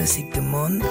Musique 0.00 0.32
du 0.32 0.40
monde. 0.40 0.82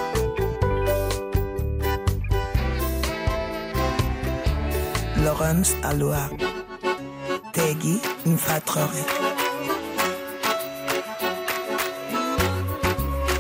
Laurence 5.24 5.74
Aloha. 5.82 6.30
Tegui 7.54 8.00
Mfatrore. 8.28 8.92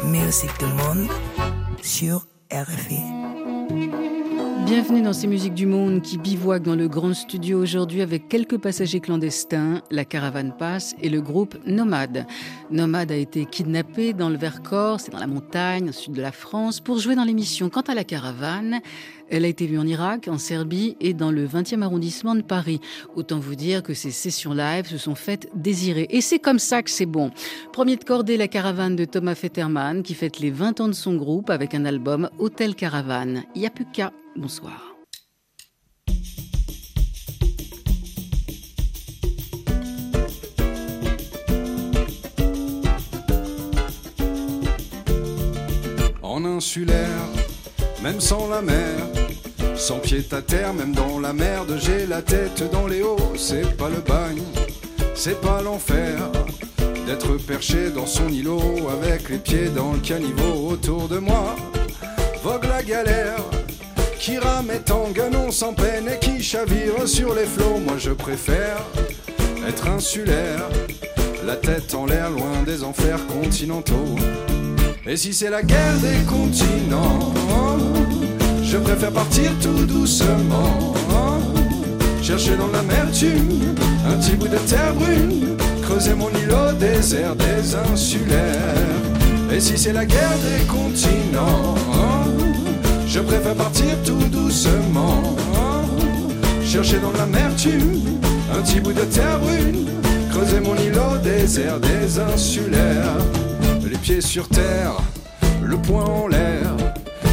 Musique 0.05 0.57
du 0.57 0.65
monde 0.65 1.07
sur 1.83 2.25
RFI. 2.51 3.18
Bienvenue 4.69 5.01
dans 5.01 5.13
ces 5.13 5.25
musiques 5.25 5.55
du 5.55 5.65
monde 5.65 6.03
qui 6.03 6.19
bivouaquent 6.19 6.61
dans 6.61 6.75
le 6.75 6.87
grand 6.87 7.15
studio 7.15 7.59
aujourd'hui 7.59 8.03
avec 8.03 8.29
quelques 8.29 8.59
passagers 8.59 8.99
clandestins, 8.99 9.81
la 9.89 10.05
caravane 10.05 10.53
passe 10.55 10.93
et 11.01 11.09
le 11.09 11.21
groupe 11.21 11.57
Nomade. 11.65 12.27
Nomade 12.69 13.11
a 13.11 13.15
été 13.15 13.45
kidnappé 13.45 14.13
dans 14.13 14.29
le 14.29 14.37
Vercors, 14.37 14.99
c'est 14.99 15.11
dans 15.11 15.17
la 15.17 15.25
montagne, 15.25 15.89
au 15.89 15.91
sud 15.91 16.13
de 16.13 16.21
la 16.21 16.31
France, 16.31 16.81
pour 16.81 16.99
jouer 16.99 17.15
dans 17.15 17.23
l'émission. 17.23 17.71
Quant 17.71 17.81
à 17.81 17.95
la 17.95 18.03
caravane, 18.03 18.79
elle 19.27 19.43
a 19.43 19.47
été 19.47 19.65
vue 19.65 19.79
en 19.79 19.87
Irak, 19.87 20.27
en 20.27 20.37
Serbie 20.37 20.95
et 21.01 21.15
dans 21.15 21.31
le 21.31 21.47
20e 21.47 21.81
arrondissement 21.81 22.35
de 22.35 22.43
Paris. 22.43 22.79
Autant 23.15 23.39
vous 23.39 23.55
dire 23.55 23.81
que 23.81 23.95
ces 23.95 24.11
sessions 24.11 24.53
live 24.53 24.85
se 24.85 24.99
sont 24.99 25.15
faites 25.15 25.49
désirer. 25.55 26.05
Et 26.11 26.21
c'est 26.21 26.37
comme 26.37 26.59
ça 26.59 26.83
que 26.83 26.91
c'est 26.91 27.07
bon. 27.07 27.31
Premier 27.73 27.95
de 27.95 28.03
cordée, 28.03 28.37
la 28.37 28.47
caravane 28.47 28.95
de 28.95 29.05
Thomas 29.05 29.33
Fetterman 29.33 30.03
qui 30.03 30.13
fête 30.13 30.39
les 30.39 30.51
20 30.51 30.79
ans 30.79 30.87
de 30.87 30.93
son 30.93 31.15
groupe 31.15 31.49
avec 31.49 31.73
un 31.73 31.85
album 31.85 32.29
Hôtel 32.37 32.75
Caravane. 32.75 33.45
Il 33.55 33.61
n'y 33.61 33.67
a 33.67 33.71
plus 33.71 33.85
qu'à. 33.85 34.13
Bonsoir. 34.39 34.95
En 46.23 46.45
insulaire, 46.45 46.95
même 48.01 48.21
sans 48.21 48.47
la 48.47 48.61
mer, 48.61 48.95
sans 49.75 49.99
pied 49.99 50.23
à 50.31 50.41
terre, 50.41 50.73
même 50.73 50.93
dans 50.93 51.19
la 51.19 51.33
merde, 51.33 51.77
j'ai 51.77 52.05
la 52.05 52.21
tête 52.21 52.63
dans 52.71 52.87
les 52.87 53.01
hauts. 53.01 53.17
C'est 53.35 53.75
pas 53.75 53.89
le 53.89 53.99
bagne, 53.99 54.41
c'est 55.15 55.41
pas 55.41 55.61
l'enfer 55.61 56.31
d'être 57.05 57.35
perché 57.45 57.89
dans 57.89 58.05
son 58.05 58.29
îlot 58.29 58.87
avec 58.89 59.27
les 59.27 59.39
pieds 59.39 59.67
dans 59.67 59.91
le 59.91 59.99
caniveau 59.99 60.69
autour 60.69 61.09
de 61.09 61.17
moi. 61.17 61.57
Vogue 62.41 62.63
la 62.63 62.81
galère 62.81 63.43
qui 64.19 64.37
rame 64.37 64.69
et 64.71 64.79
tangue 64.79 65.21
non 65.31 65.49
sans 65.49 65.73
peine 65.73 66.09
et 66.09 66.19
qui 66.19 66.43
chavire 66.43 67.07
sur 67.07 67.33
les 67.33 67.45
flots. 67.45 67.79
Moi 67.85 67.95
je 67.97 68.11
préfère 68.11 68.83
être 69.67 69.87
insulaire, 69.87 70.67
la 71.45 71.55
tête 71.55 71.95
en 71.95 72.05
l'air 72.05 72.29
loin 72.29 72.63
des 72.65 72.83
enfers 72.83 73.25
continentaux. 73.27 74.15
Et 75.07 75.15
si 75.15 75.33
c'est 75.33 75.49
la 75.49 75.63
guerre 75.63 75.97
des 76.01 76.23
continents, 76.25 77.33
je 78.63 78.77
préfère 78.77 79.11
partir 79.11 79.51
tout 79.61 79.85
doucement. 79.85 80.93
Chercher 82.21 82.57
dans 82.57 82.67
l'amertume 82.67 83.75
un 84.05 84.17
petit 84.17 84.35
bout 84.35 84.49
de 84.49 84.57
terre 84.57 84.93
brune, 84.93 85.57
creuser 85.81 86.13
mon 86.13 86.29
îlot 86.29 86.73
désert 86.79 87.35
des 87.35 87.75
insulaires. 87.75 88.75
Et 89.51 89.59
si 89.59 89.77
c'est 89.77 89.93
la 89.93 90.05
guerre 90.05 90.37
des 90.43 90.65
continents, 90.65 91.75
je 93.09 93.19
préfère 93.19 93.55
partir 93.55 93.87
tout 94.05 94.23
doucement. 94.31 95.35
Chercher 96.63 96.99
dans 96.99 97.11
l'amertume 97.11 98.19
un 98.55 98.61
petit 98.61 98.79
bout 98.79 98.93
de 98.93 99.01
terre 99.01 99.39
brune, 99.39 99.87
creuser 100.29 100.59
mon 100.59 100.75
îlot 100.75 101.17
désert 101.23 101.79
des 101.79 102.19
insulaires. 102.19 103.17
Les 103.83 103.97
pieds 103.97 104.21
sur 104.21 104.47
terre, 104.47 104.93
le 105.63 105.77
poing 105.77 106.05
en 106.05 106.27
l'air. 106.27 106.75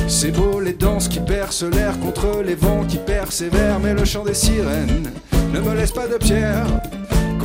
C'est 0.09 0.31
beau 0.31 0.61
les 0.61 0.73
danses 0.73 1.09
qui 1.09 1.21
percent 1.21 1.65
l'air 1.71 1.99
contre 2.01 2.43
les 2.43 2.55
vents 2.55 2.85
qui 2.89 2.97
persévèrent, 2.97 3.79
mais 3.79 3.93
le 3.93 4.05
chant 4.05 4.25
des 4.25 4.35
sirènes 4.35 5.11
ne 5.53 5.61
me 5.61 5.75
laisse 5.75 5.93
pas 5.93 6.07
de 6.07 6.17
pierre. 6.17 6.67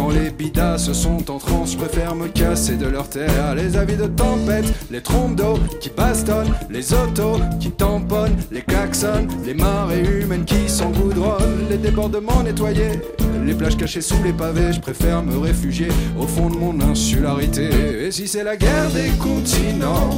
Quand 0.02 0.10
les 0.10 0.32
bidas 0.32 0.80
sont 0.80 1.30
en 1.30 1.38
transe, 1.38 1.74
je 1.74 1.78
préfère 1.78 2.16
me 2.16 2.28
casser 2.28 2.76
de 2.76 2.88
leur 2.88 3.08
terre. 3.08 3.54
Les 3.56 3.78
avis 3.78 3.96
de 3.96 4.08
tempête, 4.08 4.66
les 4.90 5.00
trompes 5.00 5.36
d'eau 5.36 5.60
qui 5.80 5.92
bastonnent, 5.92 6.52
les 6.72 6.92
autos 6.92 7.40
qui 7.60 7.70
tamponnent, 7.70 8.36
les 8.52 8.64
klaxons, 8.64 9.28
les 9.46 9.54
marées 9.54 10.02
humaines 10.02 10.44
qui 10.44 10.68
s'engoudronnent, 10.68 11.68
les 11.70 11.78
débordements 11.78 12.42
nettoyés, 12.42 13.00
les 13.46 13.54
plages 13.54 13.78
cachées 13.78 14.02
sous 14.02 14.22
les 14.24 14.34
pavés. 14.34 14.74
Je 14.74 14.80
préfère 14.80 15.22
me 15.22 15.38
réfugier 15.38 15.90
au 16.20 16.26
fond 16.26 16.50
de 16.50 16.58
mon 16.58 16.82
insularité. 16.82 17.70
Et 18.08 18.12
si 18.12 18.28
c'est 18.28 18.44
la 18.44 18.58
guerre 18.58 18.90
des 18.90 19.10
continents, 19.20 20.10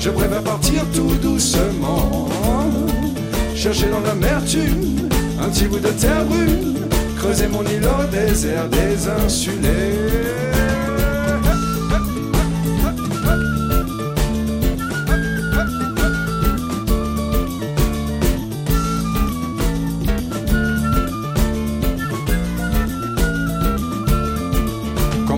je 0.00 0.10
préfère 0.10 0.42
partir 0.42 0.82
tout 0.92 1.14
doucement. 1.22 2.28
Chercher 3.54 3.86
dans 3.88 4.00
l'amertume 4.00 5.08
un 5.40 5.48
petit 5.48 5.66
bout 5.66 5.78
de 5.78 5.90
terre 5.90 6.24
brune 6.24 6.81
creuser 7.22 7.46
mon 7.46 7.62
îlot 7.62 7.88
au 8.02 8.10
désert 8.10 8.68
des 8.68 9.08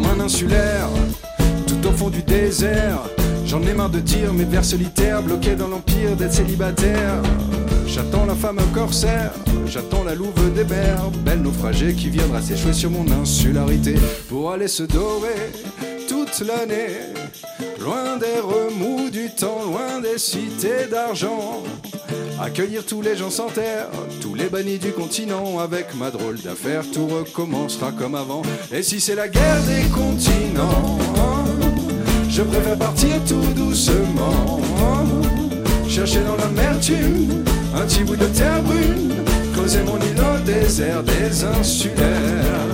un 0.07 0.21
insulaire, 0.21 0.89
tout 1.67 1.89
au 1.89 1.93
fond 1.93 2.09
du 2.09 2.23
désert. 2.23 3.01
J'en 3.45 3.61
ai 3.63 3.75
marre 3.75 3.91
de 3.91 4.01
dire 4.01 4.33
mes 4.33 4.45
vers 4.45 4.65
solitaires, 4.65 5.23
bloqués 5.23 5.55
dans 5.55 5.69
l'empire 5.69 6.17
d'être 6.17 6.33
célibataire. 6.33 7.21
J'attends 7.95 8.27
la 8.27 8.35
femme 8.35 8.59
corsaire, 8.75 9.31
j'attends 9.69 10.03
la 10.03 10.17
louve 10.17 10.53
des 10.53 10.65
mers, 10.65 11.13
belle 11.25 11.43
naufragée 11.43 11.95
qui 11.95 12.11
viendra 12.11 12.43
s'échouer 12.43 12.73
sur 12.73 12.91
mon 12.91 13.09
insularité 13.23 13.95
pour 14.29 14.51
aller 14.51 14.67
se 14.67 14.83
dorer 14.83 15.53
toute 16.09 16.41
l'année. 16.41 17.15
Loin 17.79 18.17
des 18.17 18.41
remous 18.41 19.11
du 19.11 19.31
temps, 19.31 19.63
loin 19.65 20.01
des 20.01 20.19
cités 20.19 20.89
d'argent. 20.91 21.63
Accueillir 22.43 22.85
tous 22.85 23.01
les 23.01 23.17
gens 23.17 23.31
sans 23.31 23.47
terre, 23.47 23.87
tous 24.21 24.35
les 24.35 24.49
bannis 24.49 24.79
du 24.79 24.91
continent. 24.91 25.61
Avec 25.61 25.95
ma 25.95 26.11
drôle 26.11 26.41
d'affaire, 26.41 26.83
tout 26.93 27.07
recommencera 27.07 27.93
comme 27.93 28.17
avant. 28.17 28.43
Et 28.73 28.83
si 28.83 28.99
c'est 29.01 29.15
la 29.15 29.29
guerre 29.29 29.63
des 29.69 29.89
continents, 29.91 30.99
je 32.29 32.43
préfère 32.43 32.77
partir 32.77 33.23
tout 33.25 33.53
doucement. 33.55 34.61
Chercher 35.89 36.25
dans 36.25 36.35
l'amertume 36.35 37.45
un 37.75 37.87
petit 37.87 38.05
bout 38.05 38.17
de 38.17 38.27
terre 38.27 38.63
brune, 38.63 39.13
creuser 39.53 39.83
mon 39.83 39.97
îlot 39.97 40.39
désert 40.45 41.03
des 41.03 41.45
insulaires. 41.45 42.71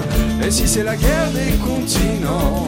Et 0.46 0.50
si 0.50 0.66
c'est 0.66 0.84
la 0.84 0.96
guerre 0.96 1.30
des 1.32 1.56
continents, 1.58 2.66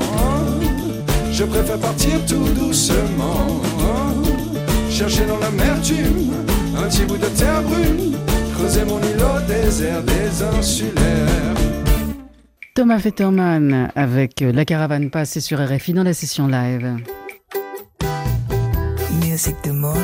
je 1.33 1.45
préfère 1.45 1.79
partir 1.79 2.25
tout 2.27 2.49
doucement. 2.55 3.61
Chercher 4.91 5.25
dans 5.27 5.39
l'amertume 5.39 6.33
un 6.77 6.89
petit 6.89 7.05
bout 7.05 7.17
de 7.17 7.27
terre 7.27 7.63
brune, 7.63 8.15
creuser 8.55 8.85
mon 8.85 8.99
îlot 8.99 9.37
au 9.37 9.47
désert 9.47 10.03
des 10.03 10.43
insulaires. 10.59 11.57
Thomas 12.75 12.99
Fetterman 12.99 13.91
avec 13.95 14.41
La 14.41 14.65
Caravane 14.65 15.11
Passe 15.11 15.39
sur 15.41 15.59
RFI 15.59 15.93
dans 15.93 16.05
la 16.05 16.15
session 16.15 16.47
live. 16.47 16.97
Musique 19.23 19.67
monde. 19.67 20.02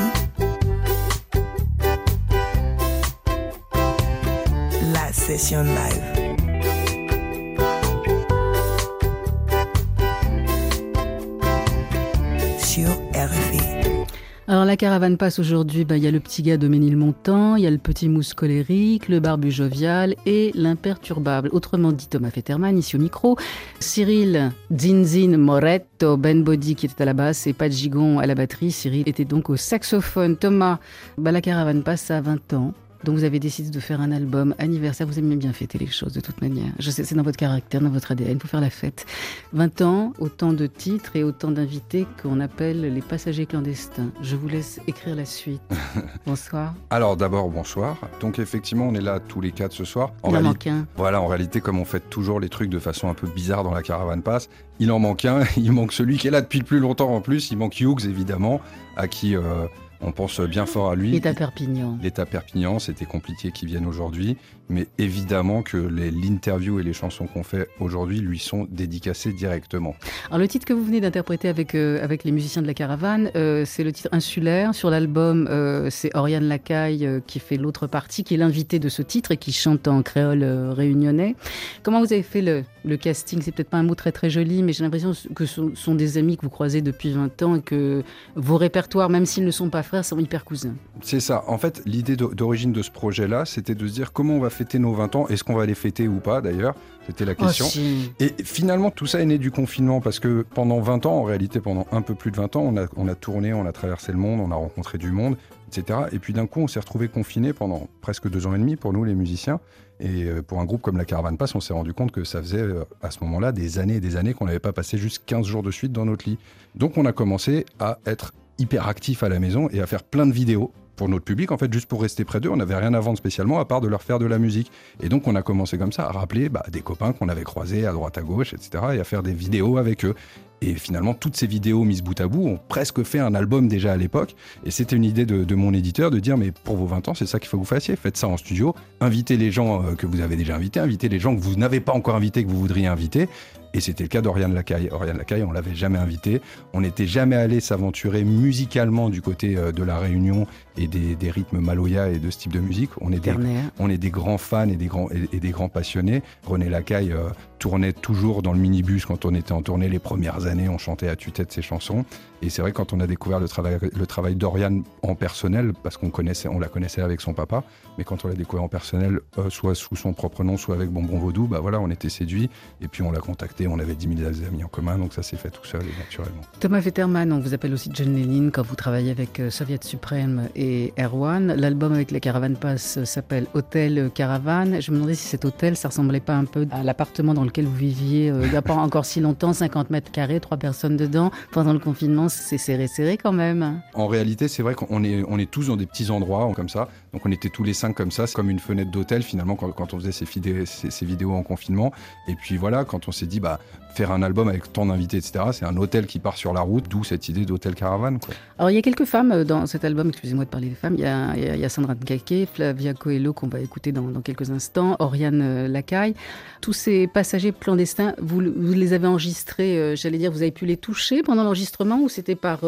Alors 14.47 14.65
la 14.65 14.75
caravane 14.75 15.17
passe 15.17 15.37
aujourd'hui, 15.37 15.85
bah, 15.85 15.97
il 15.97 16.03
y 16.03 16.07
a 16.07 16.11
le 16.11 16.19
petit 16.19 16.41
gars 16.41 16.57
de 16.57 16.67
Ménilmontant, 16.67 17.55
il 17.55 17.63
y 17.63 17.67
a 17.67 17.69
le 17.69 17.77
petit 17.77 18.09
mousse 18.09 18.33
colérique, 18.33 19.07
le 19.07 19.19
barbu 19.19 19.51
jovial 19.51 20.15
et 20.25 20.51
l'imperturbable. 20.55 21.49
Autrement 21.51 21.91
dit 21.91 22.07
Thomas 22.07 22.31
Fetterman, 22.31 22.75
ici 22.75 22.95
au 22.95 22.99
micro. 22.99 23.37
Cyril 23.79 24.51
Zinzin 24.75 25.37
Moretto, 25.37 26.17
Ben 26.17 26.43
Body 26.43 26.73
qui 26.73 26.87
était 26.87 27.03
à 27.03 27.05
la 27.05 27.13
basse 27.13 27.45
et 27.45 27.53
Pat 27.53 27.71
Gigon 27.71 28.17
à 28.17 28.25
la 28.25 28.33
batterie. 28.33 28.71
Cyril 28.71 29.03
était 29.07 29.25
donc 29.25 29.51
au 29.51 29.57
saxophone. 29.57 30.37
Thomas, 30.37 30.79
bah, 31.19 31.31
la 31.31 31.41
caravane 31.41 31.83
passe 31.83 32.09
à 32.09 32.19
20 32.19 32.53
ans. 32.53 32.73
Donc 33.03 33.15
vous 33.15 33.23
avez 33.23 33.39
décidé 33.39 33.69
de 33.69 33.79
faire 33.79 34.01
un 34.01 34.11
album 34.11 34.53
anniversaire. 34.57 35.07
Vous 35.07 35.19
aimez 35.19 35.35
bien 35.35 35.53
fêter 35.53 35.77
les 35.77 35.87
choses 35.87 36.13
de 36.13 36.19
toute 36.19 36.41
manière. 36.41 36.71
Je 36.79 36.91
sais, 36.91 37.03
c'est 37.03 37.15
dans 37.15 37.23
votre 37.23 37.37
caractère, 37.37 37.81
dans 37.81 37.89
votre 37.89 38.11
ADN. 38.11 38.33
Il 38.33 38.39
faut 38.39 38.47
faire 38.47 38.61
la 38.61 38.69
fête. 38.69 39.05
20 39.53 39.81
ans, 39.81 40.13
autant 40.19 40.53
de 40.53 40.67
titres 40.67 41.15
et 41.15 41.23
autant 41.23 41.51
d'invités 41.51 42.05
qu'on 42.21 42.39
appelle 42.39 42.81
les 42.81 43.01
passagers 43.01 43.45
clandestins. 43.45 44.11
Je 44.21 44.35
vous 44.35 44.47
laisse 44.47 44.81
écrire 44.87 45.15
la 45.15 45.25
suite. 45.25 45.61
bonsoir. 46.25 46.73
Alors 46.89 47.15
d'abord, 47.15 47.49
bonsoir. 47.49 47.97
Donc 48.19 48.39
effectivement, 48.39 48.87
on 48.87 48.95
est 48.95 49.01
là 49.01 49.19
tous 49.19 49.39
les 49.39 49.51
quatre 49.51 49.73
ce 49.73 49.85
soir. 49.85 50.11
En 50.23 50.31
Il 50.31 50.37
en 50.37 50.41
manque 50.41 50.67
un. 50.67 50.85
Voilà, 50.97 51.21
en 51.21 51.27
réalité, 51.27 51.61
comme 51.61 51.79
on 51.79 51.85
fait 51.85 52.09
toujours 52.09 52.39
les 52.39 52.49
trucs 52.49 52.69
de 52.69 52.79
façon 52.79 53.09
un 53.09 53.13
peu 53.13 53.27
bizarre 53.27 53.63
dans 53.63 53.73
la 53.73 53.81
caravane 53.81 54.21
passe, 54.21 54.49
il 54.79 54.91
en 54.91 54.99
manque 54.99 55.25
un. 55.25 55.43
Il 55.57 55.71
manque 55.71 55.93
celui 55.93 56.17
qui 56.17 56.27
est 56.27 56.31
là 56.31 56.41
depuis 56.41 56.59
le 56.59 56.65
plus 56.65 56.79
longtemps 56.79 57.13
en 57.13 57.21
plus. 57.21 57.51
Il 57.51 57.57
manque 57.57 57.79
Hughes, 57.79 58.05
évidemment, 58.05 58.61
à 58.95 59.07
qui... 59.07 59.35
Euh, 59.35 59.67
on 60.01 60.11
pense 60.11 60.39
bien 60.41 60.65
fort 60.65 60.91
à 60.91 60.95
lui. 60.95 61.11
L'État 61.11 61.33
Perpignan. 61.33 61.97
L'État 62.01 62.25
Perpignan, 62.25 62.79
c'était 62.79 63.05
compliqué 63.05 63.51
qu'il 63.51 63.67
vienne 63.67 63.85
aujourd'hui, 63.85 64.37
mais 64.69 64.87
évidemment 64.97 65.63
que 65.63 65.77
l'interview 65.77 66.79
et 66.79 66.83
les 66.83 66.93
chansons 66.93 67.27
qu'on 67.27 67.43
fait 67.43 67.67
aujourd'hui 67.79 68.19
lui 68.19 68.39
sont 68.39 68.67
dédicacées 68.69 69.33
directement. 69.33 69.95
Alors 70.27 70.39
le 70.39 70.47
titre 70.47 70.65
que 70.65 70.73
vous 70.73 70.83
venez 70.83 71.01
d'interpréter 71.01 71.47
avec, 71.47 71.75
euh, 71.75 72.03
avec 72.03 72.23
les 72.23 72.31
musiciens 72.31 72.61
de 72.61 72.67
la 72.67 72.73
caravane, 72.73 73.31
euh, 73.35 73.63
c'est 73.65 73.83
le 73.83 73.91
titre 73.91 74.09
Insulaire. 74.11 74.75
Sur 74.75 74.89
l'album, 74.89 75.47
euh, 75.49 75.89
c'est 75.89 76.15
Oriane 76.15 76.47
Lacaille 76.47 77.21
qui 77.25 77.39
fait 77.39 77.57
l'autre 77.57 77.87
partie, 77.87 78.23
qui 78.23 78.35
est 78.35 78.37
l'invité 78.37 78.79
de 78.79 78.89
ce 78.89 79.01
titre 79.01 79.31
et 79.31 79.37
qui 79.37 79.51
chante 79.51 79.87
en 79.87 80.03
créole 80.03 80.43
réunionnais. 80.43 81.35
Comment 81.83 81.99
vous 81.99 82.13
avez 82.13 82.23
fait 82.23 82.41
le, 82.41 82.63
le 82.85 82.97
casting? 82.97 83.41
C'est 83.41 83.51
peut-être 83.51 83.69
pas 83.69 83.77
un 83.77 83.83
mot 83.83 83.95
très 83.95 84.11
très 84.11 84.29
joli, 84.29 84.63
mais 84.63 84.73
j'ai 84.73 84.83
l'impression 84.83 85.13
que 85.35 85.45
ce 85.45 85.73
sont 85.75 85.95
des 85.95 86.17
amis 86.17 86.37
que 86.37 86.43
vous 86.43 86.49
croisez 86.49 86.81
depuis 86.81 87.11
20 87.11 87.41
ans 87.41 87.55
et 87.55 87.61
que 87.61 88.03
vos 88.35 88.57
répertoires, 88.57 89.09
même 89.09 89.25
s'ils 89.25 89.45
ne 89.45 89.51
sont 89.51 89.69
pas 89.69 89.83
frères 89.83 90.05
sont 90.05 90.19
hyper 90.19 90.45
cousins. 90.45 90.75
C'est 91.01 91.19
ça. 91.19 91.43
En 91.47 91.57
fait, 91.57 91.81
l'idée 91.85 92.15
d'origine 92.15 92.71
de 92.71 92.81
ce 92.81 92.91
projet-là, 92.91 93.45
c'était 93.45 93.75
de 93.75 93.87
se 93.87 93.93
dire 93.93 94.11
comment 94.13 94.35
on 94.35 94.39
va 94.39 94.49
fêter 94.59 94.77
nos 94.77 94.93
20 94.93 95.15
ans. 95.15 95.27
Est-ce 95.29 95.45
qu'on 95.45 95.55
va 95.55 95.65
les 95.65 95.73
fêter 95.73 96.09
ou 96.09 96.19
pas 96.19 96.41
d'ailleurs? 96.41 96.75
C'était 97.07 97.23
la 97.23 97.33
question. 97.33 97.65
Oh, 97.65 98.13
Et 98.19 98.43
finalement, 98.43 98.91
tout 98.91 99.05
ça 99.05 99.21
est 99.21 99.25
né 99.25 99.37
du 99.37 99.51
confinement 99.51 100.01
parce 100.01 100.19
que 100.19 100.45
pendant 100.53 100.81
20 100.81 101.05
ans, 101.05 101.19
en 101.19 101.23
réalité, 101.23 101.61
pendant 101.61 101.87
un 101.93 102.01
peu 102.01 102.13
plus 102.13 102.29
de 102.29 102.35
20 102.35 102.57
ans, 102.57 102.61
on 102.61 102.77
a, 102.77 102.87
on 102.97 103.07
a 103.07 103.15
tourné, 103.15 103.53
on 103.53 103.65
a 103.65 103.71
traversé 103.71 104.11
le 104.11 104.17
monde, 104.17 104.41
on 104.41 104.51
a 104.51 104.55
rencontré 104.55 104.97
du 104.97 105.11
monde, 105.11 105.37
etc. 105.69 105.99
Et 106.11 106.19
puis 106.19 106.33
d'un 106.33 106.45
coup, 106.45 106.59
on 106.59 106.67
s'est 106.67 106.81
retrouvé 106.81 107.07
confiné 107.07 107.53
pendant 107.53 107.87
presque 108.01 108.29
deux 108.29 108.47
ans 108.47 108.53
et 108.53 108.59
demi 108.59 108.75
pour 108.75 108.91
nous, 108.91 109.05
les 109.05 109.15
musiciens. 109.15 109.61
Et 110.01 110.25
euh, 110.25 110.41
pour 110.41 110.59
un 110.59 110.65
groupe 110.65 110.81
comme 110.81 110.97
la 110.97 111.05
Caravane 111.05 111.37
Pass, 111.37 111.55
on 111.55 111.61
s'est 111.61 111.73
rendu 111.73 111.93
compte 111.93 112.11
que 112.11 112.25
ça 112.25 112.41
faisait 112.41 112.61
euh, 112.61 112.83
à 113.01 113.11
ce 113.11 113.23
moment-là 113.23 113.53
des 113.53 113.79
années 113.79 113.95
et 113.95 114.01
des 114.01 114.17
années 114.17 114.33
qu'on 114.33 114.45
n'avait 114.45 114.59
pas 114.59 114.73
passé 114.73 114.97
juste 114.97 115.23
15 115.25 115.45
jours 115.45 115.63
de 115.63 115.71
suite 115.71 115.93
dans 115.93 116.05
notre 116.05 116.29
lit. 116.29 116.37
Donc 116.75 116.97
on 116.97 117.05
a 117.05 117.13
commencé 117.13 117.65
à 117.79 117.97
être 118.05 118.33
hyper 118.57 118.87
actif 118.87 119.23
à 119.23 119.29
la 119.29 119.39
maison 119.39 119.69
et 119.71 119.79
à 119.79 119.87
faire 119.87 120.03
plein 120.03 120.27
de 120.27 120.33
vidéos 120.33 120.73
pour 120.99 121.07
notre 121.07 121.23
public, 121.23 121.53
en 121.53 121.57
fait, 121.57 121.71
juste 121.71 121.85
pour 121.85 122.01
rester 122.01 122.25
près 122.25 122.41
d'eux. 122.41 122.49
On 122.49 122.57
n'avait 122.57 122.75
rien 122.75 122.93
à 122.93 122.99
vendre 122.99 123.17
spécialement, 123.17 123.61
à 123.61 123.63
part 123.63 123.79
de 123.79 123.87
leur 123.87 124.03
faire 124.03 124.19
de 124.19 124.25
la 124.25 124.37
musique. 124.37 124.69
Et 125.01 125.07
donc, 125.07 125.27
on 125.27 125.35
a 125.35 125.41
commencé 125.41 125.77
comme 125.77 125.93
ça 125.93 126.03
à 126.03 126.11
rappeler 126.11 126.49
bah, 126.49 126.61
des 126.69 126.81
copains 126.81 127.13
qu'on 127.13 127.29
avait 127.29 127.43
croisés 127.43 127.85
à 127.85 127.93
droite, 127.93 128.17
à 128.17 128.21
gauche, 128.21 128.53
etc., 128.53 128.83
et 128.95 128.99
à 128.99 129.05
faire 129.05 129.23
des 129.23 129.31
vidéos 129.31 129.77
avec 129.77 130.03
eux. 130.03 130.13
Et 130.61 130.73
finalement, 130.73 131.13
toutes 131.13 131.37
ces 131.37 131.47
vidéos 131.47 131.85
mises 131.85 132.01
bout 132.01 132.19
à 132.19 132.27
bout 132.27 132.45
ont 132.45 132.59
presque 132.67 133.03
fait 133.03 133.19
un 133.19 133.33
album 133.33 133.69
déjà 133.69 133.93
à 133.93 133.95
l'époque. 133.95 134.35
Et 134.65 134.71
c'était 134.71 134.97
une 134.97 135.05
idée 135.05 135.25
de, 135.25 135.55
mon 135.55 135.73
éditeur 135.73 136.11
de 136.11 136.19
dire, 136.19 136.37
mais 136.37 136.51
pour 136.51 136.75
vos 136.75 136.85
20 136.85 137.07
ans, 137.07 137.13
c'est 137.13 137.25
ça 137.25 137.39
qu'il 137.39 137.47
faut 137.47 137.55
que 137.55 137.61
vous 137.61 137.65
fassiez. 137.65 137.95
Faites 137.95 138.17
ça 138.17 138.27
en 138.27 138.35
studio. 138.35 138.75
Invitez 138.99 139.37
les 139.37 139.51
gens 139.51 139.81
euh, 139.81 139.95
que 139.95 140.05
vous 140.05 140.19
avez 140.19 140.35
déjà 140.35 140.57
invités, 140.57 140.81
invitez 140.81 141.07
les 141.07 141.19
gens 141.19 141.33
que 141.33 141.39
vous 141.39 141.55
n'avez 141.55 141.79
pas 141.79 141.93
encore 141.93 142.17
invités, 142.17 142.43
que 142.43 142.49
vous 142.49 142.59
voudriez 142.59 142.87
inviter. 142.87 143.29
Et 143.73 143.81
c'était 143.81 144.03
le 144.03 144.09
cas 144.09 144.21
d'Oriane 144.21 144.53
Lacaille. 144.53 144.89
Oriane 144.91 145.17
Lacaille, 145.17 145.43
on 145.43 145.51
l'avait 145.51 145.75
jamais 145.75 145.99
invité. 145.99 146.41
On 146.73 146.81
n'était 146.81 147.07
jamais 147.07 147.35
allé 147.35 147.59
s'aventurer 147.59 148.23
musicalement 148.23 149.09
du 149.09 149.21
côté 149.21 149.57
euh, 149.57 149.71
de 149.71 149.83
la 149.83 149.99
Réunion 149.99 150.47
et 150.77 150.87
des, 150.87 151.31
rythmes 151.31 151.59
maloya 151.59 152.09
et 152.09 152.19
de 152.19 152.29
ce 152.31 152.39
type 152.39 152.53
de 152.53 152.59
musique. 152.59 152.89
On 153.01 153.11
est, 153.11 153.19
des, 153.19 153.33
on 153.79 153.89
est 153.89 153.97
des 153.97 154.09
grands 154.09 154.37
fans 154.37 154.69
et 154.69 154.75
des 154.75 154.87
grands, 154.87 155.09
et, 155.11 155.39
des 155.39 155.49
grands 155.49 155.69
passionnés. 155.69 156.23
René 156.45 156.69
Lacaille 156.69 157.11
euh, 157.11 157.29
tournait 157.59 157.93
toujours 157.93 158.41
dans 158.41 158.53
le 158.53 158.59
minibus 158.59 159.05
quand 159.05 159.25
on 159.25 159.35
était 159.35 159.51
en 159.51 159.61
tournée 159.61 159.89
les 159.89 159.99
premières 159.99 160.47
années. 160.47 160.69
On 160.69 160.77
chantait 160.77 161.09
à 161.09 161.15
tue-tête 161.15 161.51
ses 161.51 161.61
chansons. 161.61 162.05
Et 162.41 162.49
c'est 162.49 162.61
vrai 162.61 162.71
quand 162.71 162.93
on 162.93 162.99
a 162.99 163.07
découvert 163.07 163.39
le 163.39 163.47
travail, 163.47 163.77
le 163.81 164.05
travail 164.05 164.35
d'Oriane 164.35 164.83
en 165.01 165.15
personnel, 165.15 165.73
parce 165.83 165.97
qu'on 165.97 166.09
connaissait, 166.09 166.47
on 166.47 166.59
la 166.59 166.67
connaissait 166.67 167.01
avec 167.01 167.21
son 167.21 167.33
papa, 167.33 167.63
mais 167.97 168.03
quand 168.03 168.23
on 168.23 168.29
l'a 168.29 168.35
découvert 168.35 168.63
en 168.63 168.69
personnel, 168.69 169.19
euh, 169.37 169.49
soit 169.49 169.75
sous 169.75 169.95
son 169.95 170.13
propre 170.13 170.43
nom, 170.43 170.57
soit 170.57 170.75
avec 170.75 170.89
Bonbon 170.89 171.17
Vaudou, 171.17 171.47
bah 171.47 171.59
voilà, 171.59 171.79
on 171.79 171.89
était 171.89 172.09
séduit. 172.09 172.49
Et 172.81 172.87
puis 172.87 173.03
on 173.03 173.11
l'a 173.11 173.19
contacté, 173.19 173.67
on 173.67 173.77
avait 173.79 173.95
10 173.95 174.17
000 174.17 174.29
amis 174.47 174.63
en 174.63 174.67
commun, 174.67 174.97
donc 174.97 175.13
ça 175.13 175.21
s'est 175.21 175.35
fait 175.35 175.49
tout 175.49 175.65
seul 175.65 175.81
et 175.81 175.97
naturellement. 175.99 176.41
Thomas 176.59 176.79
Vetterman, 176.79 177.31
on 177.33 177.39
vous 177.39 177.53
appelle 177.53 177.73
aussi 177.73 177.89
John 177.93 178.15
Lennon 178.15 178.51
quand 178.53 178.63
vous 178.63 178.75
travaillez 178.75 179.11
avec 179.11 179.39
euh, 179.39 179.49
Soviet 179.49 179.83
Suprême 179.83 180.47
et 180.55 180.93
Erwan. 180.97 181.53
L'album 181.53 181.93
avec 181.93 182.11
les 182.11 182.21
caravanes 182.21 182.55
passe 182.55 183.03
s'appelle 183.03 183.47
Hôtel 183.53 184.09
Caravane. 184.13 184.81
Je 184.81 184.91
me 184.91 184.95
demandais 184.95 185.15
si 185.15 185.27
cet 185.27 185.43
hôtel, 185.43 185.75
ça 185.75 185.89
ressemblait 185.89 186.19
pas 186.19 186.35
un 186.35 186.45
peu 186.45 186.67
à 186.71 186.83
l'appartement 186.83 187.33
dans 187.33 187.43
lequel 187.43 187.65
vous 187.65 187.75
viviez 187.75 188.31
euh, 188.31 188.45
il 188.45 188.51
n'y 188.51 188.57
a 188.57 188.61
pas 188.61 188.73
encore 188.75 189.05
si 189.05 189.19
longtemps, 189.19 189.51
50 189.51 189.89
mètres 189.89 190.11
carrés, 190.11 190.39
trois 190.39 190.57
personnes 190.57 190.95
dedans. 190.95 191.31
Pendant 191.51 191.73
le 191.73 191.79
confinement, 191.79 192.28
c'est 192.29 192.57
serré, 192.57 192.87
serré 192.87 193.17
quand 193.17 193.31
même. 193.31 193.81
En 193.93 194.07
réalité, 194.07 194.47
c'est 194.47 194.63
vrai 194.63 194.75
qu'on 194.75 195.03
est, 195.03 195.23
on 195.27 195.37
est 195.37 195.49
tous 195.49 195.67
dans 195.67 195.77
des 195.77 195.85
petits 195.85 196.09
endroits 196.09 196.51
comme 196.55 196.69
ça. 196.69 196.87
Donc 197.13 197.25
on 197.25 197.31
était 197.31 197.49
tous 197.49 197.63
les 197.63 197.73
cinq 197.73 197.95
comme 197.95 198.11
ça. 198.11 198.27
C'est 198.27 198.35
comme 198.35 198.49
une 198.49 198.59
fenêtre 198.59 198.91
d'hôtel 198.91 199.23
finalement 199.23 199.55
quand, 199.55 199.93
on 199.93 199.99
faisait 199.99 200.11
ces, 200.11 200.25
vidéos, 200.25 200.65
ces, 200.65 201.05
vidéos 201.05 201.33
en 201.33 201.43
confinement. 201.43 201.91
Et 202.27 202.35
puis 202.35 202.57
voilà, 202.57 202.85
quand 202.85 203.07
on 203.07 203.11
s'est 203.11 203.25
dit, 203.25 203.39
bah, 203.39 203.59
faire 203.93 204.11
un 204.11 204.21
album 204.21 204.47
avec 204.47 204.71
tant 204.71 204.85
d'invités, 204.85 205.17
etc., 205.17 205.45
c'est 205.51 205.65
un 205.65 205.75
hôtel 205.77 206.05
qui 206.05 206.19
part 206.19 206.37
sur 206.37 206.53
la 206.53 206.61
route, 206.61 206.85
d'où 206.89 207.03
cette 207.03 207.27
idée 207.27 207.45
d'hôtel 207.45 207.75
caravane. 207.75 208.19
Alors 208.57 208.69
il 208.69 208.75
y 208.75 208.77
a 208.77 208.81
quelques 208.81 209.05
femmes 209.05 209.31
euh, 209.31 209.43
dans 209.43 209.65
cet 209.65 209.83
album, 209.83 210.09
excusez-moi 210.09 210.45
de 210.45 210.49
parler 210.49 210.69
des 210.69 210.75
femmes. 210.75 210.95
Il 210.97 211.01
y 211.01 211.05
a, 211.05 211.35
il 211.35 211.59
y 211.59 211.65
a 211.65 211.69
Sandra 211.69 211.95
Nkake, 211.95 212.47
Flavia 212.53 212.93
Coelho 212.93 213.33
qu'on 213.33 213.47
va 213.47 213.59
écouter 213.59 213.91
dans, 213.91 214.09
quelques 214.21 214.51
instants, 214.51 214.95
Oriane 214.99 215.41
euh, 215.41 215.67
Lacaille. 215.67 216.13
Tous 216.61 216.73
ces 216.73 217.07
passagers 217.07 217.53
clandestins, 217.57 218.13
vous, 218.21 218.41
les 218.41 218.93
avez 218.93 219.07
enregistrés, 219.07 219.77
euh, 219.77 219.95
j'allais 219.95 220.17
dire, 220.17 220.31
vous 220.31 220.41
avez 220.41 220.51
pu 220.51 220.65
les 220.65 220.77
toucher 220.77 221.23
pendant 221.23 221.43
l'enregistrement 221.43 221.99
ou 222.01 222.09
c'était 222.09 222.35
par 222.35 222.59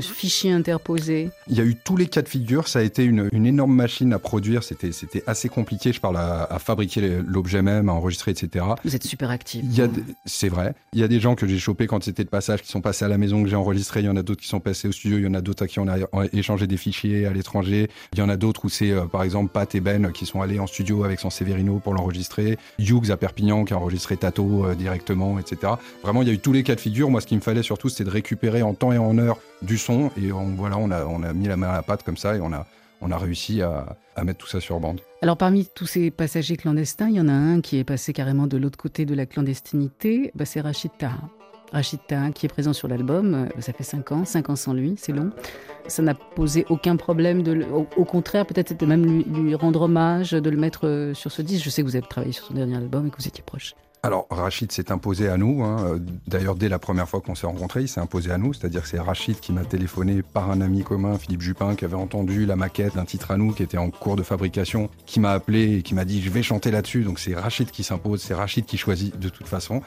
fichier 0.00 0.52
interposé? 0.52 1.30
Il 1.48 1.56
y 1.56 1.60
a 1.60 1.64
eu 1.64 1.76
tous 1.76 1.96
les 1.96 2.06
cas 2.06 2.22
de 2.22 2.28
figure. 2.28 2.68
Ça 2.68 2.78
a 2.78 2.82
été 2.82 3.04
une, 3.04 3.28
une 3.32 3.46
énorme 3.46 3.57
machine 3.66 4.12
à 4.12 4.18
produire. 4.18 4.62
C'était, 4.62 4.92
c'était 4.92 5.22
assez 5.26 5.48
compliqué. 5.48 5.92
Je 5.92 6.00
parle 6.00 6.16
à, 6.16 6.58
fabriquer 6.58 7.20
l'objet 7.26 7.62
même, 7.62 7.88
à 7.88 7.92
enregistrer, 7.92 8.32
etc. 8.32 8.64
Vous 8.84 8.94
êtes 8.94 9.04
super 9.04 9.30
actif. 9.30 9.64
C'est 10.24 10.48
vrai. 10.48 10.74
Il 10.92 11.00
y 11.00 11.02
a 11.02 11.08
des 11.08 11.20
gens 11.20 11.34
que 11.34 11.46
j'ai 11.46 11.58
chopés 11.58 11.86
quand 11.86 12.02
c'était 12.02 12.24
de 12.24 12.28
passage, 12.28 12.62
qui 12.62 12.68
sont 12.68 12.80
passés 12.80 13.04
à 13.04 13.08
la 13.08 13.18
maison, 13.18 13.42
que 13.42 13.48
j'ai 13.48 13.56
enregistré. 13.56 14.00
Il 14.00 14.06
y 14.06 14.08
en 14.08 14.16
a 14.16 14.22
d'autres 14.22 14.42
qui 14.42 14.48
sont 14.48 14.60
passés 14.60 14.88
au 14.88 14.92
studio. 14.92 15.18
Il 15.18 15.24
y 15.24 15.26
en 15.26 15.34
a 15.34 15.40
d'autres 15.40 15.64
à 15.64 15.66
qui 15.66 15.80
on 15.80 15.88
a 15.88 15.96
échangé 16.32 16.66
des 16.66 16.76
fichiers 16.76 17.26
à 17.26 17.32
l'étranger. 17.32 17.88
Il 18.12 18.18
y 18.18 18.22
en 18.22 18.28
a 18.28 18.36
d'autres 18.36 18.64
où 18.64 18.68
c'est, 18.68 18.90
euh, 18.90 19.06
par 19.06 19.22
exemple, 19.22 19.52
Pat 19.52 19.72
et 19.74 19.80
Ben 19.80 20.12
qui 20.12 20.26
sont 20.26 20.42
allés 20.42 20.58
en 20.58 20.66
studio 20.66 21.04
avec 21.04 21.20
son 21.20 21.30
Severino 21.30 21.78
pour 21.78 21.94
l'enregistrer. 21.94 22.58
Hughes 22.78 23.10
à 23.10 23.16
Perpignan 23.16 23.64
qui 23.64 23.74
a 23.74 23.78
enregistré 23.78 24.16
Tato 24.16 24.66
euh, 24.66 24.74
directement, 24.74 25.38
etc. 25.38 25.72
Vraiment, 26.02 26.22
il 26.22 26.28
y 26.28 26.30
a 26.30 26.34
eu 26.34 26.38
tous 26.38 26.52
les 26.52 26.62
cas 26.62 26.74
de 26.74 26.80
figure. 26.80 27.10
Moi, 27.10 27.20
ce 27.20 27.26
qu'il 27.26 27.38
me 27.38 27.42
fallait 27.42 27.62
surtout, 27.62 27.88
c'était 27.88 28.04
de 28.04 28.10
récupérer 28.10 28.62
en 28.62 28.74
temps 28.74 28.92
et 28.92 28.98
en 28.98 29.18
heure 29.18 29.38
du 29.62 29.78
son. 29.78 30.10
Et 30.20 30.32
on, 30.32 30.54
voilà, 30.54 30.78
on 30.78 30.90
a, 30.90 31.04
on 31.04 31.22
a 31.22 31.32
mis 31.32 31.48
la 31.48 31.56
main 31.56 31.68
à 31.68 31.74
la 31.74 31.82
pâte 31.82 32.02
comme 32.02 32.16
ça 32.16 32.36
et 32.36 32.40
on 32.40 32.52
a, 32.52 32.66
on 33.00 33.10
a 33.10 33.18
réussi 33.18 33.62
à, 33.62 33.96
mettre 34.24 34.38
tout 34.38 34.48
ça 34.48 34.60
sur 34.60 34.80
bande. 34.80 35.00
Alors 35.22 35.36
parmi 35.36 35.66
tous 35.66 35.86
ces 35.86 36.10
passagers 36.10 36.56
clandestins, 36.56 37.08
il 37.08 37.16
y 37.16 37.20
en 37.20 37.28
a 37.28 37.32
un 37.32 37.60
qui 37.60 37.78
est 37.78 37.84
passé 37.84 38.12
carrément 38.12 38.46
de 38.46 38.56
l'autre 38.56 38.78
côté 38.78 39.04
de 39.04 39.14
la 39.14 39.26
clandestinité, 39.26 40.32
bah, 40.34 40.44
c'est 40.44 40.60
Rachid 40.60 40.90
Taha. 40.98 41.20
Rachid 41.72 42.00
Taha 42.06 42.30
qui 42.32 42.46
est 42.46 42.48
présent 42.48 42.72
sur 42.72 42.88
l'album, 42.88 43.34
euh, 43.34 43.60
ça 43.60 43.72
fait 43.72 43.84
5 43.84 44.12
ans, 44.12 44.24
5 44.24 44.50
ans 44.50 44.56
sans 44.56 44.72
lui, 44.72 44.94
c'est 44.98 45.12
long. 45.12 45.30
Ça 45.86 46.02
n'a 46.02 46.14
posé 46.14 46.66
aucun 46.68 46.96
problème, 46.96 47.42
au, 47.72 48.04
contraire 48.04 48.46
peut-être 48.46 48.82
même 48.84 49.06
lui, 49.06 49.24
lui, 49.24 49.54
rendre 49.54 49.82
hommage, 49.82 50.32
de 50.32 50.50
le 50.50 50.56
mettre 50.56 50.86
euh, 50.86 51.14
sur 51.14 51.30
ce 51.30 51.42
disque. 51.42 51.64
Je 51.64 51.70
sais 51.70 51.82
que 51.82 51.86
vous 51.86 51.96
avez 51.96 52.06
travaillé 52.06 52.32
sur 52.32 52.44
son 52.44 52.54
dernier 52.54 52.76
album 52.76 53.06
et 53.06 53.10
que 53.10 53.16
vous 53.16 53.28
étiez 53.28 53.44
proche. 53.44 53.74
Alors, 54.04 54.28
Rachid 54.30 54.70
s'est 54.70 54.92
imposé 54.92 55.28
à 55.28 55.36
nous. 55.36 55.64
Hein. 55.64 55.98
D'ailleurs, 56.28 56.54
dès 56.54 56.68
la 56.68 56.78
première 56.78 57.08
fois 57.08 57.20
qu'on 57.20 57.34
s'est 57.34 57.48
rencontrés, 57.48 57.82
il 57.82 57.88
s'est 57.88 58.00
imposé 58.00 58.30
à 58.30 58.38
nous. 58.38 58.52
C'est-à-dire 58.52 58.82
que 58.82 58.88
c'est 58.88 59.00
Rachid 59.00 59.40
qui 59.40 59.52
m'a 59.52 59.64
téléphoné 59.64 60.22
par 60.22 60.50
un 60.50 60.60
ami 60.60 60.84
commun, 60.84 61.18
Philippe 61.18 61.42
Jupin, 61.42 61.74
qui 61.74 61.84
avait 61.84 61.96
entendu 61.96 62.46
la 62.46 62.54
maquette 62.54 62.94
d'un 62.94 63.04
titre 63.04 63.32
à 63.32 63.36
nous 63.36 63.52
qui 63.52 63.64
était 63.64 63.78
en 63.78 63.90
cours 63.90 64.14
de 64.14 64.22
fabrication, 64.22 64.88
qui 65.04 65.18
m'a 65.18 65.32
appelé 65.32 65.78
et 65.78 65.82
qui 65.82 65.94
m'a 65.94 66.04
dit 66.04 66.22
Je 66.22 66.30
vais 66.30 66.44
chanter 66.44 66.70
là-dessus. 66.70 67.02
Donc, 67.02 67.18
c'est 67.18 67.34
Rachid 67.34 67.72
qui 67.72 67.82
s'impose, 67.82 68.22
c'est 68.22 68.34
Rachid 68.34 68.66
qui 68.66 68.76
choisit 68.76 69.18
de 69.18 69.28
toute 69.28 69.48
façon. 69.48 69.82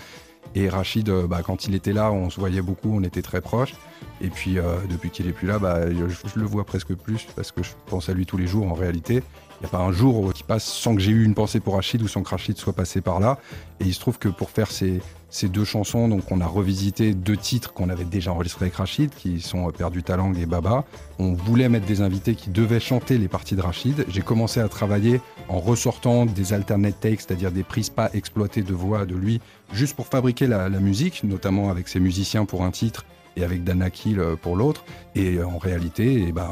Et 0.55 0.67
Rachid, 0.67 1.07
euh, 1.07 1.27
bah, 1.27 1.41
quand 1.43 1.65
il 1.65 1.75
était 1.75 1.93
là, 1.93 2.11
on 2.11 2.29
se 2.29 2.39
voyait 2.39 2.61
beaucoup, 2.61 2.93
on 2.93 3.03
était 3.03 3.21
très 3.21 3.39
proches. 3.39 3.75
Et 4.21 4.29
puis, 4.29 4.59
euh, 4.59 4.75
depuis 4.89 5.09
qu'il 5.09 5.27
est 5.27 5.31
plus 5.31 5.47
là, 5.47 5.57
bah, 5.57 5.89
je, 5.89 6.39
le 6.39 6.45
vois 6.45 6.63
presque 6.63 6.93
plus 6.93 7.25
parce 7.35 7.51
que 7.51 7.63
je 7.63 7.71
pense 7.87 8.07
à 8.07 8.13
lui 8.13 8.25
tous 8.25 8.37
les 8.37 8.47
jours 8.47 8.67
en 8.67 8.73
réalité. 8.73 9.23
Il 9.61 9.65
n'y 9.65 9.67
a 9.67 9.69
pas 9.69 9.83
un 9.83 9.91
jour 9.91 10.33
qui 10.33 10.43
passe 10.43 10.63
sans 10.63 10.95
que 10.95 11.01
j'ai 11.01 11.11
eu 11.11 11.23
une 11.23 11.35
pensée 11.35 11.59
pour 11.59 11.75
Rachid 11.75 12.01
ou 12.01 12.07
sans 12.07 12.23
que 12.23 12.29
Rachid 12.29 12.57
soit 12.57 12.73
passé 12.73 13.01
par 13.01 13.19
là. 13.19 13.37
Et 13.79 13.85
il 13.85 13.93
se 13.93 13.99
trouve 13.99 14.17
que 14.17 14.27
pour 14.27 14.49
faire 14.49 14.71
ces, 14.71 15.01
deux 15.43 15.65
chansons, 15.65 16.07
donc 16.07 16.31
on 16.31 16.41
a 16.41 16.47
revisité 16.47 17.13
deux 17.13 17.37
titres 17.37 17.71
qu'on 17.71 17.89
avait 17.89 18.03
déjà 18.03 18.31
enregistrés 18.31 18.65
avec 18.65 18.75
Rachid, 18.75 19.11
qui 19.13 19.39
sont 19.39 19.69
Perdu 19.71 20.01
Talang 20.01 20.35
et 20.35 20.47
Baba. 20.47 20.83
On 21.19 21.33
voulait 21.33 21.69
mettre 21.69 21.85
des 21.85 22.01
invités 22.01 22.33
qui 22.33 22.49
devaient 22.49 22.79
chanter 22.79 23.19
les 23.19 23.27
parties 23.27 23.55
de 23.55 23.61
Rachid. 23.61 24.05
J'ai 24.07 24.21
commencé 24.21 24.59
à 24.59 24.67
travailler 24.67 25.21
en 25.47 25.59
ressortant 25.59 26.25
des 26.25 26.53
alternate 26.53 26.99
takes, 26.99 27.21
c'est-à-dire 27.21 27.51
des 27.51 27.63
prises 27.63 27.91
pas 27.91 28.09
exploitées 28.13 28.63
de 28.63 28.73
voix 28.73 29.05
de 29.05 29.15
lui, 29.15 29.41
juste 29.73 29.95
pour 29.95 30.07
fabriquer 30.07 30.47
la, 30.47 30.69
musique, 30.69 31.23
notamment 31.23 31.69
avec 31.69 31.87
ses 31.87 31.99
musiciens 31.99 32.45
pour 32.45 32.63
un 32.63 32.71
titre 32.71 33.05
et 33.35 33.43
avec 33.43 33.63
Danakil 33.63 34.21
pour 34.41 34.55
l'autre. 34.55 34.83
Et 35.15 35.41
en 35.41 35.57
réalité, 35.57 36.25
eh 36.27 36.31
ben, 36.31 36.49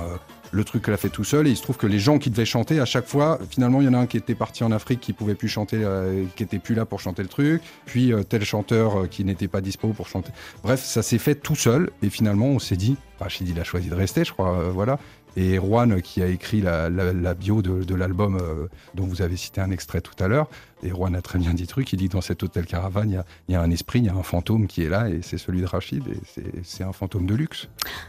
le 0.52 0.64
truc 0.64 0.88
l'a 0.88 0.98
fait 0.98 1.10
tout 1.10 1.24
seul. 1.24 1.48
Et 1.48 1.52
il 1.52 1.58
se 1.58 1.62
trouve 1.62 1.78
que 1.78 1.88
les 1.88 2.00
gens 2.00 2.18
qui 2.18 2.30
devaient 2.30 2.46
chanter, 2.46 2.80
à 2.80 2.86
chaque 2.86 3.08
fois, 3.08 3.40
finalement, 3.50 3.82
il 3.82 3.86
y 3.86 3.88
en 3.90 3.94
a 3.94 4.00
un 4.00 4.08
qui 4.08 4.18
était 4.18 4.36
parti 4.36 4.64
en 4.64 4.72
Afrique, 4.72 5.00
qui 5.00 5.14
pouvait 5.14 5.36
plus 5.36 5.48
chanter, 5.48 5.82
euh, 5.84 6.24
qui 6.36 6.44
était 6.44 6.60
plus 6.60 6.76
là 6.76 6.86
pour 6.86 7.00
chanter 7.00 7.22
le 7.22 7.28
truc. 7.28 7.62
Puis 7.86 8.14
euh, 8.14 8.24
tel 8.24 8.44
chanteur 8.44 9.02
euh, 9.02 9.08
qui 9.08 9.24
n'était 9.24 9.48
pas 9.48 9.62
dispo 9.62 9.90
pour 9.90 10.08
chanter. 10.08 10.32
Bref, 10.64 10.84
ça 10.84 11.04
s'est 11.04 11.18
fait 11.18 11.36
tout 11.36 11.56
seul. 11.56 11.90
Et 12.02 12.10
finalement, 12.10 12.48
on 12.48 12.60
s'est 12.60 12.78
dit, 12.78 12.96
Rachid, 13.20 13.48
il 13.48 13.60
a 13.60 13.64
choisi 13.64 13.90
de 13.90 13.96
rester, 13.96 14.24
je 14.24 14.32
crois. 14.32 14.58
euh, 14.58 14.72
voilà. 14.74 15.00
Et 15.38 15.56
Erwan, 15.58 16.02
qui 16.02 16.22
a 16.22 16.28
écrit 16.28 16.60
la, 16.62 16.90
la- 16.90 17.14
la 17.14 17.34
bio 17.34 17.62
de, 17.62 17.84
de 17.84 17.96
l'album 17.96 18.38
euh, 18.42 18.68
dont 18.96 19.06
vous 19.06 19.22
avez 19.22 19.38
cité 19.38 19.62
un 19.62 19.72
extrait 19.72 20.02
tout 20.02 20.22
à 20.22 20.28
l'heure, 20.28 20.48
et 20.84 20.90
Erwan 20.90 21.16
a 21.16 21.22
très 21.22 21.38
bien 21.40 21.54
dit 21.54 21.68
truc, 21.68 21.94
il 21.94 21.98
dit 21.98 22.08
que 22.08 22.14
dans 22.14 22.22
cet 22.22 22.42
hôtel 22.44 22.66
caravane, 22.66 23.10
il 23.12 23.14
y 23.14 23.18
a, 23.18 23.26
il 23.48 23.54
y 23.54 23.56
a 23.56 23.62
un 23.62 23.70
esprit, 23.72 24.00
il 24.00 24.06
y 24.06 24.10
a 24.10 24.14
un 24.16 24.24
fantôme 24.24 24.68
qui 24.68 24.84
est 24.84 24.90
là, 24.90 25.08
et 25.08 25.22
c'est 25.22 25.38
celui 25.38 25.62
de 25.62 25.66
Rachid, 25.68 26.04
et 26.08 26.18
c'est- 26.34 26.52
c'est 26.64 26.84
un 26.84 26.92
fantôme 26.94 27.26
de 27.26 27.36
luxe. 27.36 27.68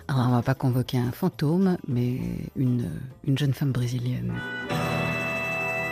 Alors, 0.08 0.26
on 0.28 0.32
va 0.32 0.42
pas 0.42 0.54
convoquer 0.54 0.98
un 0.98 1.12
fantôme, 1.12 1.76
mais 1.86 2.16
une, 2.56 2.88
une 3.26 3.38
jeune 3.38 3.52
femme 3.54 3.72
brésilienne. 3.72 4.32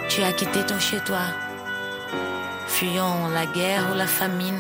Tu 0.09 0.23
as 0.23 0.33
quitté 0.33 0.65
ton 0.67 0.79
chez-toi, 0.79 1.21
fuyant 2.67 3.29
la 3.29 3.47
guerre 3.47 3.91
ou 3.93 3.97
la 3.97 4.07
famine. 4.07 4.59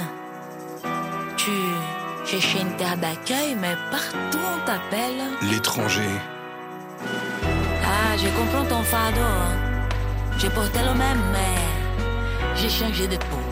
Tu 1.37 1.51
cherchais 2.27 2.61
une 2.61 2.77
terre 2.77 2.97
d'accueil, 2.99 3.57
mais 3.61 3.75
partout 3.91 4.39
on 4.39 4.67
t'appelle. 4.67 5.23
L'étranger. 5.51 6.09
Ah, 7.05 8.17
je 8.17 8.28
comprends 8.37 8.64
ton 8.64 8.83
fardeau. 8.83 9.21
hein. 9.21 9.57
Je 10.38 10.47
portais 10.49 10.83
le 10.83 10.95
même, 10.95 11.21
mais 11.33 12.57
j'ai 12.57 12.69
changé 12.69 13.07
de 13.07 13.17
peau. 13.17 13.43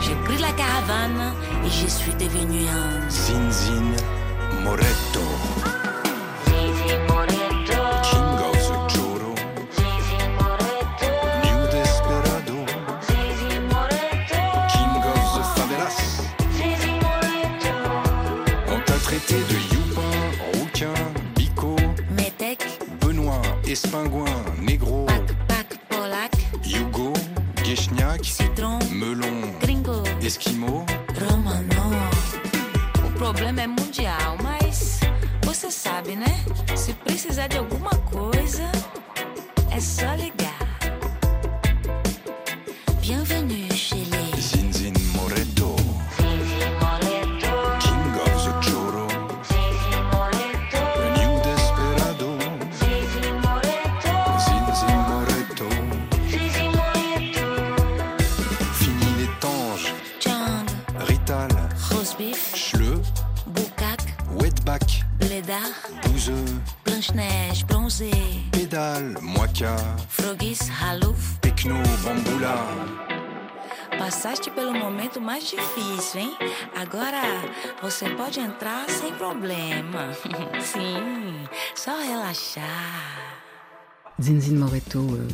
J'ai 0.00 0.14
pris 0.24 0.38
la 0.38 0.52
caravane 0.52 1.32
et 1.64 1.70
je 1.70 1.86
suis 1.86 2.12
devenu 2.14 2.60
un. 2.68 3.08
Zinzin 3.10 3.92
Moretto. 4.62 5.20
Difícil, 75.56 76.20
hein? 76.20 76.32
Agora 76.74 77.22
você 77.82 78.08
pode 78.10 78.40
entrar 78.40 78.88
sem 78.88 79.12
problema. 79.14 80.12
Sim, 80.60 81.48
só 81.74 81.92
relaxar. 82.00 83.36
Zinzin 84.20 84.56
Moretto, 84.56 84.98
euh, 84.98 85.28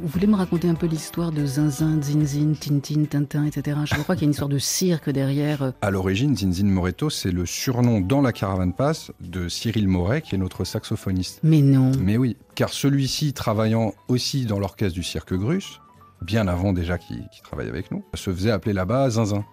vous 0.00 0.08
voulez 0.08 0.26
me 0.26 0.34
raconter 0.34 0.66
un 0.66 0.74
peu 0.74 0.86
l'histoire 0.86 1.30
de 1.30 1.44
Zinzin, 1.44 2.00
Zinzin, 2.00 2.54
Tintin, 2.54 3.04
Tintin, 3.04 3.44
etc. 3.44 3.76
Je 3.84 3.94
crois 3.96 4.14
qu'il 4.14 4.22
y 4.22 4.24
a 4.24 4.28
une 4.28 4.30
histoire 4.30 4.48
de 4.48 4.58
cirque 4.58 5.10
derrière. 5.10 5.60
euh. 5.62 5.72
À 5.82 5.90
l'origine, 5.90 6.34
Zinzin 6.34 6.64
Moretto, 6.64 7.10
c'est 7.10 7.32
le 7.32 7.44
surnom 7.44 8.00
dans 8.00 8.22
la 8.22 8.32
caravane 8.32 8.72
passe 8.72 9.12
de 9.20 9.50
Cyril 9.50 9.88
Moret, 9.88 10.22
qui 10.22 10.36
est 10.36 10.38
notre 10.38 10.64
saxophoniste. 10.64 11.40
Mais 11.42 11.60
non. 11.60 11.92
Mais 12.00 12.16
oui, 12.16 12.38
car 12.54 12.70
celui-ci, 12.70 13.34
travaillant 13.34 13.92
aussi 14.08 14.46
dans 14.46 14.58
l'orchestre 14.58 14.94
du 14.94 15.02
Cirque 15.02 15.34
Grus, 15.34 15.78
bien 16.22 16.48
avant 16.48 16.72
déjà 16.72 16.96
qu'il 16.96 17.18
qu'il 17.28 17.42
travaille 17.42 17.68
avec 17.68 17.90
nous, 17.90 18.02
se 18.14 18.32
faisait 18.32 18.52
appeler 18.52 18.72
là-bas 18.72 19.10
Zinzin. 19.10 19.44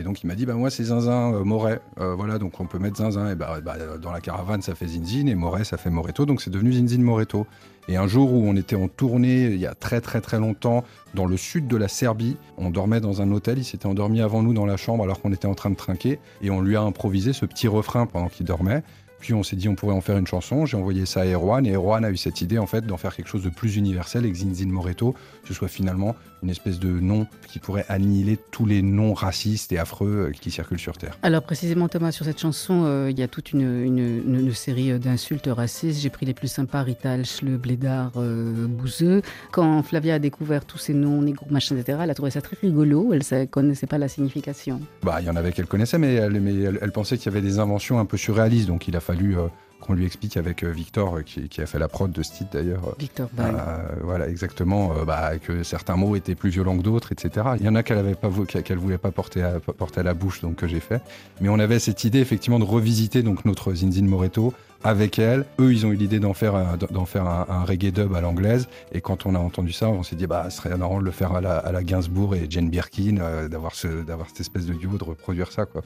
Et 0.00 0.02
donc 0.02 0.22
il 0.22 0.26
m'a 0.26 0.34
dit, 0.34 0.46
bah 0.46 0.54
moi 0.54 0.70
c'est 0.70 0.84
Zinzin 0.84 1.34
euh, 1.34 1.44
Moret, 1.44 1.80
Euh, 2.00 2.14
voilà, 2.14 2.38
donc 2.38 2.58
on 2.58 2.64
peut 2.64 2.78
mettre 2.78 2.96
Zinzin. 2.96 3.30
Et 3.30 3.34
bah, 3.34 3.60
bah, 3.62 3.76
dans 4.00 4.12
la 4.12 4.20
caravane 4.20 4.62
ça 4.62 4.74
fait 4.74 4.86
Zinzin, 4.88 5.26
et 5.26 5.34
Moret 5.34 5.64
ça 5.64 5.76
fait 5.76 5.90
Moretto, 5.90 6.24
donc 6.24 6.40
c'est 6.40 6.50
devenu 6.50 6.72
Zinzin 6.72 7.02
Moretto. 7.02 7.46
Et 7.88 7.96
un 7.96 8.06
jour 8.06 8.32
où 8.32 8.42
on 8.46 8.56
était 8.56 8.76
en 8.76 8.88
tournée, 8.88 9.44
il 9.46 9.58
y 9.58 9.66
a 9.66 9.74
très 9.74 10.00
très 10.00 10.20
très 10.20 10.38
longtemps, 10.38 10.84
dans 11.14 11.26
le 11.26 11.36
sud 11.36 11.66
de 11.66 11.76
la 11.76 11.88
Serbie, 11.88 12.36
on 12.56 12.70
dormait 12.70 13.00
dans 13.00 13.20
un 13.20 13.30
hôtel, 13.30 13.58
il 13.58 13.64
s'était 13.64 13.86
endormi 13.86 14.22
avant 14.22 14.42
nous 14.42 14.54
dans 14.54 14.66
la 14.66 14.76
chambre 14.76 15.04
alors 15.04 15.20
qu'on 15.20 15.32
était 15.32 15.48
en 15.48 15.54
train 15.54 15.70
de 15.70 15.76
trinquer, 15.76 16.18
et 16.40 16.50
on 16.50 16.62
lui 16.62 16.76
a 16.76 16.82
improvisé 16.82 17.32
ce 17.32 17.44
petit 17.44 17.68
refrain 17.68 18.06
pendant 18.06 18.28
qu'il 18.28 18.46
dormait. 18.46 18.82
Puis 19.20 19.34
on 19.34 19.42
s'est 19.42 19.56
dit 19.56 19.68
on 19.68 19.74
pourrait 19.74 19.94
en 19.94 20.00
faire 20.00 20.16
une 20.18 20.26
chanson. 20.26 20.66
J'ai 20.66 20.76
envoyé 20.76 21.06
ça 21.06 21.20
à 21.20 21.26
Erwan 21.26 21.64
et 21.66 21.72
Erwan 21.74 22.04
a 22.04 22.10
eu 22.10 22.16
cette 22.16 22.40
idée 22.40 22.58
en 22.58 22.66
fait 22.66 22.86
d'en 22.86 22.96
faire 22.96 23.14
quelque 23.14 23.28
chose 23.28 23.42
de 23.44 23.50
plus 23.50 23.76
universel 23.76 24.24
et 24.26 24.32
que 24.32 24.36
Zinzin 24.38 24.68
Moretto 24.68 25.14
ce 25.46 25.54
soit 25.54 25.68
finalement 25.68 26.16
une 26.42 26.48
espèce 26.48 26.78
de 26.78 26.88
nom 26.88 27.26
qui 27.48 27.58
pourrait 27.58 27.84
annihiler 27.90 28.38
tous 28.50 28.64
les 28.64 28.80
noms 28.80 29.12
racistes 29.12 29.72
et 29.72 29.78
affreux 29.78 30.28
euh, 30.28 30.32
qui 30.32 30.50
circulent 30.50 30.78
sur 30.78 30.96
Terre. 30.96 31.18
Alors 31.22 31.42
précisément 31.42 31.86
Thomas, 31.88 32.12
sur 32.12 32.24
cette 32.24 32.40
chanson, 32.40 32.84
euh, 32.86 33.08
il 33.10 33.18
y 33.18 33.22
a 33.22 33.28
toute 33.28 33.52
une, 33.52 33.60
une- 33.60 33.98
une- 33.98 34.40
une 34.46 34.54
série 34.54 34.98
d'insultes 34.98 35.48
racistes. 35.50 36.00
J'ai 36.00 36.08
pris 36.08 36.24
les 36.24 36.32
plus 36.32 36.48
sympas, 36.48 36.82
Rital, 36.82 37.26
Schleu, 37.26 37.58
Blédard, 37.58 38.12
euh, 38.16 38.66
Bouzeux. 38.66 39.20
Quand 39.52 39.82
Flavia 39.82 40.14
a 40.14 40.18
découvert 40.18 40.64
tous 40.64 40.78
ces 40.78 40.94
noms, 40.94 41.20
négro, 41.20 41.44
machin, 41.50 41.76
etc., 41.76 41.98
elle 42.04 42.10
a 42.10 42.14
trouvé 42.14 42.30
ça 42.30 42.40
très 42.40 42.56
rigolo. 42.62 43.12
Elle 43.12 43.22
ne 43.38 43.44
connaissait 43.44 43.86
pas 43.86 43.98
la 43.98 44.08
signification. 44.08 44.80
Bah 45.02 45.18
il 45.20 45.26
y 45.26 45.30
en 45.30 45.36
avait 45.36 45.52
qu'elle 45.52 45.66
connaissait 45.66 45.98
mais 45.98 46.14
elle, 46.14 46.40
mais 46.40 46.54
elle, 46.54 46.78
elle 46.80 46.92
pensait 46.92 47.18
qu'il 47.18 47.26
y 47.26 47.36
avait 47.36 47.46
des 47.46 47.58
inventions 47.58 47.98
un 47.98 48.06
peu 48.06 48.16
surréalistes 48.16 48.68
donc 48.68 48.88
il 48.88 48.96
a 48.96 49.00
fallu 49.00 49.09
euh, 49.36 49.48
qu'on 49.80 49.94
lui 49.94 50.04
explique 50.04 50.36
avec 50.36 50.62
euh, 50.62 50.70
Victor 50.70 51.16
euh, 51.16 51.22
qui, 51.22 51.48
qui 51.48 51.60
a 51.60 51.66
fait 51.66 51.78
la 51.78 51.88
prod 51.88 52.12
de 52.12 52.22
ce 52.22 52.32
titre 52.32 52.50
d'ailleurs. 52.52 52.94
Victor 52.98 53.28
Ball. 53.32 53.54
Euh, 53.56 53.78
voilà, 54.02 54.28
exactement. 54.28 54.92
euh, 54.96 55.04
bah, 55.04 55.38
que 55.38 55.62
certains 55.62 55.96
mots 55.96 56.16
étaient 56.16 56.34
plus 56.34 56.50
violents 56.50 56.76
que 56.76 56.82
d'autres, 56.82 57.12
etc. 57.12 57.48
Il 57.58 57.64
y 57.64 57.68
en 57.68 57.74
a 57.74 57.82
qu'elle 57.82 57.98
avait 57.98 58.14
pas, 58.14 58.30
qu'elle 58.62 58.78
voulait 58.78 58.98
pas 58.98 59.10
porter 59.10 59.42
à, 59.42 59.60
pas 59.60 59.72
porter 59.72 60.00
à 60.00 60.02
la 60.02 60.14
bouche, 60.14 60.40
donc 60.42 60.56
que 60.56 60.68
j'ai 60.68 60.80
fait. 60.80 61.00
Mais 61.40 61.48
on 61.48 61.58
avait 61.58 61.78
cette 61.78 62.04
idée 62.04 62.20
effectivement 62.20 62.58
de 62.58 62.64
revisiter 62.64 63.22
donc 63.22 63.44
notre 63.44 63.72
Zinzin 63.74 64.04
Moretto 64.04 64.52
avec 64.84 65.18
elle. 65.18 65.44
Eux, 65.58 65.72
ils 65.72 65.86
ont 65.86 65.92
eu 65.92 65.96
l'idée 65.96 66.20
d'en 66.20 66.34
faire 66.34 66.54
un, 66.54 66.76
d'en 66.90 67.04
faire 67.06 67.26
un, 67.26 67.46
un 67.48 67.64
reggae 67.64 67.90
dub 67.92 68.14
à 68.14 68.20
l'anglaise. 68.20 68.68
Et 68.92 69.00
quand 69.00 69.26
on 69.26 69.34
a 69.34 69.38
entendu 69.38 69.72
ça, 69.72 69.88
on 69.88 70.02
s'est 70.02 70.16
dit 70.16 70.26
bah, 70.26 70.46
ce 70.50 70.56
serait 70.58 70.76
marrant 70.76 70.98
de 71.00 71.04
le 71.04 71.10
faire 71.10 71.32
à 71.32 71.40
la, 71.40 71.58
à 71.58 71.72
la 71.72 71.82
Gainsbourg 71.82 72.34
et 72.34 72.46
Jane 72.48 72.70
Birkin, 72.70 73.18
euh, 73.20 73.48
d'avoir 73.48 73.74
ce, 73.74 74.02
d'avoir 74.04 74.28
cette 74.28 74.40
espèce 74.40 74.66
de 74.66 74.74
duo, 74.74 74.96
de 74.98 75.04
reproduire 75.04 75.52
ça, 75.52 75.66
quoi. 75.66 75.82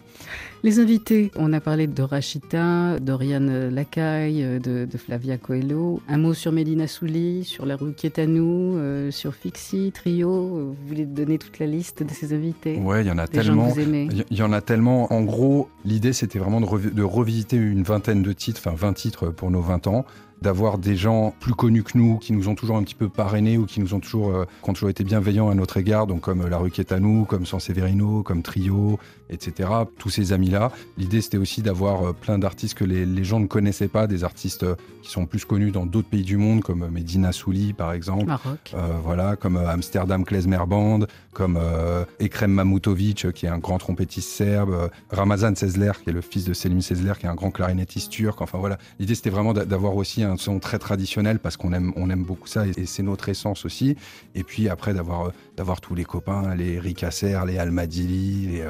Les 0.62 0.78
invités, 0.80 1.30
on 1.36 1.52
a 1.52 1.60
parlé 1.60 1.86
de 1.86 2.02
Rachita, 2.02 2.98
d'Oriane 2.98 3.68
Lacaille, 3.68 4.60
de, 4.62 4.86
de 4.90 4.98
Flavia 4.98 5.36
Coelho. 5.36 6.00
Un 6.08 6.18
mot 6.18 6.32
sur 6.34 6.52
Mélina 6.52 6.86
Souli, 6.86 7.44
sur 7.44 7.66
la 7.66 7.76
rue 7.76 7.92
qui 7.92 8.06
est 8.06 8.18
à 8.18 8.26
nous, 8.26 8.76
euh, 8.76 9.10
sur 9.10 9.34
Fixie, 9.34 9.92
Trio. 9.94 10.30
Vous 10.30 10.76
voulez 10.88 11.04
donner 11.04 11.38
toute 11.38 11.58
la 11.58 11.66
liste 11.66 12.02
de 12.02 12.10
ces 12.10 12.32
invités? 12.34 12.76
Ouais, 12.78 13.02
il 13.02 13.08
y 13.08 13.10
en 13.10 13.18
a 13.18 13.26
tellement. 13.26 13.68
Il 13.76 14.24
y- 14.30 14.42
en 14.42 14.52
a 14.52 14.60
tellement. 14.60 15.12
En 15.12 15.22
gros, 15.22 15.68
l'idée, 15.84 16.12
c'était 16.12 16.38
vraiment 16.38 16.60
de 16.60 17.02
revisiter 17.02 17.56
une 17.56 17.82
vingtaine 17.82 18.22
de 18.22 18.32
titres, 18.32 18.60
enfin 18.64 18.74
20 18.84 18.92
titres 18.92 19.28
pour 19.28 19.50
nos 19.50 19.60
20 19.60 19.86
ans, 19.86 20.04
d'avoir 20.42 20.78
des 20.78 20.94
gens 20.94 21.34
plus 21.40 21.54
connus 21.54 21.82
que 21.82 21.96
nous, 21.96 22.18
qui 22.18 22.34
nous 22.34 22.48
ont 22.48 22.54
toujours 22.54 22.76
un 22.76 22.82
petit 22.82 22.94
peu 22.94 23.08
parrainés 23.08 23.56
ou 23.56 23.64
qui 23.64 23.80
nous 23.80 23.94
ont 23.94 24.00
toujours, 24.00 24.30
euh, 24.30 24.44
ont 24.62 24.74
toujours 24.74 24.90
été 24.90 25.02
bienveillants 25.02 25.48
à 25.48 25.54
notre 25.54 25.78
égard, 25.78 26.06
donc 26.06 26.20
comme 26.20 26.42
euh, 26.42 26.48
La 26.50 26.58
Rue 26.58 26.70
qui 26.70 26.82
est 26.82 26.92
à 26.92 27.00
nous, 27.00 27.24
comme 27.24 27.46
San 27.46 27.60
Severino, 27.60 28.22
comme 28.22 28.42
Trio, 28.42 28.98
etc. 29.30 29.68
Tous 29.98 30.10
ces 30.10 30.32
amis-là. 30.32 30.70
L'idée, 30.98 31.20
c'était 31.20 31.38
aussi 31.38 31.62
d'avoir 31.62 32.08
euh, 32.08 32.12
plein 32.12 32.38
d'artistes 32.38 32.74
que 32.74 32.84
les, 32.84 33.06
les 33.06 33.24
gens 33.24 33.40
ne 33.40 33.46
connaissaient 33.46 33.88
pas, 33.88 34.06
des 34.06 34.24
artistes 34.24 34.62
euh, 34.64 34.74
qui 35.02 35.10
sont 35.10 35.26
plus 35.26 35.44
connus 35.44 35.70
dans 35.70 35.86
d'autres 35.86 36.08
pays 36.08 36.22
du 36.22 36.36
monde, 36.36 36.62
comme 36.62 36.82
euh, 36.82 36.90
Medina 36.90 37.32
Souli, 37.32 37.72
par 37.72 37.92
exemple. 37.92 38.26
Maroc. 38.26 38.72
Euh, 38.74 38.78
voilà, 39.02 39.36
comme 39.36 39.56
Amsterdam 39.56 40.24
Klezmer 40.24 40.60
Band, 40.66 41.00
comme 41.32 41.58
euh, 41.60 42.04
Ekrem 42.20 42.52
Mamutovic, 42.52 43.32
qui 43.32 43.46
est 43.46 43.48
un 43.48 43.58
grand 43.58 43.78
trompettiste 43.78 44.28
serbe, 44.30 44.90
Ramazan 45.10 45.54
Sezler, 45.54 45.92
qui 46.02 46.10
est 46.10 46.12
le 46.12 46.20
fils 46.20 46.44
de 46.44 46.52
Selim 46.54 46.80
Sezler, 46.80 47.12
qui 47.18 47.26
est 47.26 47.28
un 47.28 47.34
grand 47.34 47.50
clarinettiste 47.50 48.10
turc. 48.10 48.40
Enfin 48.40 48.58
voilà, 48.58 48.78
l'idée 48.98 49.14
c'était 49.14 49.30
vraiment 49.30 49.52
d'a- 49.52 49.64
d'avoir 49.64 49.96
aussi 49.96 50.22
un, 50.22 50.36
son 50.36 50.58
très 50.58 50.78
traditionnel 50.78 51.38
parce 51.38 51.56
qu'on 51.56 51.72
aime, 51.72 51.92
on 51.96 52.10
aime 52.10 52.22
beaucoup 52.24 52.46
ça 52.46 52.66
et, 52.66 52.86
c'est 52.86 53.02
notre 53.02 53.28
essence 53.28 53.64
aussi. 53.64 53.96
Et 54.34 54.42
puis 54.44 54.68
après 54.68 54.94
d'avoir, 54.94 55.32
d'avoir 55.56 55.80
tous 55.80 55.94
les 55.94 56.04
copains, 56.04 56.54
les 56.54 56.78
Ricasser, 56.78 57.38
les 57.46 57.58
Almadili, 57.58 58.46
les, 58.48 58.64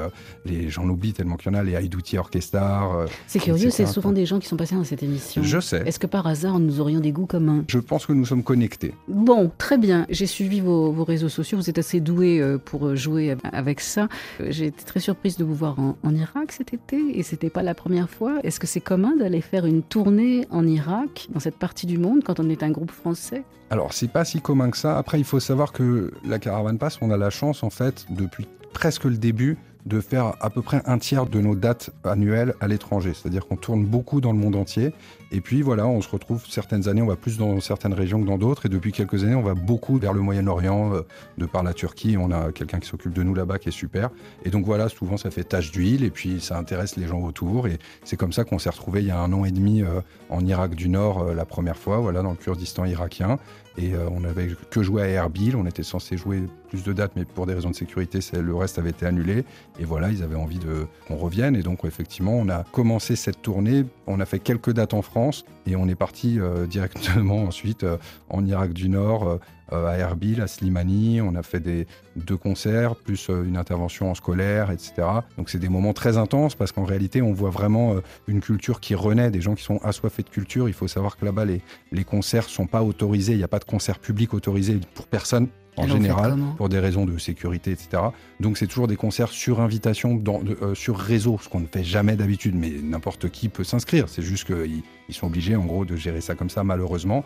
les 0.45 0.69
j'en 0.69 0.87
oublie 0.87 1.13
tellement 1.13 1.35
qu'il 1.35 1.51
y 1.51 1.55
en 1.55 1.57
a, 1.57 1.63
les 1.63 1.75
Haïdouti 1.75 2.17
Orchestar. 2.17 3.07
c'est 3.27 3.39
curieux, 3.39 3.69
c'est 3.69 3.85
souvent 3.85 4.11
des 4.11 4.25
gens 4.25 4.39
qui 4.39 4.47
sont 4.47 4.57
passés 4.57 4.75
dans 4.75 4.83
cette 4.83 5.03
émission. 5.03 5.43
Je 5.43 5.59
sais. 5.59 5.83
Est-ce 5.85 5.99
que 5.99 6.07
par 6.07 6.27
hasard 6.27 6.59
nous 6.59 6.79
aurions 6.79 6.99
des 6.99 7.11
goûts 7.11 7.25
communs? 7.25 7.63
Je 7.67 7.79
pense 7.79 8.05
que 8.05 8.13
nous 8.13 8.25
sommes 8.25 8.43
connectés. 8.43 8.93
Bon, 9.07 9.51
très 9.57 9.77
bien. 9.77 10.05
J'ai 10.09 10.27
suivi 10.27 10.61
vos, 10.61 10.91
vos, 10.91 11.03
réseaux 11.03 11.29
sociaux. 11.29 11.57
Vous 11.57 11.69
êtes 11.69 11.77
assez 11.77 11.99
doué 11.99 12.57
pour 12.65 12.95
jouer 12.95 13.35
avec 13.51 13.79
ça. 13.79 14.07
J'ai 14.39 14.67
été 14.67 14.83
très 14.83 14.99
surprise 14.99 15.37
de 15.37 15.43
vous 15.43 15.55
voir 15.55 15.79
en, 15.79 15.97
en 16.03 16.15
Irak 16.15 16.51
cet 16.51 16.73
été 16.73 17.17
et 17.17 17.23
c'était 17.23 17.49
pas 17.49 17.63
la 17.63 17.75
première 17.75 18.09
fois. 18.09 18.39
Est-ce 18.43 18.59
que 18.59 18.67
c'est 18.67 18.81
commun 18.81 19.15
d'aller 19.15 19.41
faire 19.41 19.65
une 19.65 19.83
tournée 19.83 20.47
en 20.51 20.65
Irak, 20.67 21.27
dans 21.33 21.39
cette 21.39 21.57
partie 21.57 21.85
du 21.85 21.97
monde, 21.97 22.23
quand 22.23 22.39
on 22.39 22.49
est 22.49 22.63
un 22.63 22.71
groupe 22.71 22.91
français? 22.91 23.43
Alors, 23.69 23.93
c'est 23.93 24.11
pas 24.11 24.25
si 24.25 24.41
commun 24.41 24.69
que 24.69 24.77
ça. 24.77 24.97
Après, 24.97 25.19
il 25.19 25.23
faut 25.23 25.39
savoir 25.39 25.71
que 25.71 26.11
la 26.23 26.39
Caravane 26.39 26.77
Passe, 26.77 26.99
on 27.01 27.11
a 27.11 27.17
la 27.17 27.29
chance, 27.29 27.63
en 27.63 27.69
fait, 27.69 28.05
depuis 28.09 28.47
presque 28.73 29.05
le 29.05 29.17
début, 29.17 29.57
de 29.85 29.99
faire 29.99 30.33
à 30.41 30.49
peu 30.49 30.61
près 30.61 30.81
un 30.85 30.97
tiers 30.97 31.25
de 31.25 31.39
nos 31.39 31.55
dates 31.55 31.91
annuelles 32.03 32.53
à 32.59 32.67
l'étranger. 32.67 33.13
C'est-à-dire 33.13 33.47
qu'on 33.47 33.55
tourne 33.55 33.85
beaucoup 33.85 34.21
dans 34.21 34.31
le 34.31 34.39
monde 34.39 34.55
entier. 34.55 34.93
Et 35.31 35.41
puis 35.41 35.61
voilà, 35.61 35.87
on 35.87 36.01
se 36.01 36.09
retrouve 36.09 36.45
certaines 36.47 36.87
années, 36.87 37.01
on 37.01 37.07
va 37.07 37.15
plus 37.15 37.37
dans 37.37 37.59
certaines 37.59 37.93
régions 37.93 38.21
que 38.21 38.27
dans 38.27 38.37
d'autres. 38.37 38.67
Et 38.67 38.69
depuis 38.69 38.91
quelques 38.91 39.23
années, 39.23 39.35
on 39.35 39.41
va 39.41 39.55
beaucoup 39.55 39.97
vers 39.97 40.13
le 40.13 40.21
Moyen-Orient, 40.21 40.93
euh, 40.93 41.01
de 41.37 41.45
par 41.45 41.63
la 41.63 41.73
Turquie. 41.73 42.15
On 42.17 42.31
a 42.31 42.51
quelqu'un 42.51 42.79
qui 42.79 42.87
s'occupe 42.87 43.13
de 43.13 43.23
nous 43.23 43.33
là-bas 43.33 43.57
qui 43.57 43.69
est 43.69 43.73
super. 43.73 44.11
Et 44.43 44.49
donc 44.49 44.65
voilà, 44.65 44.87
souvent 44.87 45.17
ça 45.17 45.31
fait 45.31 45.43
tache 45.43 45.71
d'huile 45.71 46.03
et 46.03 46.11
puis 46.11 46.39
ça 46.39 46.57
intéresse 46.57 46.95
les 46.95 47.07
gens 47.07 47.21
autour. 47.21 47.67
Et 47.67 47.79
c'est 48.03 48.17
comme 48.17 48.33
ça 48.33 48.43
qu'on 48.43 48.59
s'est 48.59 48.69
retrouvé 48.69 49.01
il 49.01 49.07
y 49.07 49.11
a 49.11 49.19
un 49.19 49.33
an 49.33 49.45
et 49.45 49.51
demi 49.51 49.81
euh, 49.81 50.01
en 50.29 50.45
Irak 50.45 50.75
du 50.75 50.89
Nord 50.89 51.23
euh, 51.23 51.33
la 51.33 51.45
première 51.45 51.77
fois, 51.77 51.97
voilà, 51.97 52.21
dans 52.21 52.31
le 52.31 52.37
Kurdistan 52.37 52.85
irakien. 52.85 53.39
Et 53.77 53.91
on 54.09 54.21
n'avait 54.21 54.51
que 54.69 54.81
joué 54.81 55.01
à 55.01 55.07
Erbil. 55.07 55.57
On 55.57 55.65
était 55.65 55.83
censé 55.83 56.15
jouer 56.15 56.43
plus 56.69 56.85
de 56.85 56.93
dates, 56.93 57.11
mais 57.17 57.25
pour 57.25 57.45
des 57.45 57.53
raisons 57.53 57.71
de 57.71 57.75
sécurité, 57.75 58.19
le 58.31 58.55
reste 58.55 58.79
avait 58.79 58.91
été 58.91 59.05
annulé. 59.05 59.43
Et 59.79 59.83
voilà, 59.83 60.11
ils 60.11 60.23
avaient 60.23 60.37
envie 60.37 60.61
qu'on 61.09 61.17
revienne. 61.17 61.57
Et 61.57 61.61
donc 61.61 61.83
effectivement, 61.83 62.35
on 62.35 62.47
a 62.47 62.63
commencé 62.71 63.17
cette 63.17 63.41
tournée. 63.41 63.83
On 64.07 64.21
a 64.21 64.25
fait 64.25 64.39
quelques 64.39 64.71
dates 64.71 64.93
en 64.93 65.01
France 65.01 65.24
et 65.67 65.75
on 65.75 65.87
est 65.87 65.95
parti 65.95 66.39
euh, 66.39 66.67
directement 66.67 67.43
ensuite 67.43 67.83
euh, 67.83 67.97
en 68.29 68.45
Irak 68.45 68.73
du 68.73 68.89
Nord, 68.89 69.39
euh, 69.71 69.87
à 69.87 69.97
Erbil, 69.97 70.41
à 70.41 70.47
Slimani. 70.47 71.21
On 71.21 71.35
a 71.35 71.43
fait 71.43 71.59
des, 71.59 71.87
deux 72.15 72.37
concerts, 72.37 72.95
plus 72.95 73.29
une 73.29 73.57
intervention 73.57 74.11
en 74.11 74.15
scolaire, 74.15 74.71
etc. 74.71 74.93
Donc 75.37 75.49
c'est 75.49 75.59
des 75.59 75.69
moments 75.69 75.93
très 75.93 76.17
intenses 76.17 76.55
parce 76.55 76.71
qu'en 76.71 76.83
réalité, 76.83 77.21
on 77.21 77.33
voit 77.33 77.49
vraiment 77.49 77.95
une 78.27 78.41
culture 78.41 78.79
qui 78.79 78.93
renaît, 78.93 79.31
des 79.31 79.41
gens 79.41 79.55
qui 79.55 79.63
sont 79.63 79.79
assoiffés 79.83 80.21
de 80.23 80.29
culture. 80.29 80.69
Il 80.69 80.73
faut 80.73 80.87
savoir 80.87 81.17
que 81.17 81.25
là-bas, 81.25 81.45
les, 81.45 81.61
les 81.91 82.03
concerts 82.03 82.47
sont 82.47 82.67
pas 82.67 82.83
autorisés. 82.83 83.33
Il 83.33 83.39
n'y 83.39 83.43
a 83.43 83.47
pas 83.47 83.59
de 83.59 83.65
concert 83.65 83.97
public 83.97 84.33
autorisé 84.33 84.79
pour 84.93 85.07
personne 85.07 85.47
en 85.77 85.87
général, 85.87 86.37
pour 86.57 86.69
des 86.69 86.79
raisons 86.79 87.05
de 87.05 87.17
sécurité, 87.17 87.71
etc. 87.71 88.03
Donc 88.39 88.57
c'est 88.57 88.67
toujours 88.67 88.87
des 88.87 88.95
concerts 88.95 89.29
sur 89.29 89.59
invitation, 89.59 90.15
dans, 90.15 90.41
euh, 90.61 90.75
sur 90.75 90.97
réseau, 90.97 91.37
ce 91.41 91.49
qu'on 91.49 91.59
ne 91.59 91.67
fait 91.67 91.83
jamais 91.83 92.15
d'habitude, 92.15 92.55
mais 92.55 92.71
n'importe 92.81 93.29
qui 93.29 93.49
peut 93.49 93.63
s'inscrire. 93.63 94.09
C'est 94.09 94.21
juste 94.21 94.45
qu'ils 94.45 94.83
ils 95.09 95.15
sont 95.15 95.27
obligés, 95.27 95.55
en 95.55 95.65
gros, 95.65 95.85
de 95.85 95.95
gérer 95.95 96.21
ça 96.21 96.35
comme 96.35 96.49
ça, 96.49 96.63
malheureusement. 96.63 97.23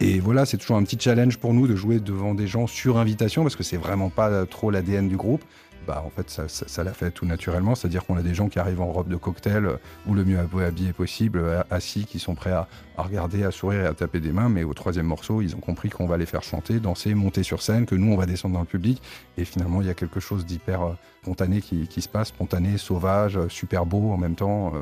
Et 0.00 0.18
voilà, 0.18 0.44
c'est 0.44 0.56
toujours 0.56 0.76
un 0.76 0.82
petit 0.82 0.98
challenge 0.98 1.38
pour 1.38 1.54
nous 1.54 1.68
de 1.68 1.76
jouer 1.76 2.00
devant 2.00 2.34
des 2.34 2.48
gens 2.48 2.66
sur 2.66 2.98
invitation, 2.98 3.42
parce 3.42 3.54
que 3.54 3.62
c'est 3.62 3.76
vraiment 3.76 4.10
pas 4.10 4.44
trop 4.46 4.70
l'ADN 4.70 5.08
du 5.08 5.16
groupe 5.16 5.44
bah, 5.86 6.02
en 6.04 6.10
fait, 6.10 6.30
ça, 6.48 6.84
l'a 6.84 6.92
fait 6.92 7.10
tout 7.10 7.26
naturellement. 7.26 7.74
C'est-à-dire 7.74 8.04
qu'on 8.04 8.16
a 8.16 8.22
des 8.22 8.34
gens 8.34 8.48
qui 8.48 8.58
arrivent 8.58 8.80
en 8.80 8.90
robe 8.90 9.08
de 9.08 9.16
cocktail 9.16 9.66
euh, 9.66 9.76
ou 10.06 10.14
le 10.14 10.24
mieux 10.24 10.38
habillé 10.38 10.92
possible, 10.92 11.38
euh, 11.38 11.62
assis, 11.70 12.04
qui 12.04 12.18
sont 12.18 12.34
prêts 12.34 12.52
à, 12.52 12.68
regarder, 12.96 13.44
à 13.44 13.50
sourire 13.50 13.82
et 13.82 13.86
à 13.86 13.94
taper 13.94 14.20
des 14.20 14.32
mains. 14.32 14.48
Mais 14.48 14.64
au 14.64 14.74
troisième 14.74 15.06
morceau, 15.06 15.42
ils 15.42 15.54
ont 15.54 15.60
compris 15.60 15.90
qu'on 15.90 16.06
va 16.06 16.16
les 16.16 16.26
faire 16.26 16.42
chanter, 16.42 16.80
danser, 16.80 17.14
monter 17.14 17.42
sur 17.42 17.62
scène, 17.62 17.86
que 17.86 17.94
nous, 17.94 18.12
on 18.12 18.16
va 18.16 18.26
descendre 18.26 18.54
dans 18.54 18.60
le 18.60 18.66
public. 18.66 19.02
Et 19.38 19.44
finalement, 19.44 19.80
il 19.80 19.86
y 19.86 19.90
a 19.90 19.94
quelque 19.94 20.20
chose 20.20 20.46
d'hyper 20.46 20.82
euh, 20.82 20.92
spontané 21.22 21.60
qui, 21.60 22.02
se 22.02 22.08
passe, 22.08 22.28
spontané, 22.28 22.78
sauvage, 22.78 23.38
super 23.48 23.86
beau 23.86 24.12
en 24.12 24.18
même 24.18 24.34
temps. 24.34 24.72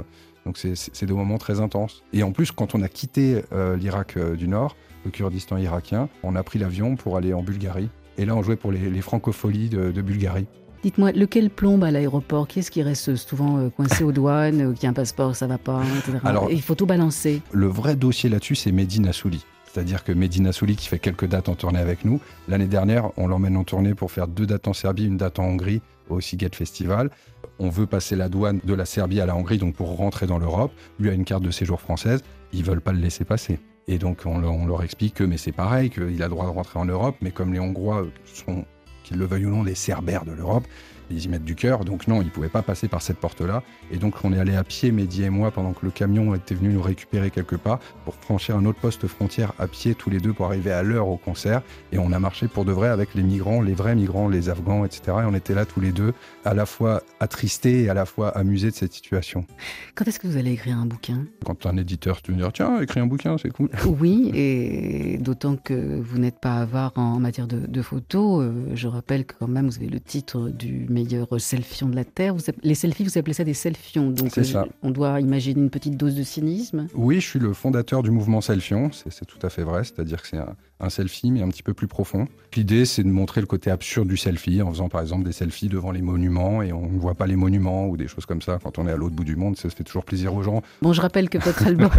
Donc 0.44 0.58
c'est 0.58 1.04
des 1.04 1.12
moments 1.12 1.38
très 1.38 1.60
intenses. 1.60 2.02
Et 2.12 2.24
en 2.24 2.32
plus, 2.32 2.50
quand 2.50 2.74
on 2.74 2.82
a 2.82 2.88
quitté 2.88 3.44
l'Irak 3.78 4.18
du 4.18 4.48
Nord, 4.48 4.74
le 5.04 5.12
Kurdistan 5.12 5.56
irakien, 5.58 6.08
on 6.24 6.34
a 6.34 6.42
pris 6.42 6.58
l'avion 6.58 6.96
pour 6.96 7.16
aller 7.16 7.32
en 7.32 7.44
Bulgarie. 7.44 7.90
Et 8.18 8.24
là, 8.24 8.34
on 8.34 8.42
jouait 8.42 8.56
pour 8.56 8.72
les, 8.72 9.00
francopholies 9.02 9.68
de 9.68 10.02
Bulgarie. 10.02 10.48
Dites-moi, 10.82 11.12
lequel 11.12 11.48
plombe 11.48 11.84
à 11.84 11.92
l'aéroport? 11.92 12.48
Qui 12.48 12.58
est-ce 12.58 12.70
qui 12.70 12.82
reste 12.82 13.14
souvent 13.14 13.58
euh, 13.58 13.68
coincé 13.68 14.02
aux 14.02 14.10
douanes, 14.10 14.70
euh, 14.70 14.72
qui 14.72 14.86
a 14.86 14.90
un 14.90 14.92
passeport, 14.92 15.36
ça 15.36 15.46
va 15.46 15.56
pas, 15.56 15.80
etc. 15.98 16.18
Alors, 16.24 16.50
il 16.50 16.60
faut 16.60 16.74
tout 16.74 16.86
balancer. 16.86 17.40
Le 17.52 17.68
vrai 17.68 17.94
dossier 17.94 18.28
là-dessus, 18.28 18.56
c'est 18.56 18.72
Medina 18.72 19.12
Souli. 19.12 19.44
C'est-à-dire 19.72 20.02
que 20.02 20.12
Medina 20.12 20.52
Souli, 20.52 20.74
qui 20.74 20.88
fait 20.88 20.98
quelques 20.98 21.26
dates 21.26 21.48
en 21.48 21.54
tournée 21.54 21.78
avec 21.78 22.04
nous, 22.04 22.20
l'année 22.48 22.66
dernière, 22.66 23.10
on 23.16 23.28
l'emmène 23.28 23.56
en 23.56 23.64
tournée 23.64 23.94
pour 23.94 24.10
faire 24.10 24.26
deux 24.26 24.44
dates 24.44 24.66
en 24.66 24.72
Serbie, 24.72 25.06
une 25.06 25.16
date 25.16 25.38
en 25.38 25.44
Hongrie, 25.44 25.80
au 26.10 26.20
Seagate 26.20 26.56
Festival. 26.56 27.10
On 27.60 27.68
veut 27.68 27.86
passer 27.86 28.16
la 28.16 28.28
douane 28.28 28.60
de 28.64 28.74
la 28.74 28.84
Serbie 28.84 29.20
à 29.20 29.26
la 29.26 29.36
Hongrie, 29.36 29.58
donc 29.58 29.74
pour 29.74 29.96
rentrer 29.96 30.26
dans 30.26 30.38
l'Europe. 30.38 30.72
Lui 30.98 31.10
a 31.10 31.12
une 31.12 31.24
carte 31.24 31.44
de 31.44 31.50
séjour 31.50 31.80
française, 31.80 32.22
ils 32.52 32.64
veulent 32.64 32.80
pas 32.80 32.92
le 32.92 32.98
laisser 32.98 33.24
passer. 33.24 33.60
Et 33.88 33.98
donc 33.98 34.22
on, 34.26 34.42
on 34.44 34.66
leur 34.66 34.82
explique 34.82 35.14
que 35.14 35.24
mais 35.24 35.36
c'est 35.36 35.52
pareil, 35.52 35.90
qu'il 35.90 36.22
a 36.22 36.26
le 36.26 36.30
droit 36.30 36.44
de 36.44 36.50
rentrer 36.50 36.78
en 36.78 36.84
Europe, 36.84 37.16
mais 37.20 37.30
comme 37.30 37.52
les 37.52 37.60
Hongrois 37.60 38.06
sont 38.24 38.64
le 39.16 39.26
veuillent 39.26 39.46
ou 39.46 39.50
non, 39.50 39.62
les 39.62 39.74
cerbères 39.74 40.24
de 40.24 40.32
l'Europe. 40.32 40.64
Ils 41.12 41.24
y 41.24 41.28
mettent 41.28 41.44
du 41.44 41.54
cœur, 41.54 41.84
donc 41.84 42.08
non, 42.08 42.22
ils 42.22 42.26
ne 42.26 42.30
pouvaient 42.30 42.48
pas 42.48 42.62
passer 42.62 42.88
par 42.88 43.02
cette 43.02 43.18
porte-là. 43.18 43.62
Et 43.90 43.96
donc 43.96 44.14
on 44.24 44.32
est 44.32 44.38
allé 44.38 44.54
à 44.54 44.64
pied, 44.64 44.92
Mehdi 44.92 45.24
et 45.24 45.30
moi, 45.30 45.50
pendant 45.50 45.72
que 45.72 45.84
le 45.84 45.90
camion 45.90 46.34
était 46.34 46.54
venu 46.54 46.72
nous 46.72 46.82
récupérer 46.82 47.30
quelque 47.30 47.56
part, 47.56 47.78
pour 48.04 48.14
franchir 48.14 48.56
un 48.56 48.64
autre 48.64 48.80
poste 48.80 49.06
frontière 49.06 49.52
à 49.58 49.66
pied 49.66 49.94
tous 49.94 50.10
les 50.10 50.18
deux 50.18 50.32
pour 50.32 50.46
arriver 50.46 50.72
à 50.72 50.82
l'heure 50.82 51.08
au 51.08 51.16
concert. 51.16 51.62
Et 51.92 51.98
on 51.98 52.12
a 52.12 52.18
marché 52.18 52.48
pour 52.48 52.64
de 52.64 52.72
vrai 52.72 52.88
avec 52.88 53.14
les 53.14 53.22
migrants, 53.22 53.60
les 53.60 53.74
vrais 53.74 53.94
migrants, 53.94 54.28
les 54.28 54.48
Afghans, 54.48 54.84
etc. 54.84 55.02
Et 55.08 55.26
on 55.26 55.34
était 55.34 55.54
là 55.54 55.66
tous 55.66 55.80
les 55.80 55.92
deux, 55.92 56.14
à 56.44 56.54
la 56.54 56.66
fois 56.66 57.02
attristés 57.20 57.82
et 57.82 57.88
à 57.88 57.94
la 57.94 58.06
fois 58.06 58.28
amusés 58.30 58.70
de 58.70 58.74
cette 58.74 58.92
situation. 58.92 59.44
Quand 59.94 60.06
est-ce 60.06 60.18
que 60.18 60.26
vous 60.26 60.36
allez 60.36 60.52
écrire 60.52 60.78
un 60.78 60.86
bouquin? 60.86 61.26
Quand 61.44 61.66
un 61.66 61.76
éditeur 61.76 62.22
te 62.22 62.32
dit 62.32 62.42
tiens, 62.54 62.80
écris 62.80 63.00
un 63.00 63.06
bouquin, 63.06 63.36
c'est 63.38 63.50
cool. 63.50 63.70
Oui, 64.02 64.30
et 64.34 65.18
d'autant 65.18 65.56
que 65.56 66.00
vous 66.00 66.18
n'êtes 66.18 66.40
pas 66.40 66.56
avare 66.56 66.92
en 66.96 67.20
matière 67.20 67.46
de, 67.46 67.82
photos. 67.82 68.42
Euh, 68.42 68.52
je 68.74 68.88
rappelle 68.88 69.26
que 69.26 69.34
quand 69.38 69.48
même 69.48 69.66
vous 69.66 69.76
avez 69.76 69.88
le 69.88 70.00
titre 70.00 70.48
du 70.48 70.86
meilleur 70.88 71.01
selfion 71.38 71.88
de 71.88 71.96
la 71.96 72.04
Terre. 72.04 72.34
les 72.62 72.74
selfies, 72.74 73.04
vous 73.04 73.18
appelez 73.18 73.34
ça 73.34 73.44
des 73.44 73.54
selfions. 73.54 74.10
Donc 74.10 74.36
euh, 74.38 74.64
on 74.82 74.90
doit 74.90 75.20
imaginer 75.20 75.60
une 75.60 75.70
petite 75.70 75.96
dose 75.96 76.14
de 76.14 76.22
cynisme. 76.22 76.86
Oui, 76.94 77.20
je 77.20 77.28
suis 77.28 77.38
le 77.38 77.52
fondateur 77.52 78.02
du 78.02 78.10
mouvement 78.10 78.40
Selfion. 78.40 78.90
C'est 78.92 79.24
tout 79.24 79.44
à 79.44 79.50
fait 79.50 79.62
vrai. 79.62 79.84
C'est-à-dire 79.84 80.22
que 80.22 80.28
c'est 80.28 80.38
un, 80.38 80.56
un 80.82 80.90
selfie, 80.90 81.30
mais 81.30 81.42
un 81.42 81.48
petit 81.48 81.62
peu 81.62 81.74
plus 81.74 81.86
profond. 81.86 82.26
L'idée, 82.54 82.84
c'est 82.84 83.02
de 83.02 83.08
montrer 83.08 83.40
le 83.40 83.46
côté 83.46 83.70
absurde 83.70 84.08
du 84.08 84.16
selfie, 84.16 84.60
en 84.60 84.70
faisant 84.70 84.88
par 84.88 85.00
exemple 85.00 85.24
des 85.24 85.32
selfies 85.32 85.68
devant 85.68 85.90
les 85.90 86.02
monuments, 86.02 86.62
et 86.62 86.72
on 86.72 86.90
ne 86.90 86.98
voit 86.98 87.14
pas 87.14 87.26
les 87.26 87.36
monuments 87.36 87.86
ou 87.86 87.96
des 87.96 88.08
choses 88.08 88.26
comme 88.26 88.42
ça. 88.42 88.58
Quand 88.62 88.78
on 88.78 88.86
est 88.86 88.92
à 88.92 88.96
l'autre 88.96 89.14
bout 89.14 89.24
du 89.24 89.36
monde, 89.36 89.56
ça 89.56 89.70
se 89.70 89.74
fait 89.74 89.84
toujours 89.84 90.04
plaisir 90.04 90.34
aux 90.34 90.42
gens. 90.42 90.62
Bon, 90.82 90.92
je 90.92 91.00
rappelle 91.00 91.28
que 91.28 91.38
votre 91.38 91.66
album, 91.66 91.90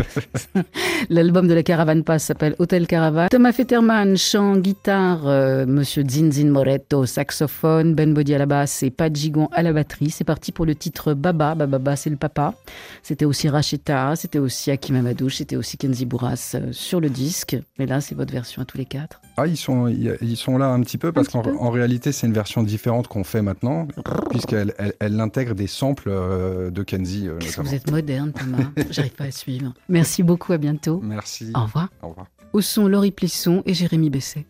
l'album 1.09 1.47
de 1.47 1.53
la 1.53 1.63
Caravane 1.63 2.03
Pass 2.03 2.25
s'appelle 2.25 2.55
Hôtel 2.59 2.85
Caravane. 2.87 3.29
Thomas 3.29 3.51
Fetterman, 3.51 4.17
chant, 4.17 4.57
guitare, 4.57 5.27
euh, 5.27 5.65
Monsieur 5.65 6.03
Zinzin 6.07 6.49
Moretto, 6.49 7.05
saxophone, 7.05 7.95
Ben 7.95 8.13
Body 8.13 8.35
à 8.35 8.37
la 8.37 8.45
basse 8.45 8.83
et 8.83 8.91
Pat 8.91 9.15
Gigon 9.15 9.49
à 9.53 9.63
la 9.63 9.73
batterie. 9.73 10.09
C'est 10.09 10.23
parti 10.23 10.51
pour 10.51 10.65
le 10.65 10.75
titre 10.75 11.13
Baba. 11.13 11.55
Baba, 11.55 11.95
c'est 11.95 12.09
le 12.09 12.17
papa. 12.17 12.53
C'était 13.01 13.25
aussi 13.25 13.49
Racheta, 13.49 14.15
c'était 14.15 14.39
aussi 14.39 14.71
Hakim 14.71 14.95
Amadouche, 14.95 15.37
c'était 15.37 15.55
aussi 15.55 15.77
Kenzi 15.77 16.05
Bourras 16.05 16.53
euh, 16.55 16.71
sur 16.71 16.99
le 16.99 17.09
disque. 17.09 17.57
Mais 17.79 17.85
là, 17.85 18.01
c'est 18.01 18.15
votre 18.15 18.33
version 18.33 18.61
à 18.61 18.65
tous 18.73 18.77
les 18.79 18.85
quatre 18.85 19.21
Ah, 19.37 19.47
ils 19.47 19.57
sont, 19.57 19.87
ils 19.87 20.37
sont 20.37 20.57
là 20.57 20.67
un 20.67 20.81
petit 20.81 20.97
peu 20.97 21.11
parce 21.11 21.27
qu'en 21.27 21.69
réalité, 21.69 22.11
c'est 22.11 22.27
une 22.27 22.33
version 22.33 22.63
différente 22.63 23.07
qu'on 23.07 23.23
fait 23.23 23.41
maintenant, 23.41 23.87
puisqu'elle 24.29 24.73
elle, 24.99 25.19
intègre 25.19 25.53
des 25.53 25.67
samples 25.67 26.09
euh, 26.09 26.71
de 26.71 26.83
Kenzie. 26.83 27.27
Euh, 27.27 27.39
vous 27.57 27.73
êtes 27.75 27.91
moderne, 27.91 28.33
Thomas. 28.33 28.71
J'arrive 28.89 29.13
pas 29.13 29.25
à 29.25 29.31
suivre. 29.31 29.73
Merci 29.89 30.23
beaucoup, 30.23 30.53
à 30.53 30.57
bientôt. 30.57 30.99
Merci. 31.03 31.51
Au 31.55 31.63
revoir. 31.63 31.89
Au 32.01 32.09
revoir. 32.09 32.27
Au 32.53 32.61
son, 32.61 32.87
Laurie 32.87 33.11
Plisson 33.11 33.63
et 33.65 33.73
Jérémy 33.73 34.09
Besset. 34.09 34.45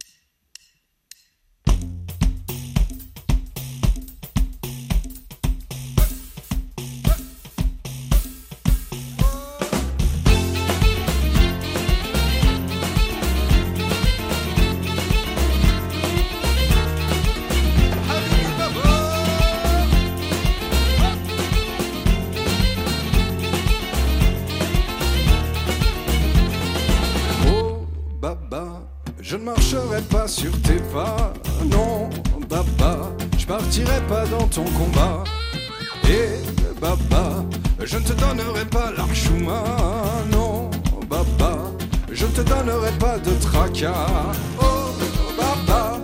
Oh, 43.86 44.93
papa, 45.38 46.00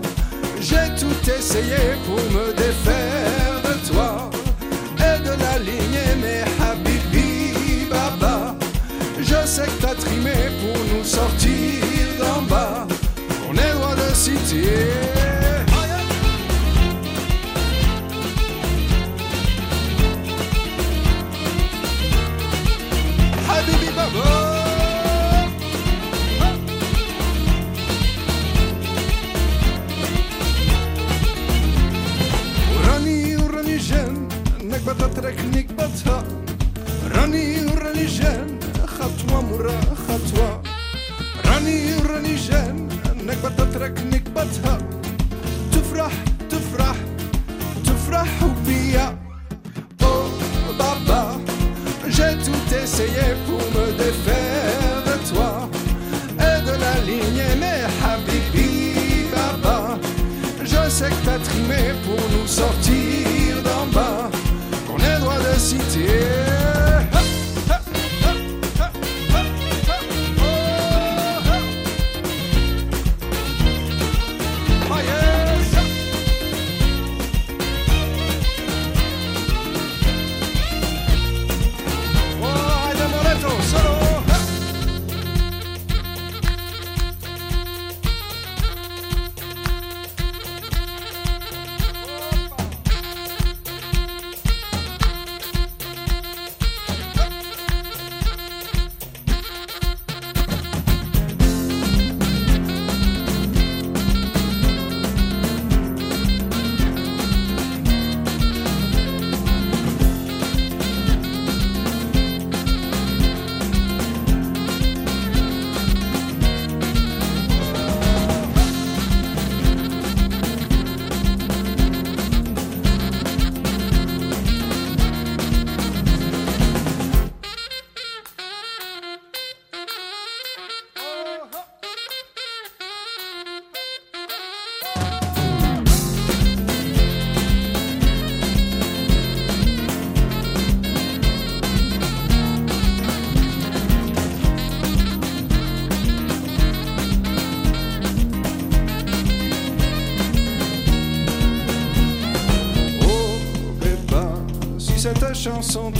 j'ai 0.59 0.93
tout 0.99 1.31
essayé 1.31 1.95
pour 2.05 2.19
me 2.31 2.51
défaire 2.53 3.61
de 3.63 3.87
toi 3.87 4.29
et 4.97 5.19
de 5.23 5.29
l'aligner, 5.29 6.15
mais 6.21 6.43
habibi, 6.61 7.85
baba, 7.89 8.55
je 9.19 9.47
sais 9.47 9.65
que 9.65 9.81
t'as 9.81 9.95
trimé 9.95 10.33
pour 10.61 10.97
nous 10.97 11.05
sortir 11.05 11.58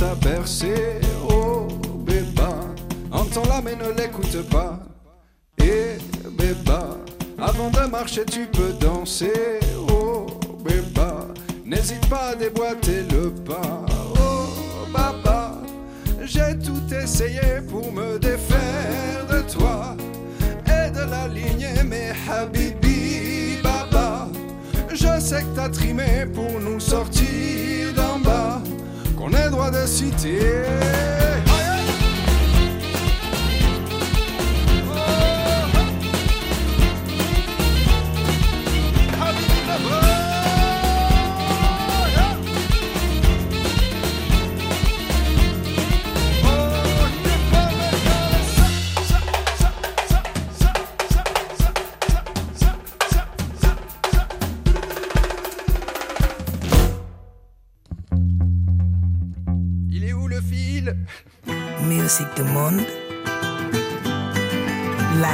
à 0.09 0.98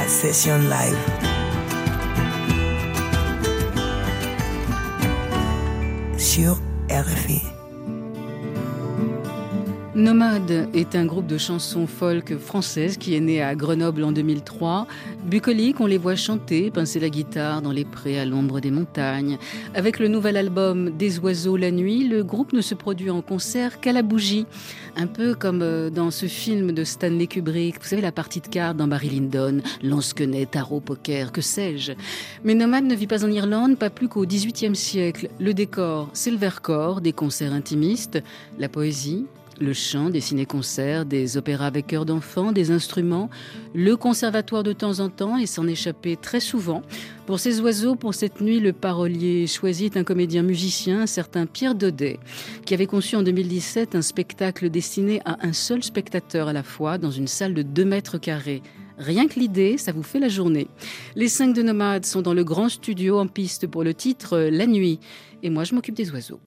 session 0.08 0.58
live. 0.68 0.96
Sur 6.18 6.58
RFI. 6.88 7.55
Nomade 9.96 10.68
est 10.74 10.94
un 10.94 11.06
groupe 11.06 11.26
de 11.26 11.38
chansons 11.38 11.86
folk 11.86 12.36
françaises 12.36 12.98
qui 12.98 13.14
est 13.14 13.20
né 13.20 13.40
à 13.40 13.54
Grenoble 13.54 14.04
en 14.04 14.12
2003. 14.12 14.86
Bucolique, 15.24 15.80
on 15.80 15.86
les 15.86 15.96
voit 15.96 16.16
chanter, 16.16 16.70
pincer 16.70 17.00
la 17.00 17.08
guitare 17.08 17.62
dans 17.62 17.72
les 17.72 17.86
prés 17.86 18.20
à 18.20 18.26
l'ombre 18.26 18.60
des 18.60 18.70
montagnes. 18.70 19.38
Avec 19.74 19.98
le 19.98 20.08
nouvel 20.08 20.36
album 20.36 20.90
Des 20.90 21.18
oiseaux 21.18 21.56
la 21.56 21.70
nuit, 21.70 22.06
le 22.06 22.22
groupe 22.22 22.52
ne 22.52 22.60
se 22.60 22.74
produit 22.74 23.08
en 23.08 23.22
concert 23.22 23.80
qu'à 23.80 23.94
la 23.94 24.02
bougie. 24.02 24.44
Un 24.96 25.06
peu 25.06 25.34
comme 25.34 25.62
euh, 25.62 25.88
dans 25.88 26.10
ce 26.10 26.26
film 26.26 26.72
de 26.72 26.84
Stanley 26.84 27.26
Kubrick, 27.26 27.80
vous 27.80 27.88
savez 27.88 28.02
la 28.02 28.12
partie 28.12 28.42
de 28.42 28.48
cartes 28.48 28.76
dans 28.76 28.88
Barry 28.88 29.08
Lyndon, 29.08 29.62
lance-quenet, 29.82 30.44
tarot, 30.44 30.80
poker, 30.80 31.32
que 31.32 31.40
sais-je. 31.40 31.92
Mais 32.44 32.54
Nomade 32.54 32.84
ne 32.84 32.94
vit 32.94 33.06
pas 33.06 33.24
en 33.24 33.30
Irlande, 33.30 33.78
pas 33.78 33.88
plus 33.88 34.08
qu'au 34.08 34.26
XVIIIe 34.26 34.76
siècle. 34.76 35.30
Le 35.40 35.54
décor, 35.54 36.10
c'est 36.12 36.30
le 36.30 36.36
Vercors, 36.36 37.00
des 37.00 37.14
concerts 37.14 37.54
intimistes, 37.54 38.22
la 38.58 38.68
poésie, 38.68 39.24
le 39.60 39.72
chant, 39.72 40.10
des 40.10 40.20
ciné-concerts, 40.20 41.04
des 41.04 41.36
opéras 41.36 41.66
avec 41.66 41.86
chœur 41.86 42.04
d'enfants, 42.04 42.52
des 42.52 42.70
instruments, 42.70 43.30
le 43.74 43.96
conservatoire 43.96 44.62
de 44.62 44.72
temps 44.72 45.00
en 45.00 45.08
temps 45.08 45.36
et 45.38 45.46
s'en 45.46 45.66
échapper 45.66 46.16
très 46.16 46.40
souvent. 46.40 46.82
Pour 47.26 47.40
ces 47.40 47.60
oiseaux, 47.60 47.96
pour 47.96 48.14
cette 48.14 48.40
nuit, 48.40 48.60
le 48.60 48.72
parolier 48.72 49.46
choisi 49.46 49.86
est 49.86 49.96
un 49.96 50.04
comédien 50.04 50.42
musicien, 50.42 51.02
un 51.02 51.06
certain 51.06 51.46
Pierre 51.46 51.74
Daudet, 51.74 52.18
qui 52.64 52.74
avait 52.74 52.86
conçu 52.86 53.16
en 53.16 53.22
2017 53.22 53.94
un 53.94 54.02
spectacle 54.02 54.70
destiné 54.70 55.20
à 55.24 55.38
un 55.46 55.52
seul 55.52 55.82
spectateur 55.82 56.48
à 56.48 56.52
la 56.52 56.62
fois 56.62 56.98
dans 56.98 57.10
une 57.10 57.28
salle 57.28 57.54
de 57.54 57.62
2 57.62 57.84
mètres 57.84 58.18
carrés. 58.18 58.62
Rien 58.98 59.28
que 59.28 59.38
l'idée, 59.38 59.76
ça 59.76 59.92
vous 59.92 60.02
fait 60.02 60.20
la 60.20 60.28
journée. 60.28 60.68
Les 61.16 61.28
cinq 61.28 61.54
de 61.54 61.62
Nomades 61.62 62.06
sont 62.06 62.22
dans 62.22 62.32
le 62.32 62.44
grand 62.44 62.68
studio 62.68 63.18
en 63.18 63.26
piste 63.26 63.66
pour 63.66 63.84
le 63.84 63.92
titre 63.92 64.38
La 64.38 64.66
nuit. 64.66 65.00
Et 65.42 65.50
moi, 65.50 65.64
je 65.64 65.74
m'occupe 65.74 65.94
des 65.94 66.10
oiseaux. 66.10 66.40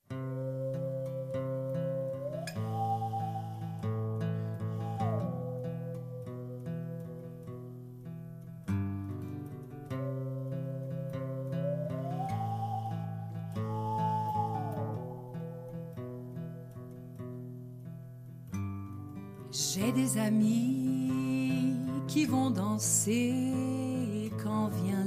J'ai 19.51 19.91
des 19.91 20.19
amis 20.19 21.73
qui 22.07 22.25
vont 22.25 22.51
danser 22.51 24.31
quand 24.43 24.69
vient 24.83 25.05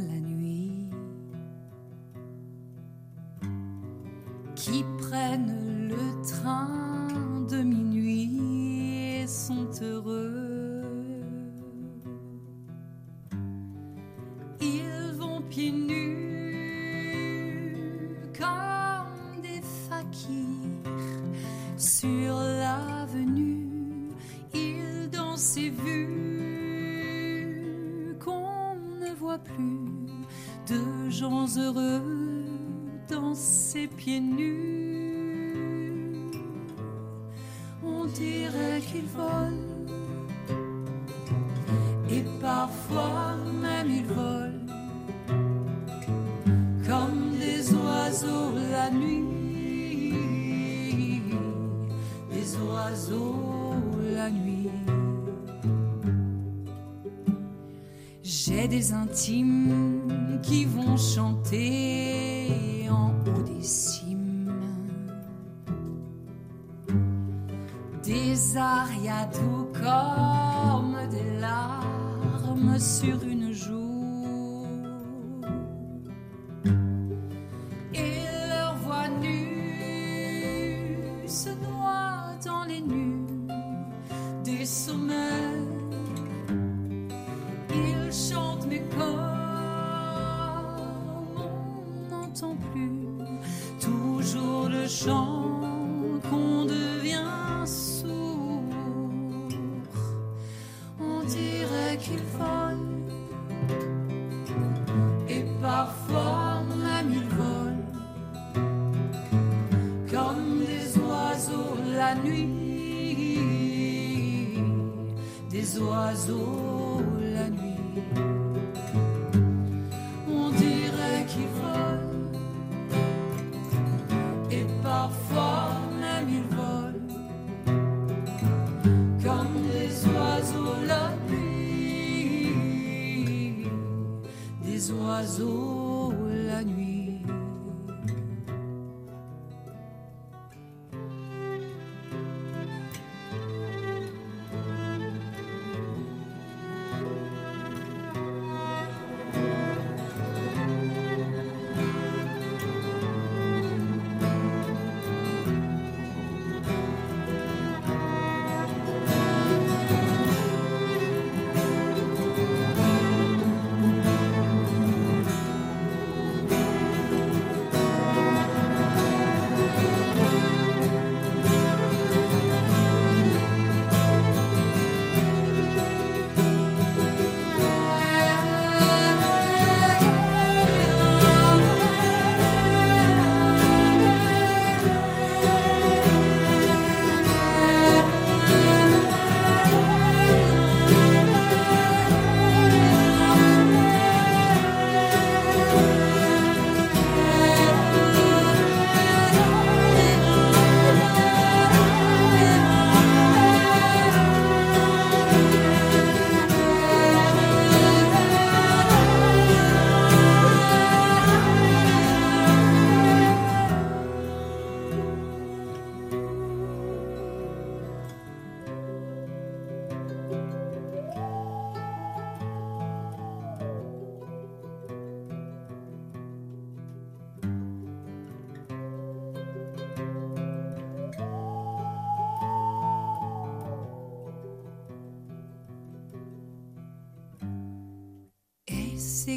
sur 72.78 73.31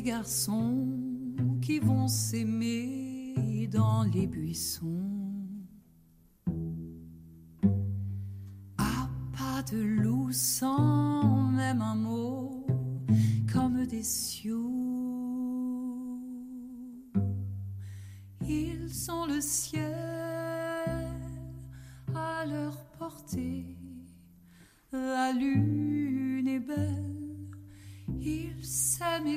garçons 0.06 0.88
qui 1.64 1.80
vont 1.80 2.08
s'aimer 2.08 3.68
dans 3.72 4.04
les 4.04 4.28
buissons. 4.28 5.02
À 8.78 9.10
pas 9.36 9.64
de 9.64 9.82
loup 9.82 10.32
sans 10.32 11.50
même 11.50 11.82
un 11.82 11.96
mot, 11.96 12.68
comme 13.52 13.88
des 13.88 14.04
sioux. 14.04 14.62
Ils 18.48 18.94
sont 18.94 19.26
le 19.26 19.42
ciel 19.42 19.92
à 22.14 22.46
leur 22.46 22.78
portée, 23.00 23.76
la 24.92 25.34
lune 25.34 26.48
est 26.48 26.60
belle 26.60 27.16
ils 28.26 28.66
s'aiment 28.66 29.28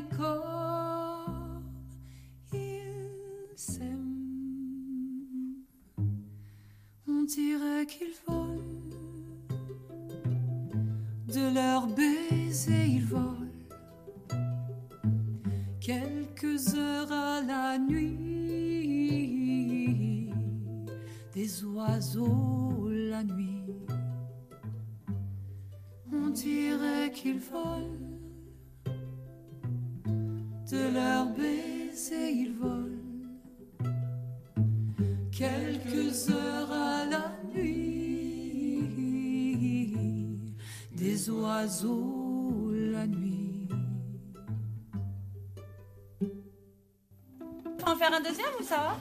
ça 48.69 48.77
va 48.77 48.99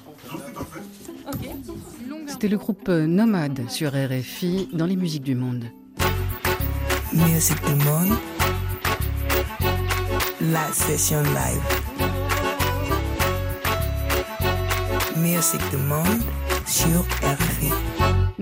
Ok. 1.30 1.50
C'était 2.28 2.48
le 2.48 2.58
groupe 2.58 2.88
Nomade 2.88 3.70
sur 3.70 3.92
RFI 3.92 4.70
dans 4.72 4.86
les 4.86 4.96
musiques 4.96 5.24
du 5.24 5.36
monde. 5.36 5.66
Musique 7.14 7.64
du 7.66 7.76
monde. 7.86 8.18
La 10.42 10.72
session 10.72 11.22
live. 11.22 11.62
Musique 15.18 15.70
du 15.70 15.78
monde 15.78 16.24
sur 16.66 17.02
RFI. 17.24 17.87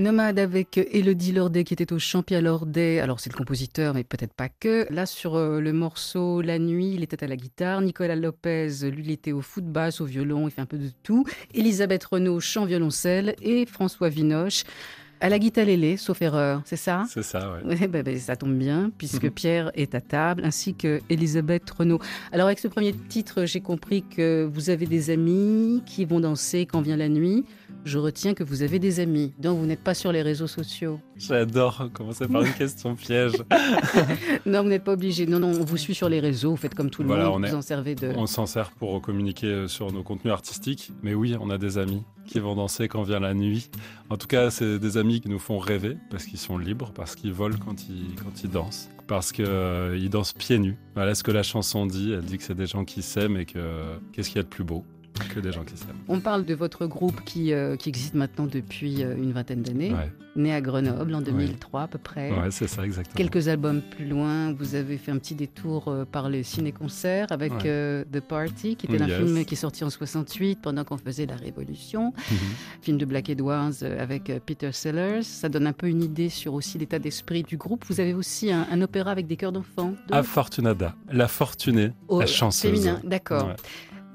Nomade 0.06 0.38
avec 0.38 0.78
Elodie 0.78 1.32
Lordet 1.32 1.64
qui 1.64 1.74
était 1.74 1.92
au 1.92 1.98
Champia 1.98 2.40
Lordet. 2.40 3.00
Alors 3.00 3.20
c'est 3.20 3.32
le 3.32 3.38
compositeur, 3.38 3.96
mais 3.96 4.04
peut-être 4.04 4.36
pas 4.36 4.50
que. 4.50 4.86
Là 4.94 5.08
sur 5.08 5.34
euh, 5.34 5.60
le 5.60 5.74
morceau 5.74 6.42
La 6.42 6.60
Nuit, 6.60 6.94
il 6.94 7.02
était 7.02 7.24
à 7.24 7.28
la 7.28 7.36
guitare. 7.36 7.82
Nicolas 7.82 8.16
Lopez, 8.16 8.70
lui, 8.84 9.02
il 9.04 9.10
était 9.10 9.32
au 9.32 9.42
foot 9.42 9.66
basse, 9.66 10.02
au 10.02 10.06
violon, 10.06 10.48
il 10.48 10.52
fait 10.52 10.62
un 10.62 10.68
peu 10.68 10.78
de 10.78 10.92
tout. 11.02 11.26
Elisabeth 11.56 12.04
Renaud, 12.04 12.40
chant 12.40 12.66
violoncelle. 12.66 13.36
Et 13.42 13.66
François 13.66 14.10
Vinoche 14.10 14.64
à 15.22 15.30
la 15.30 15.40
guitare 15.40 15.66
lélé, 15.66 15.96
sauf 15.98 16.22
erreur, 16.22 16.62
c'est 16.66 16.76
ça? 16.76 17.06
C'est 17.10 17.24
ça, 17.24 17.54
ouais. 17.64 17.76
Ouais, 17.80 17.88
bah, 17.88 18.04
bah, 18.04 18.16
ça 18.20 18.36
tombe 18.36 18.54
bien, 18.54 18.92
puisque 18.98 19.24
Mhm. 19.24 19.32
Pierre 19.32 19.72
est 19.74 19.96
à 19.96 20.02
table, 20.02 20.44
ainsi 20.46 20.76
que 20.76 21.00
Elisabeth 21.10 21.68
Renaud. 21.72 22.00
Alors, 22.34 22.48
avec 22.48 22.60
ce 22.60 22.68
premier 22.68 22.94
titre, 22.94 23.46
j'ai 23.46 23.62
compris 23.62 24.04
que 24.04 24.48
vous 24.54 24.70
avez 24.70 24.86
des 24.86 25.10
amis 25.10 25.82
qui 25.86 26.04
vont 26.06 26.20
danser 26.20 26.66
quand 26.66 26.82
vient 26.82 26.98
la 26.98 27.08
nuit. 27.10 27.46
Je 27.84 28.00
retiens 28.00 28.34
que 28.34 28.44
vous 28.44 28.64
avez 28.64 28.80
des 28.80 29.00
amis, 29.00 29.32
donc 29.38 29.60
vous 29.60 29.66
n'êtes 29.68 29.84
pas 29.84 29.94
sur 29.94 30.12
les 30.12 30.24
réseaux 30.24 30.48
sociaux. 30.48 31.00
J'adore 31.18 31.90
commencer 31.94 32.28
par 32.28 32.42
une 32.44 32.52
question 32.58 32.96
piège. 32.96 33.34
Non, 34.46 34.64
vous 34.64 34.70
n'êtes 34.70 34.84
pas 34.84 34.94
obligé. 34.94 35.26
Non, 35.26 35.40
non, 35.40 35.50
on 35.50 35.64
vous 35.66 35.78
suit 35.78 35.96
sur 35.96 36.08
les 36.10 36.20
réseaux, 36.20 36.52
vous 36.52 36.58
faites 36.58 36.76
comme 36.76 36.90
tout 36.90 37.02
le 37.02 37.08
Voilà, 37.08 37.26
monde, 37.26 37.36
on 37.44 37.48
vous 37.48 37.54
est- 37.54 37.58
en 37.58 37.62
servez 37.62 37.96
de... 37.96 38.12
On 38.16 38.26
s'en 38.28 38.46
sert 38.46 38.72
pour 38.72 39.02
communiquer 39.02 39.48
euh, 39.48 39.68
sur 39.68 39.92
nos 39.92 40.04
contenus 40.04 40.32
artistiques. 40.34 40.92
Mais 41.04 41.14
oui, 41.14 41.36
on 41.40 41.50
a 41.50 41.58
des 41.58 41.78
amis 41.78 42.04
qui 42.28 42.40
vont 42.40 42.56
danser 42.56 42.88
quand 42.88 43.04
vient 43.04 43.20
la 43.20 43.34
nuit. 43.34 43.70
En 44.10 44.18
tout 44.18 44.28
cas, 44.28 44.50
c'est 44.52 44.78
des 44.80 44.98
amis 44.98 45.22
qui 45.22 45.30
nous 45.30 45.40
font 45.40 45.58
rêver 45.60 45.98
parce 46.12 46.26
qu'ils 46.26 46.40
sont 46.40 46.58
libres, 46.58 46.92
parce 46.94 47.16
qu'ils 47.16 47.34
volent 47.34 47.58
quand 47.64 47.88
ils, 47.90 48.14
quand 48.24 48.44
ils 48.44 48.50
dansent, 48.50 48.90
parce 49.08 49.32
qu'ils 49.32 50.10
dansent 50.10 50.34
pieds 50.34 50.60
nus. 50.60 50.78
Voilà 50.96 51.14
ce 51.16 51.24
que 51.24 51.32
la 51.32 51.44
chanson 51.44 51.86
dit. 51.86 52.12
Elle 52.14 52.22
dit 52.26 52.38
que 52.38 52.44
c'est 52.44 52.56
des 52.56 52.68
gens 52.68 52.86
qui 52.86 53.02
s'aiment 53.02 53.38
et 53.38 53.46
que 53.46 53.60
qu'est-ce 54.14 54.30
qu'il 54.30 54.38
y 54.38 54.40
a 54.40 54.44
de 54.44 54.48
plus 54.48 54.64
beau 54.64 54.84
que 55.34 55.40
des 55.40 55.52
gens 55.52 55.64
qui 55.64 55.78
s'aiment. 55.78 55.96
On 56.08 56.20
parle 56.20 56.46
de 56.46 56.54
votre 56.54 56.86
groupe 56.88 57.22
qui, 57.26 57.54
euh, 57.54 57.76
qui 57.76 57.90
existe 57.90 58.14
maintenant 58.16 58.46
depuis 58.46 59.04
euh, 59.04 59.16
une 59.18 59.32
vingtaine 59.32 59.62
d'années, 59.62 59.94
Ouais, 59.94 60.12
né 60.36 60.54
à 60.54 60.62
Grenoble 60.62 61.14
en 61.16 61.22
2003 61.22 61.84
à 61.84 61.88
peu 61.88 61.98
près. 61.98 62.32
ouais 62.32 62.52
c'est 62.52 62.68
ça 62.68 62.84
exactement. 62.86 63.16
Quelques 63.16 63.48
albums 63.48 63.82
plus 63.82 64.06
loin, 64.08 64.52
vous 64.54 64.76
avez 64.76 64.98
fait 64.98 65.12
un 65.12 65.18
petit 65.18 65.36
détour 65.36 65.88
euh, 65.88 66.06
par 66.06 66.30
les 66.30 66.44
ciné-concerts 66.44 67.28
avec 67.32 67.54
Ouais. 67.54 67.60
euh, 67.66 68.04
The 68.12 68.20
Party, 68.20 68.76
qui 68.76 68.86
était 68.88 69.02
un 69.02 69.08
Yes. 69.08 69.18
film 69.18 69.46
qui 69.46 69.54
est 69.54 69.58
sorti 69.58 69.84
en 69.84 69.90
68 69.90 70.60
pendant 70.62 70.84
qu'on 70.84 70.98
faisait 70.98 71.26
la 71.26 71.36
Révolution, 71.36 72.14
Mhm. 72.32 72.38
film 72.82 72.98
de 72.98 73.06
Black 73.06 73.30
Edwards 73.30 73.72
euh, 73.84 74.02
avec 74.02 74.30
euh, 74.30 74.40
Peter 74.46 74.72
Sellers. 74.72 75.24
Ça 75.24 75.50
donne 75.50 75.68
un 75.68 75.74
peu 75.74 75.88
une 75.88 76.04
idée 76.04 76.30
sur 76.30 76.54
aussi 76.54 76.78
l'état 76.78 77.00
d'esprit 77.00 77.44
du 77.44 77.58
groupe. 77.58 77.86
Vous 77.88 78.00
avez 78.00 78.14
aussi 78.14 78.52
un, 78.52 78.68
un 78.72 78.82
opéra 78.82 79.12
avec 79.12 79.28
des 79.28 79.38
chœurs 79.38 79.52
d'enfants. 79.54 79.94
de- 80.10 80.14
Afortunada, 80.14 80.96
la 81.12 81.28
fortunée, 81.28 81.92
au- 82.08 82.20
la 82.20 82.26
chanceuse. 82.26 82.72
Féminin, 82.72 83.00
d'accord. 83.04 83.56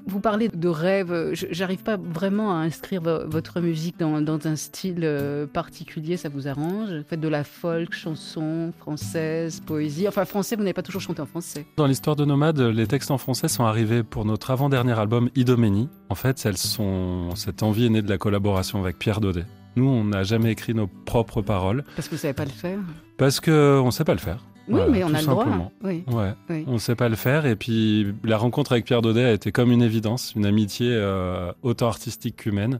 Vous 0.07 0.19
parlez 0.19 0.49
de 0.49 0.67
rêve. 0.67 1.11
euh, 1.11 1.33
J'arrive 1.51 1.83
pas 1.83 1.97
vraiment 1.97 2.51
à 2.51 2.63
inscrire 2.63 3.01
vo- 3.01 3.27
votre 3.27 3.61
musique 3.61 3.97
dans, 3.99 4.21
dans 4.21 4.45
un 4.47 4.55
style 4.55 5.01
euh, 5.03 5.45
particulier. 5.47 6.17
Ça 6.17 6.29
vous 6.29 6.47
arrange? 6.47 6.89
Vous 6.91 7.03
Faites 7.07 7.19
de 7.21 7.27
la 7.27 7.43
folk, 7.43 7.93
chanson 7.93 8.73
française, 8.79 9.61
poésie. 9.65 10.07
Enfin, 10.07 10.25
français, 10.25 10.55
vous 10.55 10.63
n'avez 10.63 10.73
pas 10.73 10.81
toujours 10.81 11.01
chanté 11.01 11.21
en 11.21 11.25
français. 11.25 11.65
Dans 11.77 11.87
l'histoire 11.87 12.15
de 12.15 12.25
Nomade, 12.25 12.59
les 12.59 12.87
textes 12.87 13.11
en 13.11 13.17
français 13.17 13.47
sont 13.47 13.63
arrivés 13.65 14.03
pour 14.03 14.25
notre 14.25 14.51
avant-dernier 14.51 14.97
album 14.99 15.29
Idoménie. 15.35 15.89
En 16.09 16.15
fait, 16.15 16.41
elles 16.45 16.57
sont... 16.57 17.29
cette 17.35 17.63
envie 17.63 17.85
est 17.85 17.89
née 17.89 18.01
de 18.01 18.09
la 18.09 18.17
collaboration 18.17 18.79
avec 18.81 18.97
Pierre 18.99 19.21
Daudet. 19.21 19.45
Nous, 19.77 19.87
on 19.87 20.03
n'a 20.03 20.23
jamais 20.23 20.51
écrit 20.51 20.73
nos 20.73 20.87
propres 20.87 21.41
paroles 21.41 21.85
Parce 21.95 22.09
que 22.09 22.15
vous 22.15 22.21
savez 22.21 22.33
pas 22.33 22.43
le 22.45 22.51
faire? 22.51 22.79
parce 23.17 23.39
qu'on 23.39 23.85
ne 23.85 23.91
sait 23.91 24.03
pas 24.03 24.13
le 24.13 24.19
faire. 24.19 24.43
Oui, 24.67 24.75
Voilà, 24.75 24.91
mais 24.91 25.03
on 25.03 25.13
a 25.13 25.21
le 25.21 25.25
droit. 25.27 25.71
Oui. 25.83 26.03
Ouais, 26.07 26.33
Oui. 26.49 26.63
on 26.67 26.73
ne 26.73 26.77
sait 26.77 26.95
pas 26.95 27.09
le 27.09 27.15
faire. 27.15 27.45
Et 27.45 27.55
puis, 27.55 28.13
la 28.23 28.37
rencontre 28.37 28.73
avec 28.73 28.85
Pierre 28.85 29.01
Daudet 29.01 29.25
a 29.25 29.31
été 29.33 29.51
comme 29.51 29.71
une 29.71 29.81
évidence, 29.81 30.33
une 30.35 30.45
amitié 30.45 30.87
euh, 30.91 31.51
autant 31.63 31.87
artistique 31.87 32.35
qu'humaine. 32.37 32.79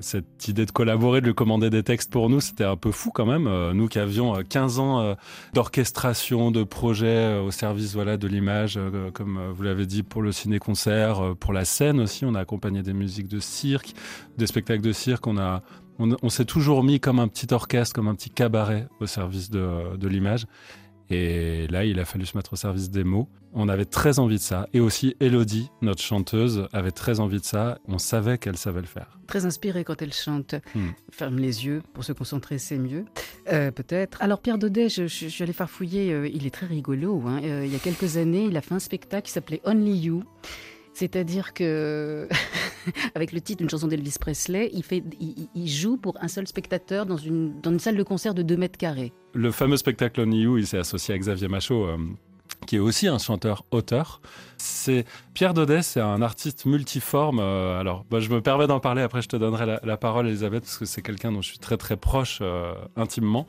Cette 0.00 0.48
idée 0.48 0.66
de 0.66 0.70
collaborer, 0.72 1.20
de 1.20 1.26
lui 1.26 1.34
commander 1.34 1.70
des 1.70 1.82
textes 1.84 2.10
pour 2.10 2.28
nous, 2.28 2.40
c'était 2.40 2.64
un 2.64 2.76
peu 2.76 2.90
fou 2.90 3.10
quand 3.14 3.26
même. 3.26 3.46
Euh, 3.46 3.72
nous 3.72 3.86
qui 3.88 3.98
avions 4.00 4.34
euh, 4.34 4.42
15 4.42 4.78
ans 4.80 5.00
euh, 5.00 5.14
d'orchestration, 5.54 6.50
de 6.50 6.64
projets 6.64 7.38
au 7.38 7.50
service 7.50 7.94
voilà, 7.94 8.16
de 8.16 8.26
l'image, 8.26 8.78
comme 9.14 9.38
vous 9.54 9.62
l'avez 9.62 9.86
dit, 9.86 10.02
pour 10.02 10.20
le 10.22 10.32
ciné-concert, 10.32 11.34
pour 11.38 11.52
la 11.52 11.64
scène 11.64 12.00
aussi. 12.00 12.24
On 12.24 12.34
a 12.34 12.40
accompagné 12.40 12.82
des 12.82 12.92
musiques 12.92 13.28
de 13.28 13.38
cirque, 13.40 13.92
des 14.36 14.46
spectacles 14.46 14.82
de 14.82 14.92
cirque. 14.92 15.26
On, 15.26 15.38
a, 15.38 15.62
on, 15.98 16.16
on 16.22 16.28
s'est 16.28 16.44
toujours 16.46 16.82
mis 16.82 16.98
comme 17.00 17.18
un 17.20 17.28
petit 17.28 17.52
orchestre, 17.54 17.94
comme 17.94 18.08
un 18.08 18.14
petit 18.14 18.30
cabaret 18.30 18.88
au 19.00 19.06
service 19.06 19.50
de, 19.50 19.96
de 19.96 20.08
l'image. 20.08 20.46
Et 21.10 21.66
là, 21.68 21.84
il 21.84 21.98
a 21.98 22.04
fallu 22.04 22.24
se 22.26 22.36
mettre 22.36 22.52
au 22.54 22.56
service 22.56 22.90
des 22.90 23.04
mots. 23.04 23.28
On 23.54 23.68
avait 23.68 23.84
très 23.84 24.18
envie 24.18 24.36
de 24.36 24.40
ça. 24.40 24.66
Et 24.72 24.80
aussi, 24.80 25.14
Elodie, 25.20 25.70
notre 25.82 26.00
chanteuse, 26.00 26.66
avait 26.72 26.90
très 26.90 27.20
envie 27.20 27.38
de 27.38 27.44
ça. 27.44 27.78
On 27.86 27.98
savait 27.98 28.38
qu'elle 28.38 28.56
savait 28.56 28.80
le 28.80 28.86
faire. 28.86 29.18
Très 29.26 29.44
inspirée 29.44 29.84
quand 29.84 30.00
elle 30.00 30.12
chante. 30.14 30.54
Hmm. 30.74 30.88
Ferme 31.10 31.36
les 31.38 31.66
yeux 31.66 31.82
pour 31.92 32.02
se 32.04 32.12
concentrer, 32.12 32.56
c'est 32.58 32.78
mieux. 32.78 33.04
Euh, 33.52 33.70
Peut-être. 33.70 34.16
Alors, 34.22 34.40
Pierre 34.40 34.56
Daudet, 34.56 34.88
je, 34.88 35.06
je- 35.06 35.26
je 35.26 35.28
suis 35.28 35.42
allée 35.42 35.52
farfouiller. 35.52 36.12
euh, 36.12 36.28
il 36.28 36.46
est 36.46 36.50
très 36.50 36.66
rigolo. 36.66 37.22
hein. 37.26 37.40
Euh, 37.44 37.66
il 37.66 37.72
y 37.72 37.76
a 37.76 37.78
quelques 37.78 38.16
années, 38.16 38.44
il 38.44 38.56
a 38.56 38.62
fait 38.62 38.74
un 38.74 38.78
spectacle 38.78 39.26
qui 39.26 39.32
s'appelait 39.32 39.60
Only 39.64 39.98
You. 39.98 40.22
C'est-à-dire 40.94 41.54
que, 41.54 42.28
avec 43.14 43.32
le 43.32 43.40
titre 43.40 43.58
d'une 43.58 43.70
chanson 43.70 43.88
d'Elvis 43.88 44.16
Presley, 44.20 44.70
il, 44.72 44.82
fait, 44.82 45.02
il, 45.54 45.68
joue 45.68 45.96
pour 45.96 46.16
un 46.20 46.28
seul 46.28 46.46
spectateur 46.46 47.06
dans 47.06 47.16
une, 47.16 47.60
dans 47.60 47.70
une 47.70 47.78
salle 47.78 47.96
de 47.96 48.02
concert 48.02 48.34
de 48.34 48.42
2 48.42 48.56
mètres 48.56 48.78
carrés. 48.78 49.12
Le 49.34 49.50
fameux 49.50 49.76
spectacle 49.76 50.20
On 50.20 50.30
You, 50.30 50.58
il 50.58 50.66
s'est 50.66 50.78
associé 50.78 51.14
à 51.14 51.18
Xavier 51.18 51.48
Machaut, 51.48 51.86
euh, 51.86 51.96
qui 52.66 52.76
est 52.76 52.80
aussi 52.80 53.08
un 53.08 53.18
chanteur-auteur. 53.18 54.20
C'est 54.58 55.04
Pierre 55.34 55.54
Daudet, 55.54 55.82
c'est 55.82 56.00
un 56.00 56.20
artiste 56.20 56.66
multiforme. 56.66 57.40
euh, 57.40 57.80
alors, 57.80 58.04
bah, 58.10 58.20
je 58.20 58.28
me 58.28 58.42
permets 58.42 58.66
d'en 58.66 58.80
parler. 58.80 59.02
Après, 59.02 59.22
je 59.22 59.28
te 59.28 59.36
donnerai 59.36 59.66
la, 59.66 59.80
la 59.82 59.96
parole, 59.96 60.26
Elisabeth, 60.28 60.64
parce 60.64 60.78
que 60.78 60.84
c'est 60.84 61.02
quelqu'un 61.02 61.32
dont 61.32 61.40
je 61.40 61.48
suis 61.48 61.58
très 61.58 61.76
très 61.78 61.96
proche 61.96 62.40
euh, 62.42 62.74
intimement. 62.96 63.46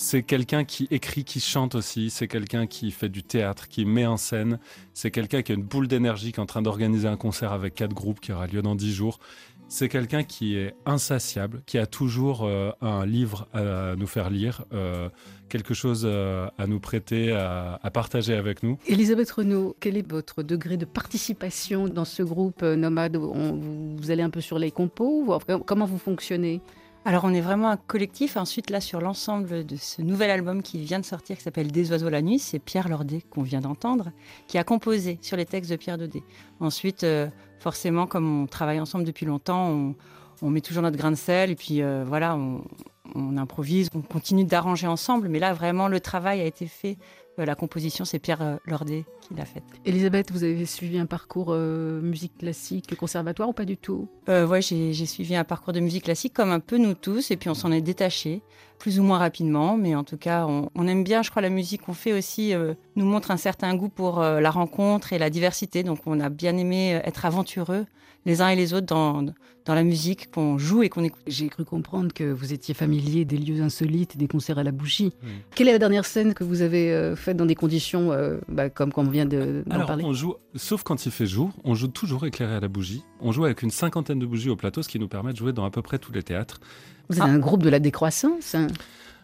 C'est 0.00 0.22
quelqu'un 0.22 0.62
qui 0.62 0.86
écrit, 0.92 1.24
qui 1.24 1.40
chante 1.40 1.74
aussi. 1.74 2.08
C'est 2.10 2.28
quelqu'un 2.28 2.68
qui 2.68 2.92
fait 2.92 3.08
du 3.08 3.24
théâtre, 3.24 3.66
qui 3.66 3.84
met 3.84 4.06
en 4.06 4.16
scène. 4.16 4.60
C'est 4.94 5.10
quelqu'un 5.10 5.42
qui 5.42 5.50
a 5.50 5.56
une 5.56 5.64
boule 5.64 5.88
d'énergie, 5.88 6.30
qui 6.30 6.38
est 6.38 6.42
en 6.42 6.46
train 6.46 6.62
d'organiser 6.62 7.08
un 7.08 7.16
concert 7.16 7.50
avec 7.50 7.74
quatre 7.74 7.94
groupes 7.94 8.20
qui 8.20 8.30
aura 8.30 8.46
lieu 8.46 8.62
dans 8.62 8.76
dix 8.76 8.94
jours. 8.94 9.18
C'est 9.66 9.88
quelqu'un 9.88 10.22
qui 10.22 10.56
est 10.56 10.76
insatiable, 10.86 11.62
qui 11.66 11.78
a 11.78 11.86
toujours 11.86 12.44
euh, 12.44 12.70
un 12.80 13.04
livre 13.06 13.48
à 13.52 13.96
nous 13.96 14.06
faire 14.06 14.30
lire, 14.30 14.64
euh, 14.72 15.08
quelque 15.48 15.74
chose 15.74 16.04
euh, 16.04 16.46
à 16.58 16.68
nous 16.68 16.78
prêter, 16.78 17.32
à, 17.32 17.80
à 17.82 17.90
partager 17.90 18.34
avec 18.34 18.62
nous. 18.62 18.78
Elisabeth 18.86 19.32
Renaud, 19.32 19.74
quel 19.80 19.96
est 19.96 20.08
votre 20.08 20.44
degré 20.44 20.76
de 20.76 20.84
participation 20.84 21.88
dans 21.88 22.04
ce 22.04 22.22
groupe 22.22 22.62
nomade? 22.62 23.16
Vous, 23.16 24.10
allez 24.12 24.22
un 24.22 24.30
peu 24.30 24.40
sur 24.40 24.60
les 24.60 24.70
compos 24.70 25.40
Comment 25.66 25.86
vous 25.86 25.98
fonctionnez? 25.98 26.60
Alors 27.08 27.24
on 27.24 27.32
est 27.32 27.40
vraiment 27.40 27.70
un 27.70 27.78
collectif. 27.78 28.36
Ensuite 28.36 28.68
là 28.68 28.82
sur 28.82 29.00
l'ensemble 29.00 29.64
de 29.64 29.76
ce 29.76 30.02
nouvel 30.02 30.30
album 30.30 30.62
qui 30.62 30.76
vient 30.78 31.00
de 31.00 31.06
sortir 31.06 31.38
qui 31.38 31.42
s'appelle 31.42 31.72
Des 31.72 31.90
oiseaux 31.90 32.10
la 32.10 32.20
nuit, 32.20 32.38
c'est 32.38 32.58
Pierre 32.58 32.90
Lordet 32.90 33.22
qu'on 33.30 33.40
vient 33.40 33.62
d'entendre 33.62 34.10
qui 34.46 34.58
a 34.58 34.62
composé 34.62 35.18
sur 35.22 35.38
les 35.38 35.46
textes 35.46 35.70
de 35.70 35.76
Pierre 35.76 35.96
Daudet. 35.96 36.22
Ensuite 36.60 37.04
euh, 37.04 37.28
forcément 37.60 38.06
comme 38.06 38.42
on 38.42 38.46
travaille 38.46 38.78
ensemble 38.78 39.04
depuis 39.04 39.24
longtemps, 39.24 39.94
on, 40.42 40.50
met 40.50 40.60
toujours 40.60 40.82
notre 40.82 40.98
grain 40.98 41.10
de 41.10 41.16
sel 41.16 41.50
et 41.50 41.56
puis 41.56 41.80
euh, 41.80 42.04
voilà 42.06 42.36
on, 42.36 43.38
improvise, 43.38 43.88
on 43.94 44.02
continue 44.02 44.44
d'arranger 44.44 44.86
ensemble. 44.86 45.28
Mais 45.30 45.38
là 45.38 45.54
vraiment 45.54 45.88
le 45.88 46.00
travail 46.00 46.42
a 46.42 46.44
été 46.44 46.66
fait. 46.66 46.98
Euh, 47.38 47.46
la 47.46 47.54
composition 47.54 48.04
c'est 48.04 48.18
Pierre 48.18 48.58
Lordet 48.66 49.06
qui 49.28 49.34
l'a 49.34 49.44
faite. 49.44 49.64
Elisabeth, 49.84 50.32
vous 50.32 50.44
avez 50.44 50.66
suivi 50.66 50.98
un 50.98 51.06
parcours 51.06 51.48
euh, 51.50 52.00
musique 52.00 52.38
classique, 52.38 52.94
conservatoire 52.96 53.48
ou 53.48 53.52
pas 53.52 53.64
du 53.64 53.76
tout? 53.76 54.08
Euh, 54.28 54.46
ouais, 54.46 54.62
j'ai 54.62 55.06
suivi 55.06 55.36
un 55.36 55.44
parcours 55.44 55.72
de 55.72 55.80
musique 55.80 56.04
classique 56.04 56.32
comme 56.32 56.50
un 56.50 56.60
peu 56.60 56.78
nous 56.78 56.94
tous, 56.94 57.30
et 57.30 57.36
puis 57.36 57.50
on 57.50 57.54
s'en 57.54 57.70
est 57.72 57.80
détaché 57.80 58.42
plus 58.78 59.00
ou 59.00 59.02
moins 59.02 59.18
rapidement, 59.18 59.76
mais 59.76 59.94
en 59.94 60.04
tout 60.04 60.16
cas, 60.16 60.46
on, 60.46 60.86
aime 60.86 61.04
bien, 61.04 61.22
je 61.22 61.30
crois, 61.30 61.42
la 61.42 61.50
musique 61.50 61.82
qu'on 61.82 61.94
fait 61.94 62.12
aussi 62.12 62.54
euh, 62.54 62.74
nous 62.96 63.04
montre 63.04 63.30
un 63.30 63.36
certain 63.36 63.74
goût 63.74 63.88
pour 63.88 64.20
euh, 64.20 64.40
la 64.40 64.50
rencontre 64.50 65.12
et 65.12 65.18
la 65.18 65.30
diversité. 65.30 65.82
Donc, 65.82 66.00
on 66.06 66.20
a 66.20 66.28
bien 66.28 66.56
aimé 66.56 67.00
être 67.04 67.26
aventureux 67.26 67.86
les 68.26 68.42
uns 68.42 68.48
et 68.48 68.56
les 68.56 68.74
autres 68.74 68.86
dans, 68.86 69.24
dans 69.64 69.74
la 69.74 69.84
musique 69.84 70.30
qu'on 70.30 70.58
joue 70.58 70.82
et 70.82 70.88
qu'on 70.88 71.04
écoute. 71.04 71.22
J'ai 71.26 71.48
cru 71.48 71.64
comprendre 71.64 72.12
que 72.12 72.24
vous 72.24 72.52
étiez 72.52 72.74
familier 72.74 73.24
des 73.24 73.38
lieux 73.38 73.62
insolites 73.62 74.16
et 74.16 74.18
des 74.18 74.28
concerts 74.28 74.58
à 74.58 74.64
la 74.64 74.72
bougie. 74.72 75.12
Quelle 75.54 75.68
est 75.68 75.72
la 75.72 75.78
dernière 75.78 76.04
scène 76.04 76.34
que 76.34 76.44
vous 76.44 76.60
avez 76.60 77.14
faite 77.16 77.36
dans 77.36 77.46
des 77.46 77.54
conditions 77.54 78.10
bah, 78.48 78.68
comme 78.68 78.92
quand 78.92 79.02
on 79.02 79.10
vient 79.10 79.17
d'en 79.26 79.86
parler 79.86 80.04
on 80.04 80.12
joue, 80.12 80.34
sauf 80.54 80.82
quand 80.82 81.06
il 81.06 81.12
fait 81.12 81.26
jour, 81.26 81.50
on 81.64 81.74
joue 81.74 81.88
toujours 81.88 82.26
éclairé 82.26 82.54
à 82.54 82.60
la 82.60 82.68
bougie. 82.68 83.02
On 83.20 83.32
joue 83.32 83.44
avec 83.44 83.62
une 83.62 83.70
cinquantaine 83.70 84.18
de 84.18 84.26
bougies 84.26 84.50
au 84.50 84.56
plateau, 84.56 84.82
ce 84.82 84.88
qui 84.88 84.98
nous 84.98 85.08
permet 85.08 85.32
de 85.32 85.38
jouer 85.38 85.52
dans 85.52 85.64
à 85.64 85.70
peu 85.70 85.82
près 85.82 85.98
tous 85.98 86.12
les 86.12 86.22
théâtres. 86.22 86.60
Vous 87.08 87.16
êtes 87.16 87.22
ah. 87.22 87.30
un 87.30 87.38
groupe 87.38 87.62
de 87.62 87.70
la 87.70 87.78
décroissance 87.78 88.54
hein? 88.54 88.68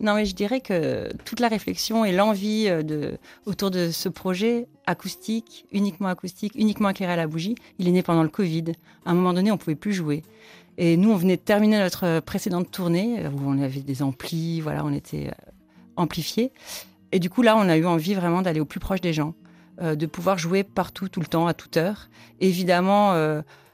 Non, 0.01 0.15
mais 0.15 0.25
je 0.25 0.35
dirais 0.35 0.61
que 0.61 1.13
toute 1.25 1.41
la 1.41 1.49
réflexion 1.49 2.05
et 2.05 2.13
l'envie 2.13 2.67
euh, 2.69 2.83
de, 2.83 3.17
autour 3.47 3.71
de 3.71 3.91
ce 3.91 4.09
projet 4.09 4.67
acoustique, 4.87 5.67
uniquement 5.73 6.09
acoustique, 6.09 6.53
uniquement 6.57 6.89
éclairé 6.91 7.13
à 7.13 7.17
la 7.17 7.27
bougie, 7.27 7.55
il 7.79 7.87
est 7.87 7.93
né 7.93 8.03
pendant 8.03 8.23
le 8.23 8.29
Covid. 8.29 8.73
À 9.05 9.13
un 9.13 9.15
moment 9.15 9.33
donné, 9.33 9.53
on 9.53 9.57
pouvait 9.57 9.77
plus 9.77 9.93
jouer. 9.93 10.23
Et 10.79 10.97
nous, 10.97 11.13
on 11.13 11.17
venait 11.17 11.37
de 11.37 11.43
terminer 11.43 11.79
notre 11.79 12.21
précédente 12.21 12.71
tournée 12.71 13.25
où 13.29 13.41
on 13.47 13.63
avait 13.63 13.83
des 13.83 14.03
amplis, 14.03 14.61
voilà, 14.61 14.85
on 14.85 14.93
était 14.93 15.29
euh, 15.29 15.51
amplifiés. 15.97 16.51
Et 17.13 17.21
du 17.21 17.31
coup, 17.31 17.43
là, 17.43 17.57
on 17.57 17.69
a 17.69 17.77
eu 17.77 17.87
envie 17.87 18.15
vraiment 18.15 18.43
d'aller 18.43 18.59
au 18.59 18.65
plus 18.65 18.81
proche 18.81 19.01
des 19.01 19.13
gens, 19.13 19.35
euh, 19.81 19.95
de 19.95 20.07
pouvoir 20.07 20.39
jouer 20.39 20.65
partout, 20.65 21.09
tout 21.09 21.21
le 21.21 21.27
temps, 21.27 21.47
à 21.47 21.55
toute 21.55 21.77
heure. 21.77 22.09
évidemment, 22.41 23.15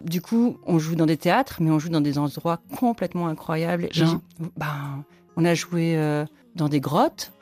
du 0.01 0.23
coup, 0.23 0.59
on 0.67 0.79
joue 0.79 0.97
dans 0.97 1.07
des 1.07 1.17
théâtres, 1.17 1.59
mais 1.61 1.71
on 1.71 1.79
joue 1.79 1.91
dans 1.91 2.01
des 2.01 2.19
endroits 2.19 2.61
complètement 2.77 3.29
incroyables. 3.29 3.89
Genre 3.93 4.21
ben, 4.57 5.05
on 5.37 5.45
a 5.45 5.55
joué 5.55 5.97
euh, 5.97 6.25
dans 6.55 6.69
des 6.69 6.81
grottes, 6.81 7.33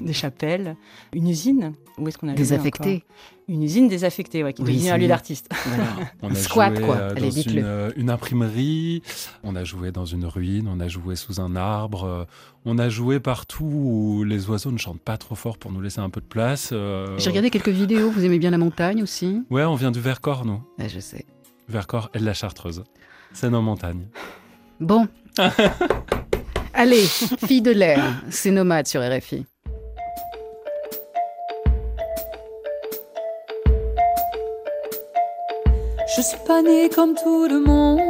mmh. 0.00 0.04
des 0.06 0.12
chapelles, 0.12 0.76
une 1.12 1.28
usine. 1.28 1.72
Où 1.98 2.08
est-ce 2.08 2.18
qu'on 2.18 2.28
a 2.28 2.34
Désaffectée. 2.34 3.04
Une 3.46 3.62
usine 3.62 3.88
désaffectée, 3.88 4.42
ouais, 4.42 4.54
qui 4.54 4.62
est 4.62 4.64
devenue 4.64 4.90
un 4.90 4.96
lieu 4.96 5.06
d'artiste. 5.06 5.50
On 6.22 6.30
a 6.30 6.34
squat, 6.34 6.74
joué, 6.74 6.84
quoi. 6.84 6.96
Euh, 6.96 7.14
dans 7.14 7.30
une, 7.30 7.62
euh, 7.62 7.90
une, 7.96 8.08
imprimerie, 8.08 9.02
on 9.42 9.54
a 9.54 9.64
joué 9.64 9.92
dans 9.92 10.06
une 10.06 10.24
ruine, 10.24 10.68
on 10.68 10.80
a 10.80 10.88
joué 10.88 11.14
sous 11.14 11.40
un 11.40 11.54
arbre, 11.54 12.26
on 12.64 12.78
a 12.78 12.88
joué 12.88 13.20
partout 13.20 13.64
où 13.64 14.24
les 14.24 14.48
oiseaux 14.48 14.70
ne 14.70 14.78
chantent 14.78 15.02
pas 15.02 15.18
trop 15.18 15.34
fort 15.34 15.58
pour 15.58 15.72
nous 15.72 15.82
laisser 15.82 16.00
un 16.00 16.10
peu 16.10 16.20
de 16.20 16.26
place. 16.26 16.70
J'ai 16.70 17.30
regardé 17.30 17.50
quelques 17.50 17.68
vidéos, 17.68 18.10
vous 18.10 18.24
aimez 18.24 18.38
bien 18.38 18.50
la 18.50 18.58
montagne 18.58 19.02
aussi 19.02 19.42
Ouais, 19.50 19.64
on 19.64 19.74
vient 19.74 19.90
du 19.90 20.00
Vercors, 20.00 20.46
nous. 20.46 20.62
je 20.78 21.00
sais. 21.00 21.26
Vercors 21.68 22.10
et 22.14 22.18
de 22.18 22.24
la 22.24 22.34
Chartreuse. 22.34 22.84
C'est 23.32 23.50
nos 23.50 23.62
montagnes. 23.62 24.06
Bon. 24.80 25.06
Allez, 26.74 27.04
fille 27.46 27.62
de 27.62 27.70
l'air, 27.70 28.22
c'est 28.30 28.50
nomade 28.50 28.86
sur 28.86 29.00
RFI. 29.00 29.46
Je 36.16 36.22
suis 36.22 36.38
pas 36.46 36.62
née 36.62 36.88
comme 36.90 37.14
tout 37.16 37.48
le 37.48 37.58
monde, 37.58 38.00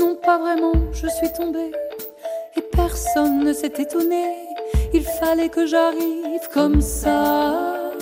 non 0.00 0.16
pas 0.16 0.38
vraiment, 0.38 0.72
je 0.92 1.06
suis 1.06 1.32
tombée 1.32 1.70
et 2.56 2.60
personne 2.62 3.44
ne 3.44 3.52
s'est 3.52 3.72
étonné. 3.78 4.24
Il 4.92 5.04
fallait 5.04 5.48
que 5.48 5.64
j'arrive 5.64 6.48
comme 6.52 6.80
ça, 6.80 7.92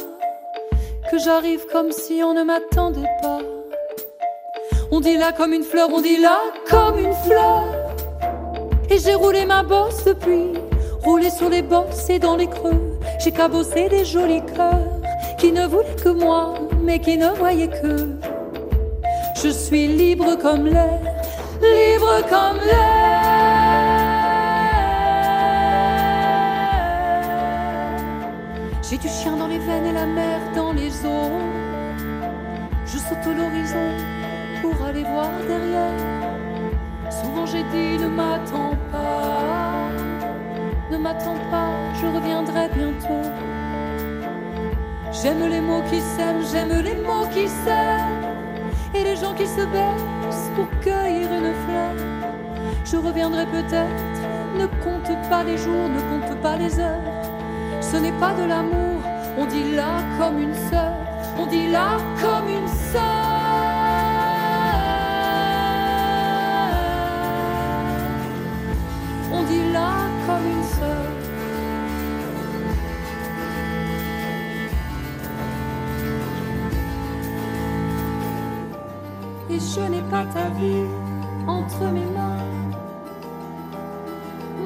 que 1.11 1.19
j'arrive 1.19 1.67
comme 1.71 1.93
si 1.93 2.23
on 2.25 2.33
ne 2.33 2.45
m'attendait 2.45 3.11
pas. 3.21 3.41
On 4.91 5.01
dit 5.01 5.19
là 5.19 5.33
comme 5.33 5.53
une 5.53 5.65
fleur, 5.65 5.91
on 5.93 6.01
dit 6.01 6.17
là 6.17 6.39
comme 6.71 6.99
une 6.99 7.13
fleur. 7.13 7.65
Et 8.89 8.99
j'ai 8.99 9.15
roulé 9.15 9.45
ma 9.45 9.63
bosse 9.63 10.03
depuis, 10.05 10.55
roulé 11.05 11.29
sur 11.29 11.51
les 11.51 11.63
bosses 11.63 12.09
et 12.09 12.19
dans 12.19 12.37
les 12.37 12.47
creux. 12.47 12.99
J'ai 13.23 13.33
cabossé 13.33 13.91
des 13.91 14.07
jolis 14.07 14.43
cœurs 14.57 14.79
qui 15.37 15.53
ne 15.53 15.67
voulaient 15.67 15.97
que 16.03 16.09
moi, 16.09 16.55
mais 16.83 17.01
qui 17.01 17.19
ne 17.19 17.29
voyaient 17.29 17.69
que. 17.69 18.30
Je 19.43 19.49
suis 19.49 19.89
libre 19.89 20.37
comme 20.37 20.67
l'air, 20.67 21.01
libre 21.63 22.21
comme 22.29 22.59
l'air. 22.59 24.11
J'ai 28.83 28.99
du 28.99 29.09
chien 29.09 29.37
dans 29.37 29.47
les 29.47 29.59
veines 29.59 29.87
et 29.87 29.93
la 29.93 30.05
mer 30.05 30.41
dans 30.55 30.73
les 30.73 30.91
eaux. 31.07 31.41
Je 32.85 32.99
saute 32.99 33.27
l'horizon 33.27 33.89
pour 34.61 34.87
aller 34.87 35.05
voir 35.05 35.31
derrière. 35.49 36.21
Souvent 37.11 37.47
j'ai 37.47 37.63
dit 37.73 37.97
ne 37.99 38.09
m'attends 38.09 38.77
pas, 38.93 39.89
ne 40.91 40.99
m'attends 40.99 41.41
pas, 41.51 41.71
je 41.99 42.07
reviendrai 42.07 42.69
bientôt. 42.75 43.31
J'aime 45.13 45.49
les 45.49 45.61
mots 45.61 45.83
qui 45.91 46.01
s'aiment, 46.01 46.43
j'aime 46.53 46.83
les 46.83 46.95
mots 46.97 47.27
qui 47.33 47.49
s'aiment, 47.49 48.20
gens 49.21 49.35
qui 49.35 49.47
se 49.47 49.65
baissent 49.67 50.51
pour 50.57 50.69
cueillir 50.81 51.29
une 51.33 51.53
fleur. 51.65 51.95
Je 52.85 52.97
reviendrai 52.97 53.45
peut-être, 53.47 54.05
ne 54.59 54.67
compte 54.83 55.11
pas 55.29 55.45
les 55.45 55.59
jours, 55.59 55.89
ne 55.89 56.01
compte 56.11 56.41
pas 56.41 56.57
les 56.57 56.79
heures. 56.81 57.03
Ce 57.81 57.97
n'est 57.97 58.19
pas 58.19 58.33
de 58.35 58.45
l'amour, 58.45 59.03
on 59.39 59.47
dit 59.47 59.73
là 59.75 60.03
comme 60.19 60.41
une 60.41 60.55
sœur, 60.55 60.95
on 61.39 61.47
dit 61.47 61.69
là 61.69 61.99
comme 62.21 62.49
une 62.49 62.69
sœur. 62.69 63.40
Je 79.75 79.81
n'ai 79.83 80.03
pas 80.03 80.25
ta 80.25 80.49
vie 80.59 80.87
entre 81.47 81.85
mes 81.93 82.11
mains. 82.17 82.45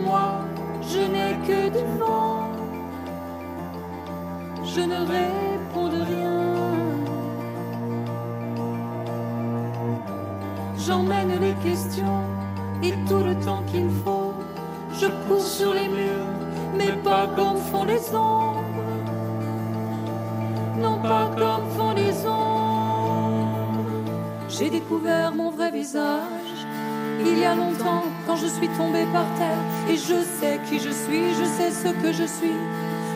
Moi, 0.02 0.40
je 0.82 1.00
n'ai 1.12 1.32
que 1.46 1.60
du 1.76 1.84
vent. 1.98 2.48
Je 4.64 4.80
ne 4.80 4.98
réponds 5.16 5.88
de 5.88 6.00
rien. 6.12 6.54
J'emmène 10.78 11.32
les 11.40 11.54
questions 11.66 12.22
et 12.82 12.94
tout 13.06 13.22
le 13.24 13.34
temps 13.44 13.62
qu'il 13.66 13.90
faut. 14.04 14.32
Je 14.98 15.06
cours 15.26 15.40
sur 15.40 15.74
les 15.74 15.88
murs, 15.88 16.32
mais 16.76 16.92
pas 17.02 17.26
comme 17.36 17.58
font 17.70 17.84
les 17.84 18.14
ombres. 18.14 18.64
Non, 20.78 20.98
pas 20.98 21.30
comme. 21.36 21.83
J'ai 24.56 24.70
découvert 24.70 25.34
mon 25.34 25.50
vrai 25.50 25.72
visage 25.72 26.58
il 27.26 27.38
y 27.38 27.44
a 27.44 27.56
longtemps 27.56 28.04
quand 28.24 28.36
je 28.36 28.46
suis 28.46 28.68
tombée 28.68 29.06
par 29.12 29.26
terre. 29.36 29.58
Et 29.90 29.96
je 29.96 30.20
sais 30.22 30.60
qui 30.68 30.78
je 30.78 30.90
suis, 30.90 31.34
je 31.34 31.44
sais 31.44 31.70
ce 31.72 31.88
que 31.88 32.12
je 32.12 32.24
suis. 32.24 32.58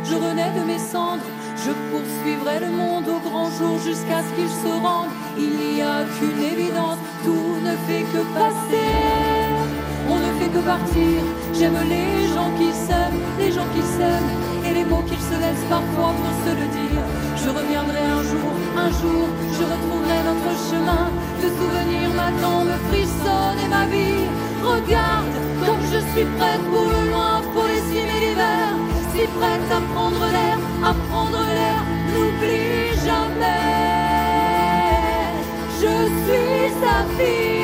Je 0.05 0.15
renais 0.17 0.51
de 0.59 0.65
mes 0.65 0.79
cendres, 0.79 1.23
je 1.57 1.71
poursuivrai 1.91 2.59
le 2.59 2.71
monde 2.71 3.05
au 3.09 3.21
grand 3.29 3.51
jour 3.51 3.79
jusqu'à 3.79 4.23
ce 4.23 4.35
qu'il 4.35 4.49
se 4.49 4.73
rende. 4.83 5.11
Il 5.37 5.75
n'y 5.75 5.83
a 5.83 6.05
qu'une 6.19 6.43
évidence, 6.43 6.99
tout 7.23 7.61
ne 7.63 7.77
fait 7.87 8.03
que 8.13 8.23
passer 8.35 9.39
on 10.11 10.17
ne 10.17 10.33
fait 10.41 10.49
que 10.49 10.65
partir. 10.65 11.21
J'aime 11.55 11.79
les 11.89 12.29
gens 12.35 12.51
qui 12.59 12.73
s'aiment, 12.73 13.21
les 13.39 13.53
gens 13.53 13.69
qui 13.75 13.83
s'aiment, 13.83 14.31
les 14.75 14.85
mots 14.85 15.05
qu'ils 15.09 15.27
se 15.31 15.37
laissent 15.43 15.69
parfois 15.69 16.13
pour 16.21 16.35
se 16.45 16.53
le 16.61 16.67
dire. 16.79 17.03
Je 17.43 17.49
reviendrai 17.59 18.03
un 18.19 18.23
jour, 18.31 18.51
un 18.85 18.91
jour, 19.01 19.25
je 19.57 19.63
retrouverai 19.73 20.19
notre 20.31 20.53
chemin. 20.69 21.05
Le 21.43 21.49
souvenir 21.59 22.07
m'attend, 22.19 22.65
me 22.65 22.77
frissonne 22.89 23.59
et 23.65 23.69
ma 23.69 23.85
vie. 23.87 24.27
Regarde 24.63 25.37
comme 25.65 25.83
je 25.93 26.01
suis 26.11 26.27
prête 26.39 26.65
pour 26.73 26.87
le 26.95 27.11
loin, 27.11 27.43
pour 27.53 27.65
les 27.65 27.83
cimes 27.89 28.13
et 28.17 28.21
l'hiver. 28.25 28.69
Si 29.13 29.23
prête 29.39 29.69
à 29.79 29.81
prendre 29.95 30.25
l'air, 30.35 30.59
à 30.91 30.93
prendre 31.09 31.43
l'air, 31.57 31.79
n'oublie 32.11 32.95
jamais. 33.07 33.69
Je 35.81 35.95
suis 36.25 36.71
sa 36.83 36.97
fille. 37.17 37.58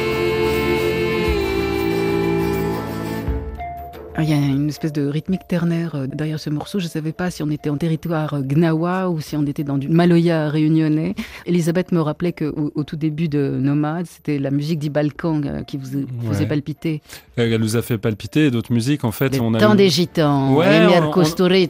Il 4.22 4.30
y 4.30 4.32
a 4.32 4.36
une 4.36 4.68
espèce 4.68 4.92
de 4.92 5.06
rythmique 5.06 5.46
ternaire 5.48 5.94
euh, 5.94 6.06
derrière 6.06 6.38
ce 6.38 6.50
morceau. 6.50 6.78
Je 6.78 6.84
ne 6.84 6.90
savais 6.90 7.12
pas 7.12 7.30
si 7.30 7.42
on 7.42 7.50
était 7.50 7.70
en 7.70 7.76
territoire 7.76 8.34
euh, 8.34 8.42
gnawa 8.42 9.08
ou 9.10 9.20
si 9.20 9.36
on 9.36 9.44
était 9.46 9.64
dans 9.64 9.76
du 9.76 9.88
maloya 9.88 10.48
réunionnais. 10.48 11.14
Elisabeth 11.46 11.90
me 11.92 12.00
rappelait 12.00 12.32
qu'au 12.32 12.72
au 12.74 12.84
tout 12.84 12.96
début 12.96 13.28
de 13.28 13.58
Nomade, 13.60 14.06
c'était 14.06 14.38
la 14.38 14.50
musique 14.50 14.78
du 14.78 14.90
Balkan 14.90 15.42
euh, 15.44 15.62
qui 15.62 15.78
vous 15.78 16.06
faisait 16.28 16.46
palpiter. 16.46 17.02
Elle 17.36 17.60
nous 17.60 17.76
a 17.76 17.82
fait 17.82 17.98
palpiter 17.98 18.50
d'autres 18.50 18.72
musiques. 18.72 19.04
En 19.04 19.12
fait, 19.12 19.40
on 19.40 19.54
a 19.54 19.58
temps 19.58 19.74
des 19.74 19.88
gitans, 19.88 20.54
ouais, 20.54 20.88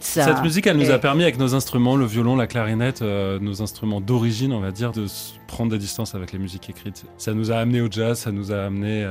Cette 0.01 0.43
musique, 0.43 0.67
elle 0.67 0.77
nous 0.77 0.91
a 0.91 0.99
permis 0.99 1.23
avec 1.23 1.39
nos 1.39 1.55
instruments, 1.55 1.97
le 1.97 2.05
violon, 2.05 2.37
la 2.37 2.47
clarinette, 2.47 3.03
nos 3.03 3.63
instruments 3.63 4.01
d'origine, 4.01 4.53
on 4.53 4.61
va 4.61 4.71
dire, 4.71 4.93
de 4.93 5.07
prendre 5.47 5.71
des 5.71 5.79
distances 5.79 6.15
avec 6.15 6.33
les 6.33 6.39
musiques 6.39 6.69
écrites. 6.69 7.05
Ça 7.17 7.33
nous 7.33 7.51
a 7.51 7.57
amené 7.57 7.81
au 7.81 7.89
jazz, 7.91 8.19
ça 8.19 8.33
nous 8.33 8.53
a 8.53 8.65
amené 8.65 9.07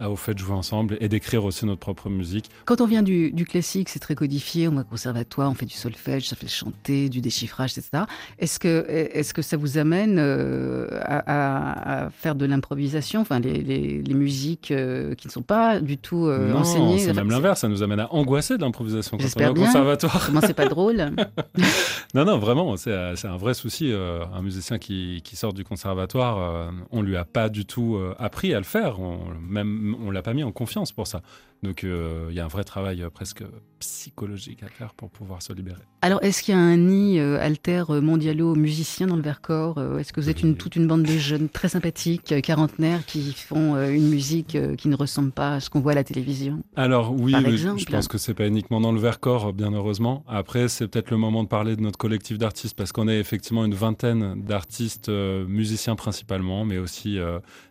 au 0.00 0.16
fait 0.16 0.34
de 0.34 0.38
jouer 0.38 0.54
ensemble 0.54 0.96
et 1.00 1.08
d'écrire 1.08 1.44
aussi 1.44 1.66
notre 1.66 1.80
propre 1.80 2.08
musique. 2.08 2.50
Quand 2.64 2.80
on 2.80 2.86
vient 2.86 3.02
du, 3.02 3.32
classique, 3.48 3.88
c'est 3.88 3.98
très 3.98 4.14
codifié, 4.14 4.68
on 4.68 4.72
va 4.72 4.82
au 4.82 4.84
conservatoire, 4.84 5.50
on 5.50 5.54
fait 5.54 5.66
du 5.66 5.74
solfège, 5.74 6.28
ça 6.28 6.36
fait 6.36 6.48
chanter, 6.48 7.08
du 7.08 7.20
déchiffrage, 7.20 7.72
etc. 7.72 8.04
Est-ce 8.38 8.58
que, 8.58 8.84
est 8.88 9.32
que 9.32 9.42
ça 9.42 9.56
vous 9.56 9.78
amène 9.78 10.18
euh, 10.18 10.88
à, 11.02 12.08
faire 12.10 12.34
de 12.34 12.46
l'improvisation, 12.46 13.20
enfin 13.20 13.40
les, 13.40 14.02
musiques 14.14 14.70
euh, 14.70 15.14
qui 15.14 15.26
ne 15.26 15.32
sont 15.32 15.42
pas 15.42 15.80
du 15.80 15.96
tout 15.96 16.26
euh, 16.26 16.52
enseignées 16.52 16.98
c'est 16.98 17.14
même 17.14 17.30
l'inverse, 17.30 17.60
ça 17.60 17.68
nous 17.68 17.82
amène 17.82 18.00
à 18.00 18.12
angoisser 18.12 18.56
de 18.56 18.62
l'improvisation 18.62 19.16
quand 19.16 19.24
on 19.36 19.40
est 19.40 19.48
au 19.48 19.54
conservatoire. 19.54 20.26
Comment 20.26 20.40
c'est 20.40 20.54
pas 20.54 20.68
drôle? 20.68 20.96
Non, 22.14 22.26
non, 22.26 22.38
vraiment, 22.38 22.76
c'est 22.76 22.92
un 22.92 23.36
vrai 23.38 23.54
souci. 23.54 23.90
un 23.92 24.42
musicien 24.42 24.78
qui, 24.78 25.22
sort 25.32 25.54
du 25.54 25.64
conservatoire, 25.64 26.70
on 26.90 27.00
lui 27.00 27.16
a 27.16 27.24
pas 27.24 27.48
du 27.48 27.64
tout 27.64 27.98
appris 28.18 28.52
à 28.52 28.58
le 28.58 28.64
faire, 28.64 29.00
on, 29.00 29.20
même 29.40 29.81
on 29.82 30.10
l'a 30.10 30.22
pas 30.22 30.34
mis 30.34 30.44
en 30.44 30.52
confiance 30.52 30.92
pour 30.92 31.06
ça. 31.06 31.22
Donc 31.62 31.84
euh, 31.84 32.26
il 32.30 32.34
y 32.34 32.40
a 32.40 32.44
un 32.44 32.48
vrai 32.48 32.64
travail 32.64 33.02
euh, 33.02 33.10
presque 33.10 33.44
psychologique 33.78 34.64
à 34.64 34.68
faire 34.68 34.94
pour 34.94 35.10
pouvoir 35.10 35.42
se 35.42 35.52
libérer. 35.52 35.82
Alors 36.02 36.22
est-ce 36.22 36.42
qu'il 36.42 36.54
y 36.54 36.58
a 36.58 36.60
un 36.60 36.76
nid 36.76 37.20
euh, 37.20 37.40
alter 37.40 37.84
mondialo 37.88 38.56
musicien 38.56 39.06
dans 39.06 39.14
le 39.14 39.22
Vercors 39.22 39.80
Est-ce 39.98 40.12
que 40.12 40.20
vous 40.20 40.28
êtes 40.28 40.42
une, 40.42 40.56
toute 40.56 40.74
une 40.74 40.88
bande 40.88 41.04
de 41.04 41.16
jeunes 41.18 41.48
très 41.48 41.68
sympathiques, 41.68 42.34
quarantenaires, 42.42 43.06
qui 43.06 43.32
font 43.32 43.76
une 43.88 44.08
musique 44.08 44.56
qui 44.76 44.88
ne 44.88 44.96
ressemble 44.96 45.30
pas 45.30 45.54
à 45.54 45.60
ce 45.60 45.70
qu'on 45.70 45.80
voit 45.80 45.92
à 45.92 45.96
la 45.96 46.04
télévision? 46.04 46.62
Alors 46.74 47.12
oui, 47.12 47.32
je 47.32 47.84
pense 47.86 48.08
que 48.08 48.18
c'est 48.18 48.34
pas 48.34 48.46
uniquement 48.46 48.80
dans 48.80 48.92
le 48.92 49.00
Vercors, 49.00 49.52
bien 49.52 49.72
heureusement. 49.72 50.24
Après, 50.28 50.68
c'est 50.68 50.88
peut-être 50.88 51.10
le 51.10 51.16
moment 51.16 51.44
de 51.44 51.48
parler 51.48 51.76
de 51.76 51.80
notre 51.80 51.98
collectif 51.98 52.38
d'artistes 52.38 52.76
parce 52.76 52.92
qu'on 52.92 53.08
est 53.08 53.18
effectivement 53.18 53.64
une 53.64 53.74
vingtaine 53.74 54.42
d'artistes 54.42 55.08
musiciens 55.08 55.96
principalement, 55.96 56.64
mais 56.64 56.78
aussi 56.78 57.18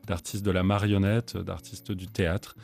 d'artistes 0.07 0.45
de 0.45 0.51
la 0.51 0.63
marionnette, 0.63 1.37
d'artistes 1.37 1.91
du 1.91 2.07
théâtre 2.07 2.55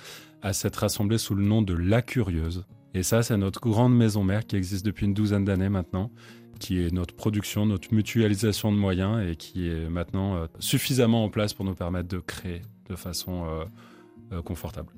à 0.42 0.54
s'être 0.54 0.78
rassemblée 0.78 1.18
sous 1.18 1.36
le 1.36 1.44
nom 1.44 1.62
de 1.62 1.74
La 1.74 2.02
Curieuse. 2.02 2.66
Et 2.94 3.04
ça, 3.04 3.24
c'est 3.24 3.38
notre 3.38 3.62
grande 3.62 3.96
maison 3.96 4.24
mère 4.24 4.46
qui 4.46 4.56
existe 4.56 4.86
depuis 4.86 5.06
une 5.06 5.14
douzaine 5.14 5.46
d'années 5.46 5.70
maintenant, 5.70 6.12
qui 6.60 6.82
est 6.82 6.92
notre 6.92 7.16
production, 7.16 7.66
notre 7.66 7.94
mutualisation 7.94 8.72
de 8.72 8.78
moyens 8.78 9.24
et 9.28 9.36
qui 9.36 9.70
est 9.70 9.90
maintenant 9.90 10.36
euh, 10.36 10.48
suffisamment 10.60 11.24
en 11.24 11.30
place 11.30 11.54
pour 11.54 11.66
nous 11.66 11.76
permettre 11.76 12.08
de 12.08 12.20
créer 12.20 12.62
de 12.90 12.96
façon 12.96 13.46
euh, 13.46 13.66
confortable. 14.44 14.90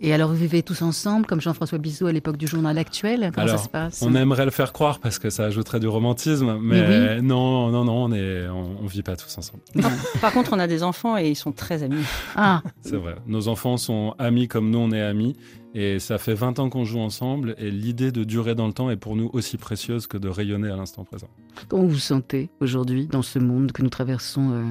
Et 0.00 0.12
alors, 0.12 0.28
vous 0.28 0.36
vivez 0.36 0.62
tous 0.62 0.82
ensemble, 0.82 1.26
comme 1.26 1.40
Jean-François 1.40 1.78
Bizot 1.78 2.06
à 2.06 2.12
l'époque 2.12 2.36
du 2.36 2.46
journal 2.46 2.76
actuel? 2.78 3.30
Comment 3.34 3.46
ça 3.48 3.58
se 3.58 3.68
passe? 3.68 4.02
On 4.02 4.14
aimerait 4.14 4.44
le 4.44 4.50
faire 4.50 4.72
croire 4.72 4.98
parce 4.98 5.18
que 5.18 5.30
ça 5.30 5.44
ajouterait 5.44 5.80
du 5.80 5.88
romantisme, 5.88 6.58
mais, 6.60 7.22
non, 7.22 7.70
non, 7.70 7.84
non, 7.84 8.04
on 8.04 8.08
ne 8.08 8.48
on, 8.50 8.86
vit 8.86 9.02
pas 9.02 9.16
tous 9.16 9.38
ensemble. 9.38 9.62
Par, 10.20 10.32
contre, 10.32 10.52
on 10.52 10.58
a 10.58 10.66
des 10.66 10.82
enfants 10.82 11.16
et 11.16 11.30
ils 11.30 11.36
sont 11.36 11.52
très 11.52 11.82
amis. 11.82 12.04
Ah 12.36 12.62
C'est 12.82 12.96
vrai. 12.96 13.16
Nos 13.26 13.48
enfants 13.48 13.76
sont 13.76 14.14
amis 14.18 14.48
comme 14.48 14.70
nous, 14.70 14.78
on 14.78 14.90
est 14.92 15.00
amis. 15.00 15.36
Et 15.74 15.98
ça 15.98 16.18
fait 16.18 16.34
20 16.34 16.60
ans 16.60 16.70
qu'on 16.70 16.84
joue 16.84 17.00
ensemble 17.00 17.56
et 17.58 17.70
l'idée 17.70 18.12
de 18.12 18.22
durer 18.22 18.54
dans 18.54 18.68
le 18.68 18.72
temps 18.72 18.90
est 18.90 18.96
pour 18.96 19.16
nous 19.16 19.28
aussi 19.32 19.56
précieuse 19.56 20.06
que 20.06 20.16
de 20.16 20.28
rayonner 20.28 20.70
à 20.70 20.76
l'instant 20.76 21.04
présent. 21.04 21.26
Comment 21.68 21.82
vous 21.82 21.90
vous 21.90 21.98
sentez 21.98 22.48
aujourd'hui 22.60 23.08
dans 23.08 23.22
ce 23.22 23.40
monde 23.40 23.72
que 23.72 23.82
nous 23.82 23.90
traversons 23.90 24.52
euh, 24.52 24.62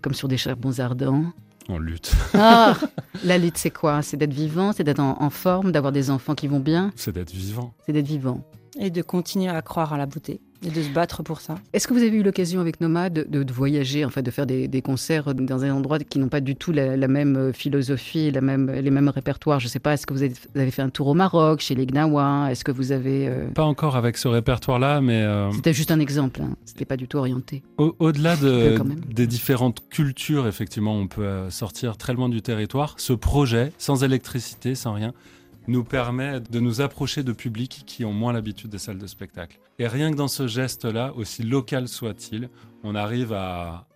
comme 0.00 0.14
sur 0.14 0.28
des 0.28 0.36
charbons 0.36 0.78
ardents? 0.78 1.24
En 1.68 1.78
lutte. 1.78 2.12
Ah, 2.34 2.76
la 3.24 3.38
lutte, 3.38 3.58
c'est 3.58 3.70
quoi? 3.70 4.02
C'est 4.02 4.16
d'être 4.16 4.32
vivant, 4.32 4.72
c'est 4.72 4.84
d'être 4.84 5.00
en, 5.00 5.30
forme, 5.30 5.72
d'avoir 5.72 5.92
des 5.92 6.10
enfants 6.10 6.34
qui 6.34 6.48
vont 6.48 6.60
bien? 6.60 6.92
C'est 6.96 7.12
d'être 7.12 7.30
vivant. 7.30 7.74
C'est 7.86 7.92
d'être 7.92 8.06
vivant. 8.06 8.42
Et 8.78 8.90
de 8.90 9.02
continuer 9.02 9.48
à 9.48 9.60
croire 9.62 9.92
à 9.92 9.98
la 9.98 10.06
beauté 10.06 10.40
et 10.64 10.70
de 10.70 10.82
se 10.82 10.88
battre 10.90 11.22
pour 11.22 11.40
ça. 11.40 11.56
Est-ce 11.72 11.86
que 11.86 11.94
vous 11.94 12.02
avez 12.02 12.16
eu 12.16 12.22
l'occasion 12.22 12.60
avec 12.60 12.80
Nomad 12.80 13.12
de, 13.12 13.42
de, 13.42 13.52
voyager, 13.52 14.04
en 14.04 14.10
fait, 14.10 14.22
de 14.22 14.30
faire 14.30 14.46
des, 14.46 14.82
concerts 14.82 15.34
dans 15.34 15.64
un 15.64 15.72
endroit 15.72 15.98
qui 15.98 16.18
n'ont 16.18 16.28
pas 16.28 16.40
du 16.40 16.56
tout 16.56 16.72
la, 16.72 16.96
même 17.08 17.36
euh, 17.36 17.52
philosophie, 17.52 18.30
la 18.30 18.40
même, 18.40 18.70
les 18.70 18.90
mêmes 18.90 19.08
répertoires? 19.08 19.60
Je 19.60 19.66
ne 19.66 19.70
sais 19.70 19.78
pas, 19.78 19.94
est-ce 19.94 20.06
que 20.06 20.14
vous 20.14 20.22
avez, 20.22 20.70
fait 20.70 20.82
un 20.82 20.90
tour 20.90 21.08
au 21.08 21.14
Maroc, 21.14 21.60
chez 21.60 21.74
les 21.74 21.86
Gnawa? 21.86 22.50
Est-ce 22.50 22.64
que 22.64 22.72
vous 22.72 22.92
avez... 22.92 23.28
Euh, 23.28 23.48
pas 23.50 23.64
encore 23.64 23.96
avec 23.96 24.16
ce 24.16 24.28
répertoire-là, 24.28 25.00
mais... 25.00 25.22
Euh, 25.22 25.50
C'était 25.52 25.72
juste 25.72 25.90
un 25.90 26.00
exemple, 26.00 26.42
hein. 26.42 26.56
c'était 26.64 26.84
pas 26.84 26.96
du 26.96 27.08
tout 27.08 27.18
orienté. 27.18 27.62
Au-delà 27.76 28.36
de, 28.36 28.76
des 29.12 29.26
différentes 29.26 29.88
cultures, 29.88 30.46
effectivement, 30.46 30.96
on 30.96 31.06
peut 31.06 31.50
sortir 31.50 31.96
très 31.96 32.14
loin 32.14 32.28
du 32.28 32.42
territoire. 32.42 32.94
Ce 32.98 33.12
projet, 33.12 33.72
sans 33.78 34.02
électricité, 34.04 34.74
sans 34.74 34.92
rien, 34.92 35.12
nous 35.68 35.84
permet 35.84 36.40
de 36.40 36.60
nous 36.60 36.80
approcher 36.80 37.22
de 37.22 37.32
publics 37.32 37.84
qui 37.86 38.04
ont 38.04 38.12
moins 38.12 38.32
l'habitude 38.32 38.70
des 38.70 38.78
salles 38.78 38.98
de 38.98 39.06
spectacle. 39.06 39.60
Et 39.78 39.86
rien 39.86 40.10
que 40.10 40.16
dans 40.16 40.28
ce 40.28 40.48
geste-là, 40.48 41.12
aussi 41.14 41.42
local 41.42 41.86
soit-il, 41.86 42.48
on 42.82 42.94
arrive 42.94 43.32
à, 43.32 43.86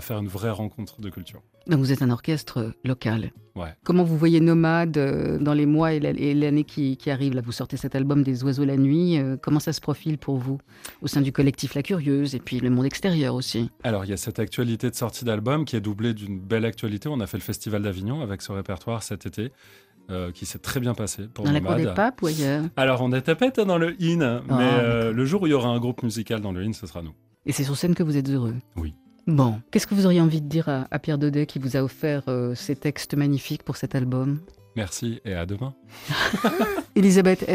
faire 0.00 0.18
une 0.18 0.28
vraie 0.28 0.50
rencontre 0.50 1.00
de 1.00 1.08
culture. 1.08 1.42
Donc 1.68 1.78
vous 1.78 1.92
êtes 1.92 2.02
un 2.02 2.10
orchestre 2.10 2.74
local. 2.84 3.30
Ouais. 3.54 3.72
Comment 3.84 4.02
vous 4.02 4.18
voyez 4.18 4.40
Nomade 4.40 4.96
euh, 4.96 5.38
dans 5.38 5.54
les 5.54 5.66
mois 5.66 5.92
et 5.92 6.00
l'année 6.00 6.64
qui, 6.64 6.98
arrive? 7.06 7.34
Là, 7.34 7.40
vous 7.40 7.52
sortez 7.52 7.76
cet 7.76 7.94
album 7.94 8.24
des 8.24 8.42
oiseaux 8.42 8.64
la 8.64 8.76
nuit. 8.76 9.18
Euh, 9.18 9.36
comment 9.40 9.60
ça 9.60 9.72
se 9.72 9.80
profile 9.80 10.18
pour 10.18 10.38
vous? 10.38 10.58
Au 11.02 11.06
sein 11.06 11.20
du 11.20 11.30
collectif 11.30 11.74
La 11.74 11.84
Curieuse 11.84 12.34
et 12.34 12.40
puis 12.40 12.58
le 12.58 12.70
monde 12.70 12.86
extérieur 12.86 13.36
aussi 13.36 13.70
Alors 13.84 14.04
il 14.04 14.10
y 14.10 14.14
a 14.14 14.16
cette 14.16 14.40
actualité 14.40 14.90
de 14.90 14.96
sortie 14.96 15.24
d'album 15.24 15.64
qui 15.64 15.76
est 15.76 15.80
doublée 15.80 16.14
d'une 16.14 16.40
belle 16.40 16.64
actualité. 16.64 17.08
On 17.08 17.20
a 17.20 17.26
fait 17.28 17.36
le 17.36 17.42
Festival 17.42 17.82
d'Avignon 17.82 18.22
avec 18.22 18.42
ce 18.42 18.50
répertoire 18.50 19.04
cet 19.04 19.26
été. 19.26 19.52
Euh, 20.10 20.32
qui 20.32 20.46
s'est 20.46 20.58
très 20.58 20.80
bien 20.80 20.94
passé 20.94 21.22
pour 21.32 21.44
Dans 21.44 21.52
la 21.52 21.60
cour 21.60 21.76
des 21.76 21.86
papes 21.86 22.20
ou 22.22 22.26
ailleurs 22.26 22.64
Alors, 22.76 23.00
on 23.02 23.12
était 23.12 23.34
peut-être 23.34 23.64
dans 23.64 23.78
le 23.78 23.94
IN, 24.02 24.42
mais 24.46 24.50
ah, 24.50 24.60
euh, 24.60 25.12
le 25.12 25.24
jour 25.24 25.42
où 25.42 25.46
il 25.46 25.50
y 25.50 25.54
aura 25.54 25.68
un 25.68 25.78
groupe 25.78 26.02
musical 26.02 26.40
dans 26.40 26.52
le 26.52 26.62
IN, 26.64 26.72
ce 26.72 26.86
sera 26.86 27.02
nous. 27.02 27.14
Et 27.46 27.52
c'est 27.52 27.64
sur 27.64 27.76
scène 27.76 27.94
que 27.94 28.02
vous 28.02 28.16
êtes 28.16 28.28
heureux 28.28 28.54
Oui. 28.76 28.94
Bon, 29.26 29.60
qu'est-ce 29.70 29.86
que 29.86 29.94
vous 29.94 30.04
auriez 30.04 30.20
envie 30.20 30.42
de 30.42 30.48
dire 30.48 30.68
à, 30.68 30.98
Pierre 30.98 31.18
Daudet 31.18 31.46
qui 31.46 31.60
vous 31.60 31.76
a 31.76 31.82
offert 31.82 32.24
euh, 32.28 32.54
ces 32.54 32.74
textes 32.74 33.14
magnifiques 33.14 33.62
pour 33.62 33.76
cet 33.76 33.94
album? 33.94 34.40
Merci 34.74 35.20
et 35.24 35.34
à 35.34 35.46
demain. 35.46 35.74
Elisabeth, 36.96 37.48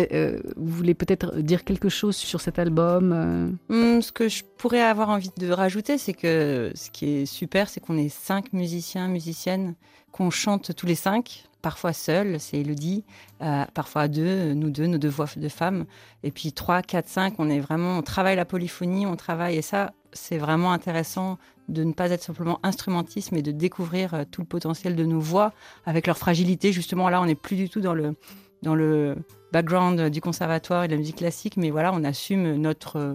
vous 0.55 0.71
voulez 0.71 0.93
peut-être 0.93 1.37
dire 1.37 1.63
quelque 1.63 1.89
chose 1.89 2.15
sur 2.15 2.41
cet 2.41 2.59
album 2.59 3.57
hmm, 3.69 4.01
Ce 4.01 4.11
que 4.11 4.29
je 4.29 4.43
pourrais 4.57 4.81
avoir 4.81 5.09
envie 5.09 5.31
de 5.37 5.51
rajouter, 5.51 5.97
c'est 5.97 6.13
que 6.13 6.71
ce 6.73 6.89
qui 6.89 7.09
est 7.09 7.25
super, 7.25 7.69
c'est 7.69 7.81
qu'on 7.81 7.97
est 7.97 8.09
cinq 8.09 8.53
musiciens, 8.53 9.07
musiciennes, 9.07 9.75
qu'on 10.17 10.31
chante 10.31 10.75
tous 10.75 10.87
les 10.87 10.95
cinq 10.95 11.43
parfois 11.61 11.93
seul, 11.93 12.39
c'est 12.39 12.59
Elodie, 12.59 13.03
euh, 13.41 13.65
parfois 13.73 14.07
deux, 14.07 14.53
nous 14.53 14.69
deux, 14.69 14.87
nos 14.87 14.97
deux 14.97 15.09
voix 15.09 15.27
de 15.35 15.49
femmes. 15.49 15.85
Et 16.23 16.31
puis 16.31 16.53
trois, 16.53 16.81
quatre, 16.81 17.09
cinq, 17.09 17.35
on 17.39 17.49
est 17.49 17.59
vraiment, 17.59 17.97
on 17.97 18.01
travaille 18.01 18.35
la 18.35 18.45
polyphonie, 18.45 19.05
on 19.05 19.15
travaille, 19.15 19.57
et 19.57 19.61
ça, 19.61 19.91
c'est 20.13 20.37
vraiment 20.37 20.71
intéressant 20.71 21.37
de 21.67 21.83
ne 21.83 21.91
pas 21.91 22.09
être 22.11 22.23
simplement 22.23 22.59
instrumentiste, 22.63 23.31
mais 23.31 23.41
de 23.41 23.51
découvrir 23.51 24.13
euh, 24.13 24.23
tout 24.29 24.41
le 24.41 24.47
potentiel 24.47 24.95
de 24.95 25.03
nos 25.03 25.19
voix 25.19 25.51
avec 25.85 26.07
leur 26.07 26.17
fragilité. 26.17 26.71
Justement, 26.71 27.09
là, 27.09 27.21
on 27.21 27.25
n'est 27.25 27.35
plus 27.35 27.57
du 27.57 27.69
tout 27.69 27.81
dans 27.81 27.93
le, 27.93 28.15
dans 28.61 28.75
le 28.75 29.17
background 29.51 30.09
du 30.09 30.21
conservatoire 30.21 30.85
et 30.85 30.87
de 30.87 30.93
la 30.93 30.99
musique 30.99 31.17
classique, 31.17 31.57
mais 31.57 31.69
voilà, 31.69 31.91
on 31.93 32.03
assume 32.03 32.55
notre, 32.55 32.95
euh, 32.95 33.13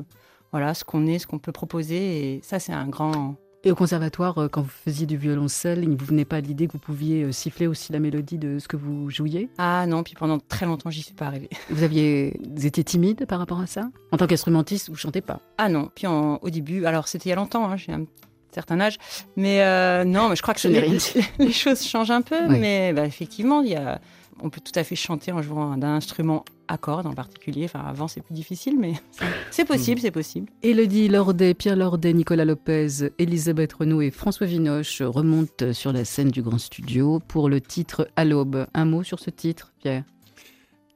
voilà, 0.50 0.74
ce 0.74 0.84
qu'on 0.84 1.06
est, 1.06 1.18
ce 1.18 1.26
qu'on 1.26 1.38
peut 1.38 1.52
proposer, 1.52 2.34
et 2.34 2.40
ça, 2.42 2.58
c'est 2.58 2.74
un 2.74 2.86
grand, 2.86 3.36
et 3.64 3.70
au 3.70 3.74
conservatoire, 3.74 4.38
euh, 4.38 4.48
quand 4.48 4.62
vous 4.62 4.68
faisiez 4.68 5.06
du 5.06 5.16
violoncelle, 5.16 5.80
il 5.82 5.90
ne 5.90 5.96
vous 5.96 6.04
venait 6.04 6.24
pas 6.24 6.40
l'idée 6.40 6.66
que 6.66 6.72
vous 6.72 6.78
pouviez 6.78 7.22
euh, 7.22 7.32
siffler 7.32 7.66
aussi 7.66 7.92
la 7.92 8.00
mélodie 8.00 8.38
de 8.38 8.58
ce 8.58 8.66
que 8.66 8.76
vous 8.76 9.08
jouiez? 9.08 9.48
Ah 9.58 9.86
non, 9.86 10.02
puis 10.02 10.14
pendant 10.14 10.38
très 10.38 10.66
longtemps, 10.66 10.90
j'y 10.90 11.02
suis 11.02 11.14
pas 11.14 11.26
arrivée. 11.26 11.48
Vous 11.70 11.82
aviez 11.82 12.40
étiez 12.62 12.82
timide 12.84 13.26
par 13.26 13.38
rapport 13.38 13.60
à 13.60 13.66
ça? 13.66 13.88
En 14.10 14.16
tant 14.16 14.26
qu'instrumentiste, 14.26 14.88
vous 14.90 14.96
chantez 14.96 15.20
pas? 15.20 15.40
Ah 15.58 15.68
non, 15.68 15.90
puis 15.94 16.06
au 16.06 16.50
début, 16.50 16.84
alors 16.86 17.08
c'était 17.08 17.26
il 17.26 17.30
y 17.30 17.32
a 17.32 17.36
longtemps, 17.36 17.70
hein, 17.70 17.76
j'ai 17.76 17.92
un 17.92 18.04
certain 18.52 18.80
âge, 18.80 18.98
mais 19.36 19.62
euh, 19.62 20.04
non, 20.04 20.28
mais 20.28 20.36
je 20.36 20.42
crois 20.42 20.54
que 20.54 20.66
les, 20.68 20.98
les, 21.38 21.52
choses 21.52 21.82
changent 21.82 22.10
un 22.10 22.22
peu, 22.22 22.48
mais 22.48 22.92
bah, 22.92 23.06
effectivement, 23.06 23.62
il 23.62 23.70
y 23.70 23.76
a 23.76 24.00
on 24.42 24.50
peut 24.50 24.60
tout 24.60 24.76
à 24.78 24.84
fait 24.84 24.96
chanter 24.96 25.32
en 25.32 25.40
jouant 25.40 25.76
d'un 25.76 25.94
instrument 25.94 26.44
à 26.68 26.76
cordes 26.76 27.06
en 27.06 27.14
particulier. 27.14 27.64
Enfin, 27.64 27.80
avant, 27.80 28.08
c'est 28.08 28.20
plus 28.20 28.34
difficile, 28.34 28.76
mais 28.78 28.94
c'est 29.50 29.64
possible, 29.64 30.00
c'est 30.00 30.10
possible. 30.10 30.50
Élodie 30.62 31.08
Lordet, 31.08 31.54
Pierre 31.54 31.76
Lordet, 31.76 32.12
Nicolas 32.12 32.44
Lopez, 32.44 33.10
Elisabeth 33.18 33.72
Renaud 33.72 34.00
et 34.02 34.10
François 34.10 34.46
Vinoche 34.46 35.00
remontent 35.00 35.72
sur 35.72 35.92
la 35.92 36.04
scène 36.04 36.30
du 36.30 36.42
Grand 36.42 36.58
Studio 36.58 37.20
pour 37.28 37.48
le 37.48 37.60
titre 37.60 38.08
À 38.16 38.24
l'aube. 38.24 38.66
Un 38.74 38.84
mot 38.84 39.02
sur 39.02 39.20
ce 39.20 39.30
titre, 39.30 39.72
Pierre? 39.80 40.04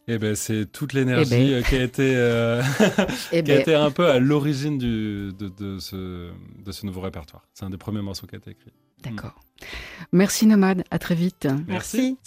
Eh 0.09 0.19
ben, 0.19 0.37
c'est 0.37 0.71
toute 0.71 0.93
l'énergie 0.93 1.35
eh 1.35 1.37
ben. 1.37 1.53
euh, 1.55 1.63
qui, 1.63 1.75
a 1.75 1.83
été, 1.83 2.13
euh, 2.15 2.63
eh 3.33 3.43
qui 3.43 3.51
a 3.51 3.55
ben. 3.55 3.61
été 3.61 3.75
un 3.75 3.91
peu 3.91 4.07
à 4.07 4.21
l'origine 4.21 4.79
de, 4.79 5.33
de, 5.37 5.79
ce, 5.81 6.31
de 6.65 6.73
ce 6.73 6.87
nouveau 6.87 7.01
répertoire. 7.01 7.45
C'est 7.55 7.65
un 7.65 7.71
des 7.71 7.77
premiers 7.77 8.03
morceaux 8.03 8.27
qui 8.27 8.37
a 8.37 8.39
été 8.39 8.53
écrit. 8.53 8.73
D'accord. 9.03 9.35
Merci 10.13 10.47
Nomade, 10.47 10.85
à 10.91 10.99
très 10.99 11.15
vite. 11.15 11.49
Merci. 11.67 12.19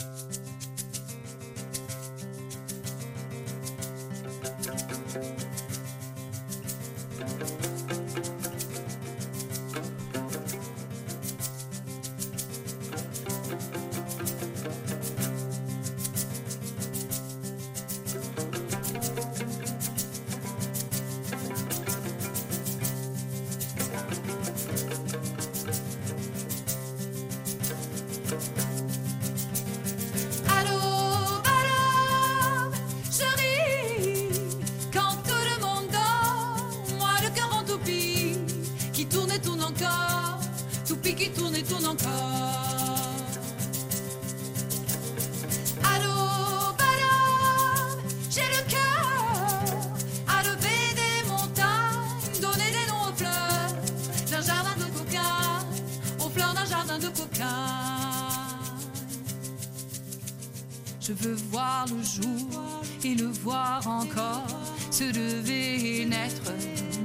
Je 61.09 61.27
veux 61.27 61.37
voir 61.49 61.87
le 61.87 62.03
jour 62.03 62.83
et 63.03 63.15
le 63.15 63.25
voir 63.25 63.81
encore 63.87 64.45
se 64.91 65.05
lever 65.05 66.01
et 66.01 66.05
naître, 66.05 66.53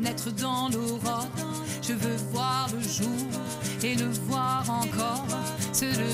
naître 0.02 0.30
dans 0.30 0.68
l'aurore. 0.68 1.26
Je 1.80 1.94
veux 1.94 2.16
voir 2.30 2.68
le 2.74 2.82
jour 2.82 3.40
et 3.82 3.94
le 3.94 4.11
voir 4.28 4.68
encore 4.68 5.24
se 5.72 5.86
lever. 5.86 6.13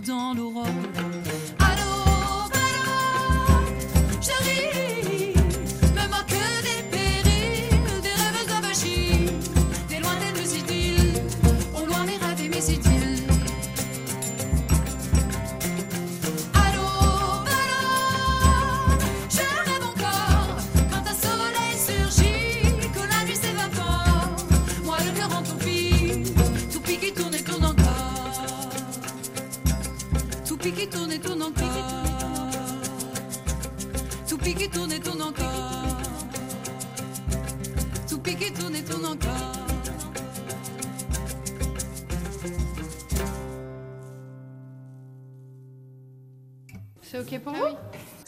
dans 0.00 0.34
l'aurore. 0.34 0.66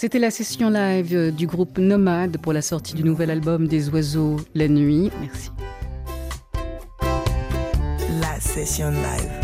C'était 0.00 0.18
la 0.18 0.30
session 0.30 0.70
live 0.70 1.14
euh, 1.14 1.30
du 1.30 1.46
groupe 1.46 1.76
Nomade 1.76 2.38
pour 2.38 2.54
la 2.54 2.62
sortie 2.62 2.94
du 2.94 3.04
nouvel 3.04 3.30
album 3.30 3.68
des 3.68 3.90
oiseaux 3.90 4.36
La 4.54 4.66
Nuit. 4.66 5.10
Merci. 5.20 5.50
La 8.22 8.40
session 8.40 8.92
live. 8.92 9.39